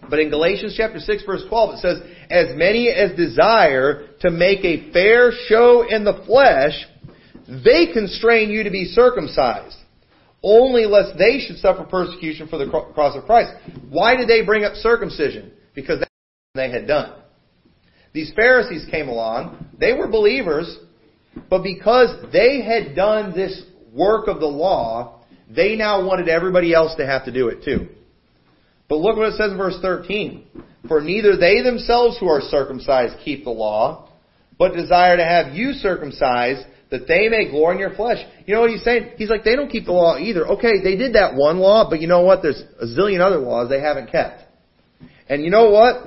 But 0.09 0.19
in 0.19 0.29
Galatians 0.29 0.75
chapter 0.75 0.99
6 0.99 1.23
verse 1.25 1.43
12 1.47 1.75
it 1.75 1.79
says, 1.79 2.01
As 2.29 2.55
many 2.55 2.89
as 2.89 3.15
desire 3.15 4.07
to 4.21 4.31
make 4.31 4.63
a 4.63 4.91
fair 4.91 5.31
show 5.47 5.85
in 5.87 6.03
the 6.03 6.23
flesh, 6.25 6.85
they 7.47 7.91
constrain 7.93 8.49
you 8.49 8.63
to 8.63 8.69
be 8.71 8.85
circumcised. 8.85 9.77
Only 10.41 10.85
lest 10.85 11.17
they 11.17 11.39
should 11.39 11.57
suffer 11.57 11.83
persecution 11.83 12.47
for 12.47 12.57
the 12.57 12.69
cross 12.69 13.15
of 13.15 13.25
Christ. 13.25 13.53
Why 13.89 14.15
did 14.15 14.27
they 14.27 14.43
bring 14.43 14.65
up 14.65 14.73
circumcision? 14.75 15.53
Because 15.73 15.99
that's 15.99 16.11
what 16.53 16.61
they 16.61 16.69
had 16.69 16.85
done. 16.85 17.13
These 18.13 18.33
Pharisees 18.35 18.85
came 18.91 19.07
along. 19.07 19.65
They 19.79 19.93
were 19.93 20.07
believers, 20.07 20.77
but 21.49 21.63
because 21.63 22.09
they 22.31 22.61
had 22.61 22.95
done 22.95 23.33
this 23.33 23.63
work 23.93 24.27
of 24.27 24.39
the 24.39 24.47
law, 24.47 25.21
they 25.49 25.75
now 25.75 26.05
wanted 26.05 26.29
everybody 26.29 26.73
else 26.73 26.95
to 26.97 27.05
have 27.05 27.25
to 27.25 27.31
do 27.31 27.47
it 27.47 27.63
too. 27.63 27.89
But 28.89 28.97
look 28.97 29.17
what 29.17 29.29
it 29.29 29.37
says 29.37 29.51
in 29.51 29.57
verse 29.57 29.77
13. 29.81 30.45
For 30.87 31.01
neither 31.01 31.37
they 31.37 31.61
themselves 31.61 32.17
who 32.19 32.27
are 32.27 32.41
circumcised 32.41 33.15
keep 33.23 33.43
the 33.43 33.49
law, 33.49 34.09
but 34.57 34.73
desire 34.73 35.17
to 35.17 35.23
have 35.23 35.53
you 35.53 35.73
circumcised, 35.73 36.65
that 36.91 37.07
they 37.07 37.27
may 37.27 37.49
glory 37.49 37.75
in 37.75 37.79
your 37.79 37.95
flesh. 37.95 38.19
You 38.45 38.53
know 38.53 38.61
what 38.61 38.69
he's 38.69 38.83
saying? 38.83 39.13
He's 39.17 39.29
like, 39.29 39.43
they 39.43 39.55
don't 39.55 39.69
keep 39.69 39.85
the 39.85 39.93
law 39.93 40.17
either. 40.17 40.47
Okay, 40.47 40.83
they 40.83 40.95
did 40.95 41.13
that 41.13 41.33
one 41.33 41.57
law, 41.57 41.89
but 41.89 42.01
you 42.01 42.07
know 42.07 42.21
what? 42.21 42.43
There's 42.43 42.61
a 42.79 42.85
zillion 42.85 43.19
other 43.19 43.39
laws 43.39 43.69
they 43.69 43.81
haven't 43.81 44.11
kept. 44.11 44.41
And 45.27 45.43
you 45.43 45.49
know 45.49 45.71
what? 45.71 46.05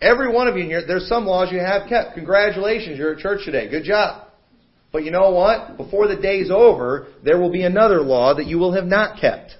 Every 0.00 0.30
one 0.30 0.46
of 0.46 0.56
you 0.56 0.64
here, 0.64 0.82
there's 0.86 1.08
some 1.08 1.24
laws 1.24 1.50
you 1.50 1.58
have 1.58 1.88
kept. 1.88 2.14
Congratulations, 2.14 2.98
you're 2.98 3.14
at 3.14 3.18
church 3.18 3.40
today. 3.44 3.70
Good 3.70 3.84
job. 3.84 4.28
But 4.92 5.04
you 5.04 5.10
know 5.10 5.30
what? 5.30 5.76
Before 5.76 6.06
the 6.06 6.16
day's 6.16 6.50
over, 6.50 7.08
there 7.24 7.40
will 7.40 7.50
be 7.50 7.62
another 7.62 8.00
law 8.00 8.34
that 8.34 8.46
you 8.46 8.58
will 8.58 8.74
have 8.74 8.84
not 8.84 9.20
kept. 9.20 9.52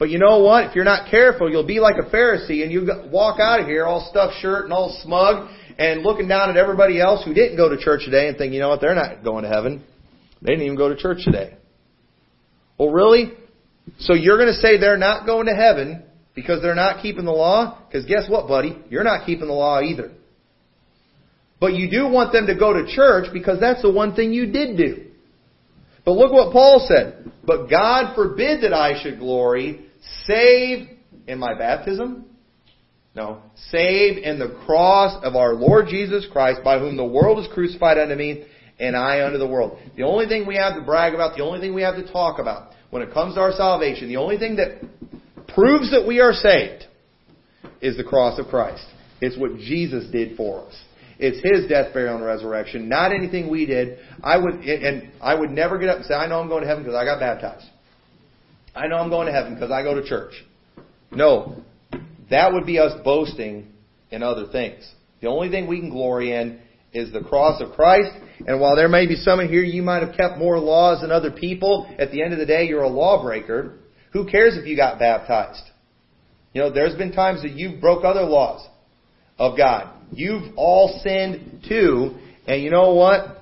But 0.00 0.08
you 0.08 0.18
know 0.18 0.38
what? 0.38 0.64
If 0.64 0.74
you're 0.74 0.84
not 0.84 1.10
careful, 1.10 1.50
you'll 1.50 1.66
be 1.66 1.78
like 1.78 1.96
a 1.98 2.08
Pharisee 2.08 2.62
and 2.62 2.72
you 2.72 2.88
walk 3.12 3.38
out 3.38 3.60
of 3.60 3.66
here 3.66 3.84
all 3.84 4.08
stuffed 4.10 4.40
shirt 4.40 4.64
and 4.64 4.72
all 4.72 4.98
smug 5.04 5.50
and 5.78 6.02
looking 6.02 6.26
down 6.26 6.48
at 6.48 6.56
everybody 6.56 6.98
else 6.98 7.22
who 7.22 7.34
didn't 7.34 7.58
go 7.58 7.68
to 7.68 7.76
church 7.76 8.06
today 8.06 8.26
and 8.26 8.38
think, 8.38 8.54
you 8.54 8.60
know 8.60 8.70
what? 8.70 8.80
They're 8.80 8.94
not 8.94 9.22
going 9.22 9.44
to 9.44 9.50
heaven. 9.50 9.84
They 10.40 10.52
didn't 10.52 10.64
even 10.64 10.78
go 10.78 10.88
to 10.88 10.96
church 10.96 11.18
today. 11.22 11.54
Well, 12.78 12.88
really? 12.88 13.32
So 13.98 14.14
you're 14.14 14.38
going 14.38 14.48
to 14.48 14.58
say 14.58 14.78
they're 14.78 14.96
not 14.96 15.26
going 15.26 15.46
to 15.46 15.54
heaven 15.54 16.02
because 16.34 16.62
they're 16.62 16.74
not 16.74 17.02
keeping 17.02 17.26
the 17.26 17.32
law? 17.32 17.78
Because 17.86 18.06
guess 18.06 18.24
what, 18.26 18.48
buddy? 18.48 18.78
You're 18.88 19.04
not 19.04 19.26
keeping 19.26 19.48
the 19.48 19.52
law 19.52 19.82
either. 19.82 20.12
But 21.60 21.74
you 21.74 21.90
do 21.90 22.08
want 22.08 22.32
them 22.32 22.46
to 22.46 22.54
go 22.54 22.72
to 22.72 22.90
church 22.90 23.26
because 23.34 23.60
that's 23.60 23.82
the 23.82 23.92
one 23.92 24.14
thing 24.14 24.32
you 24.32 24.50
did 24.50 24.78
do. 24.78 25.10
But 26.06 26.12
look 26.12 26.32
what 26.32 26.54
Paul 26.54 26.86
said. 26.88 27.30
But 27.44 27.68
God 27.68 28.14
forbid 28.14 28.62
that 28.62 28.72
I 28.72 29.02
should 29.02 29.18
glory, 29.18 29.89
save 30.26 30.88
in 31.26 31.38
my 31.38 31.56
baptism? 31.56 32.26
No. 33.14 33.42
Save 33.70 34.18
in 34.18 34.38
the 34.38 34.60
cross 34.66 35.22
of 35.24 35.34
our 35.34 35.54
Lord 35.54 35.86
Jesus 35.88 36.26
Christ, 36.30 36.60
by 36.62 36.78
whom 36.78 36.96
the 36.96 37.04
world 37.04 37.38
is 37.38 37.52
crucified 37.52 37.98
unto 37.98 38.14
me, 38.14 38.44
and 38.78 38.96
I 38.96 39.24
unto 39.24 39.38
the 39.38 39.46
world. 39.46 39.78
The 39.96 40.04
only 40.04 40.26
thing 40.26 40.46
we 40.46 40.56
have 40.56 40.76
to 40.76 40.82
brag 40.82 41.14
about, 41.14 41.36
the 41.36 41.42
only 41.42 41.60
thing 41.60 41.74
we 41.74 41.82
have 41.82 41.96
to 41.96 42.10
talk 42.12 42.38
about 42.38 42.72
when 42.90 43.02
it 43.02 43.12
comes 43.12 43.34
to 43.34 43.40
our 43.40 43.52
salvation, 43.52 44.08
the 44.08 44.16
only 44.16 44.38
thing 44.38 44.56
that 44.56 44.80
proves 45.54 45.90
that 45.90 46.06
we 46.06 46.20
are 46.20 46.32
saved 46.32 46.84
is 47.80 47.96
the 47.96 48.04
cross 48.04 48.38
of 48.38 48.46
Christ. 48.46 48.84
It's 49.20 49.36
what 49.36 49.56
Jesus 49.58 50.10
did 50.10 50.36
for 50.36 50.66
us. 50.66 50.82
It's 51.18 51.36
His 51.44 51.68
death, 51.68 51.92
burial, 51.92 52.16
and 52.16 52.24
resurrection, 52.24 52.88
not 52.88 53.12
anything 53.12 53.50
we 53.50 53.66
did. 53.66 53.98
I 54.24 54.38
would, 54.38 54.54
and 54.54 55.12
I 55.20 55.34
would 55.34 55.50
never 55.50 55.78
get 55.78 55.90
up 55.90 55.98
and 55.98 56.06
say, 56.06 56.14
I 56.14 56.26
know 56.26 56.40
I'm 56.40 56.48
going 56.48 56.62
to 56.62 56.68
heaven 56.68 56.82
because 56.82 56.96
I 56.96 57.04
got 57.04 57.20
baptized. 57.20 57.66
I 58.74 58.86
know 58.86 58.96
I'm 58.96 59.10
going 59.10 59.26
to 59.26 59.32
heaven 59.32 59.54
because 59.54 59.70
I 59.70 59.82
go 59.82 59.94
to 59.94 60.06
church. 60.06 60.32
No. 61.10 61.62
That 62.30 62.52
would 62.52 62.66
be 62.66 62.78
us 62.78 62.92
boasting 63.04 63.72
in 64.10 64.22
other 64.22 64.46
things. 64.50 64.88
The 65.20 65.28
only 65.28 65.50
thing 65.50 65.66
we 65.66 65.80
can 65.80 65.90
glory 65.90 66.32
in 66.32 66.60
is 66.92 67.12
the 67.12 67.20
cross 67.20 67.60
of 67.60 67.72
Christ. 67.72 68.10
And 68.46 68.60
while 68.60 68.76
there 68.76 68.88
may 68.88 69.06
be 69.06 69.16
some 69.16 69.40
in 69.40 69.48
here, 69.48 69.62
you 69.62 69.82
might 69.82 70.02
have 70.02 70.16
kept 70.16 70.38
more 70.38 70.58
laws 70.58 71.02
than 71.02 71.10
other 71.10 71.30
people. 71.30 71.92
At 71.98 72.10
the 72.10 72.22
end 72.22 72.32
of 72.32 72.38
the 72.38 72.46
day, 72.46 72.64
you're 72.66 72.82
a 72.82 72.88
lawbreaker. 72.88 73.78
Who 74.12 74.26
cares 74.26 74.56
if 74.56 74.66
you 74.66 74.76
got 74.76 74.98
baptized? 74.98 75.62
You 76.52 76.62
know, 76.62 76.72
there's 76.72 76.96
been 76.96 77.12
times 77.12 77.42
that 77.42 77.52
you've 77.52 77.80
broke 77.80 78.04
other 78.04 78.22
laws 78.22 78.66
of 79.38 79.56
God. 79.56 79.94
You've 80.12 80.54
all 80.56 81.00
sinned 81.04 81.64
too. 81.68 82.16
And 82.46 82.62
you 82.62 82.70
know 82.70 82.94
what? 82.94 83.38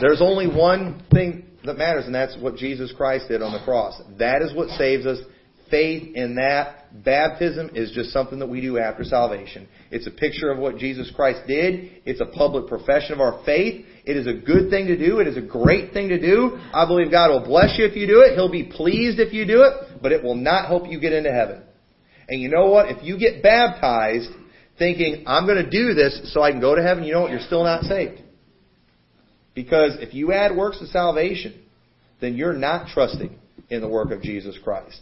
There's 0.00 0.22
only 0.22 0.46
one 0.46 1.02
thing 1.12 1.44
that 1.64 1.76
matters, 1.76 2.06
and 2.06 2.14
that's 2.14 2.36
what 2.38 2.56
Jesus 2.56 2.92
Christ 2.96 3.28
did 3.28 3.42
on 3.42 3.52
the 3.52 3.64
cross. 3.64 4.00
That 4.18 4.42
is 4.42 4.54
what 4.54 4.68
saves 4.70 5.06
us. 5.06 5.18
Faith 5.70 6.14
in 6.14 6.36
that. 6.36 7.04
Baptism 7.04 7.72
is 7.74 7.90
just 7.90 8.10
something 8.10 8.38
that 8.38 8.48
we 8.48 8.62
do 8.62 8.78
after 8.78 9.04
salvation. 9.04 9.68
It's 9.90 10.06
a 10.06 10.10
picture 10.10 10.50
of 10.50 10.58
what 10.58 10.78
Jesus 10.78 11.12
Christ 11.14 11.40
did. 11.46 11.90
It's 12.06 12.20
a 12.20 12.26
public 12.26 12.68
profession 12.68 13.12
of 13.12 13.20
our 13.20 13.42
faith. 13.44 13.84
It 14.06 14.16
is 14.16 14.26
a 14.26 14.32
good 14.32 14.70
thing 14.70 14.86
to 14.86 14.96
do. 14.96 15.18
It 15.18 15.26
is 15.26 15.36
a 15.36 15.42
great 15.42 15.92
thing 15.92 16.08
to 16.08 16.18
do. 16.18 16.58
I 16.72 16.86
believe 16.86 17.10
God 17.10 17.28
will 17.30 17.44
bless 17.44 17.78
you 17.78 17.84
if 17.84 17.94
you 17.94 18.06
do 18.06 18.20
it. 18.20 18.34
He'll 18.34 18.50
be 18.50 18.64
pleased 18.64 19.18
if 19.18 19.34
you 19.34 19.44
do 19.46 19.64
it, 19.64 20.00
but 20.00 20.12
it 20.12 20.22
will 20.22 20.36
not 20.36 20.68
help 20.68 20.88
you 20.88 20.98
get 20.98 21.12
into 21.12 21.30
heaven. 21.30 21.62
And 22.28 22.40
you 22.40 22.48
know 22.48 22.70
what? 22.70 22.88
If 22.88 23.04
you 23.04 23.18
get 23.18 23.42
baptized, 23.42 24.30
thinking, 24.78 25.24
I'm 25.26 25.44
going 25.44 25.62
to 25.62 25.70
do 25.70 25.92
this 25.92 26.32
so 26.32 26.40
I 26.40 26.50
can 26.50 26.60
go 26.60 26.74
to 26.74 26.82
heaven, 26.82 27.04
you 27.04 27.12
know 27.12 27.22
what? 27.22 27.30
You're 27.30 27.40
still 27.40 27.64
not 27.64 27.82
saved. 27.82 28.22
Because 29.58 29.96
if 29.98 30.14
you 30.14 30.32
add 30.32 30.56
works 30.56 30.78
to 30.78 30.86
salvation, 30.86 31.60
then 32.20 32.36
you're 32.36 32.52
not 32.52 32.86
trusting 32.94 33.36
in 33.68 33.80
the 33.80 33.88
work 33.88 34.12
of 34.12 34.22
Jesus 34.22 34.56
Christ. 34.62 35.00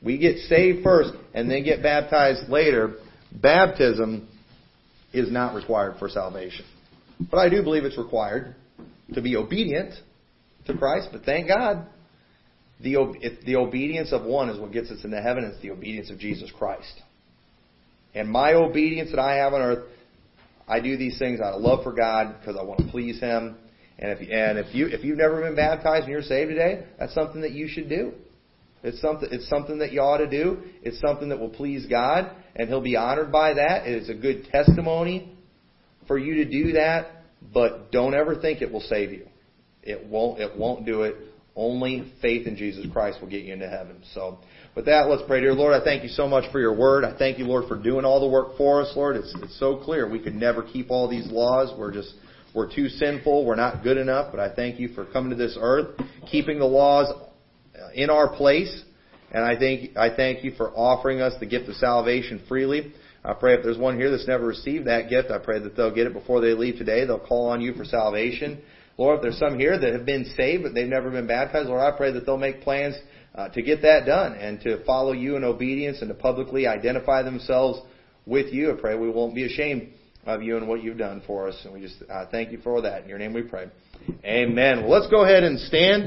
We 0.00 0.18
get 0.18 0.38
saved 0.48 0.84
first 0.84 1.10
and 1.34 1.50
then 1.50 1.64
get 1.64 1.82
baptized 1.82 2.48
later. 2.48 2.94
Baptism 3.32 4.28
is 5.12 5.32
not 5.32 5.56
required 5.56 5.96
for 5.98 6.08
salvation. 6.08 6.64
But 7.28 7.38
I 7.38 7.48
do 7.48 7.60
believe 7.64 7.82
it's 7.82 7.98
required 7.98 8.54
to 9.14 9.20
be 9.20 9.34
obedient 9.34 9.94
to 10.66 10.78
Christ, 10.78 11.08
but 11.10 11.24
thank 11.24 11.48
God. 11.48 11.88
The, 12.80 12.94
if 13.20 13.44
the 13.44 13.56
obedience 13.56 14.12
of 14.12 14.22
one 14.22 14.48
is 14.48 14.60
what 14.60 14.70
gets 14.70 14.92
us 14.92 15.02
into 15.02 15.20
heaven, 15.20 15.42
it's 15.42 15.60
the 15.60 15.72
obedience 15.72 16.08
of 16.08 16.20
Jesus 16.20 16.52
Christ. 16.56 17.02
and 18.14 18.30
my 18.30 18.52
obedience 18.52 19.10
that 19.10 19.18
I 19.18 19.38
have 19.38 19.54
on 19.54 19.60
earth, 19.60 19.88
I 20.68 20.80
do 20.80 20.96
these 20.96 21.18
things 21.18 21.40
out 21.40 21.54
of 21.54 21.62
love 21.62 21.84
for 21.84 21.92
God 21.92 22.36
because 22.40 22.56
I 22.58 22.62
want 22.64 22.80
to 22.80 22.86
please 22.88 23.20
Him. 23.20 23.56
And 23.98 24.12
if 24.12 24.20
and 24.20 24.58
if 24.58 24.74
you 24.74 24.86
if 24.88 25.04
you've 25.04 25.18
never 25.18 25.40
been 25.40 25.56
baptized 25.56 26.04
and 26.04 26.12
you're 26.12 26.22
saved 26.22 26.50
today, 26.50 26.84
that's 26.98 27.14
something 27.14 27.40
that 27.42 27.52
you 27.52 27.68
should 27.68 27.88
do. 27.88 28.12
It's 28.82 29.00
something 29.00 29.28
it's 29.30 29.48
something 29.48 29.78
that 29.78 29.92
you 29.92 30.00
ought 30.00 30.18
to 30.18 30.28
do. 30.28 30.62
It's 30.82 31.00
something 31.00 31.30
that 31.30 31.38
will 31.38 31.50
please 31.50 31.86
God, 31.86 32.30
and 32.54 32.68
He'll 32.68 32.82
be 32.82 32.96
honored 32.96 33.32
by 33.32 33.54
that. 33.54 33.86
It's 33.86 34.10
a 34.10 34.14
good 34.14 34.46
testimony 34.50 35.32
for 36.06 36.18
you 36.18 36.44
to 36.44 36.44
do 36.44 36.72
that. 36.72 37.12
But 37.52 37.90
don't 37.92 38.14
ever 38.14 38.36
think 38.36 38.60
it 38.60 38.70
will 38.70 38.80
save 38.80 39.12
you. 39.12 39.26
It 39.82 40.06
won't. 40.06 40.40
It 40.40 40.56
won't 40.56 40.84
do 40.84 41.02
it. 41.02 41.16
Only 41.54 42.12
faith 42.20 42.46
in 42.46 42.56
Jesus 42.56 42.86
Christ 42.92 43.20
will 43.20 43.30
get 43.30 43.44
you 43.44 43.54
into 43.54 43.68
heaven. 43.68 44.02
So, 44.12 44.38
with 44.76 44.84
that, 44.84 45.08
let's 45.08 45.22
pray. 45.26 45.40
Dear 45.40 45.54
Lord, 45.54 45.72
I 45.72 45.82
thank 45.82 46.02
you 46.02 46.10
so 46.10 46.28
much 46.28 46.52
for 46.52 46.60
your 46.60 46.76
word. 46.76 47.02
I 47.02 47.16
thank 47.16 47.38
you, 47.38 47.46
Lord, 47.46 47.66
for 47.66 47.82
doing 47.82 48.04
all 48.04 48.20
the 48.20 48.28
work 48.28 48.58
for 48.58 48.82
us, 48.82 48.92
Lord. 48.94 49.16
It's, 49.16 49.34
it's 49.42 49.58
so 49.58 49.78
clear. 49.78 50.06
We 50.06 50.18
could 50.18 50.34
never 50.34 50.62
keep 50.62 50.90
all 50.90 51.08
these 51.08 51.26
laws. 51.28 51.72
We're 51.78 51.92
just, 51.92 52.12
we're 52.54 52.72
too 52.72 52.88
sinful. 52.88 53.46
We're 53.46 53.56
not 53.56 53.82
good 53.82 53.96
enough. 53.96 54.30
But 54.30 54.38
I 54.38 54.54
thank 54.54 54.78
you 54.78 54.88
for 54.88 55.06
coming 55.06 55.30
to 55.30 55.36
this 55.36 55.56
earth, 55.58 55.98
keeping 56.30 56.58
the 56.58 56.66
laws 56.66 57.10
in 57.94 58.10
our 58.10 58.28
place. 58.36 58.82
And 59.32 59.42
I 59.42 59.58
thank, 59.58 59.96
I 59.96 60.14
thank 60.14 60.44
you 60.44 60.52
for 60.58 60.70
offering 60.72 61.22
us 61.22 61.32
the 61.40 61.46
gift 61.46 61.70
of 61.70 61.76
salvation 61.76 62.42
freely. 62.46 62.92
I 63.24 63.32
pray 63.32 63.54
if 63.54 63.62
there's 63.64 63.78
one 63.78 63.96
here 63.96 64.10
that's 64.10 64.28
never 64.28 64.46
received 64.46 64.86
that 64.86 65.08
gift, 65.08 65.30
I 65.30 65.38
pray 65.38 65.58
that 65.58 65.74
they'll 65.74 65.94
get 65.94 66.06
it 66.06 66.12
before 66.12 66.42
they 66.42 66.52
leave 66.52 66.76
today. 66.76 67.06
They'll 67.06 67.18
call 67.18 67.48
on 67.48 67.62
you 67.62 67.72
for 67.72 67.84
salvation. 67.84 68.62
Lord, 68.98 69.16
if 69.16 69.22
there's 69.22 69.38
some 69.38 69.58
here 69.58 69.78
that 69.78 69.92
have 69.92 70.06
been 70.06 70.26
saved 70.36 70.62
but 70.62 70.74
they've 70.74 70.86
never 70.86 71.10
been 71.10 71.26
baptized, 71.26 71.68
Lord, 71.68 71.80
I 71.80 71.96
pray 71.96 72.12
that 72.12 72.24
they'll 72.24 72.36
make 72.36 72.60
plans 72.60 72.94
uh, 73.36 73.48
to 73.50 73.62
get 73.62 73.82
that 73.82 74.06
done 74.06 74.34
and 74.34 74.60
to 74.62 74.84
follow 74.84 75.12
you 75.12 75.36
in 75.36 75.44
obedience 75.44 75.98
and 76.00 76.08
to 76.08 76.14
publicly 76.14 76.66
identify 76.66 77.22
themselves 77.22 77.80
with 78.24 78.52
you. 78.52 78.72
I 78.72 78.80
pray 78.80 78.96
we 78.96 79.10
won't 79.10 79.34
be 79.34 79.44
ashamed 79.44 79.92
of 80.24 80.42
you 80.42 80.56
and 80.56 80.66
what 80.66 80.82
you've 80.82 80.98
done 80.98 81.22
for 81.26 81.48
us. 81.48 81.56
And 81.64 81.72
we 81.72 81.80
just 81.80 81.96
uh, 82.10 82.26
thank 82.30 82.50
you 82.50 82.58
for 82.58 82.82
that. 82.82 83.04
In 83.04 83.08
your 83.08 83.18
name 83.18 83.32
we 83.32 83.42
pray. 83.42 83.70
Amen. 84.24 84.82
Well, 84.82 85.00
let's 85.00 85.10
go 85.10 85.24
ahead 85.24 85.44
and 85.44 85.58
stand. 85.60 86.04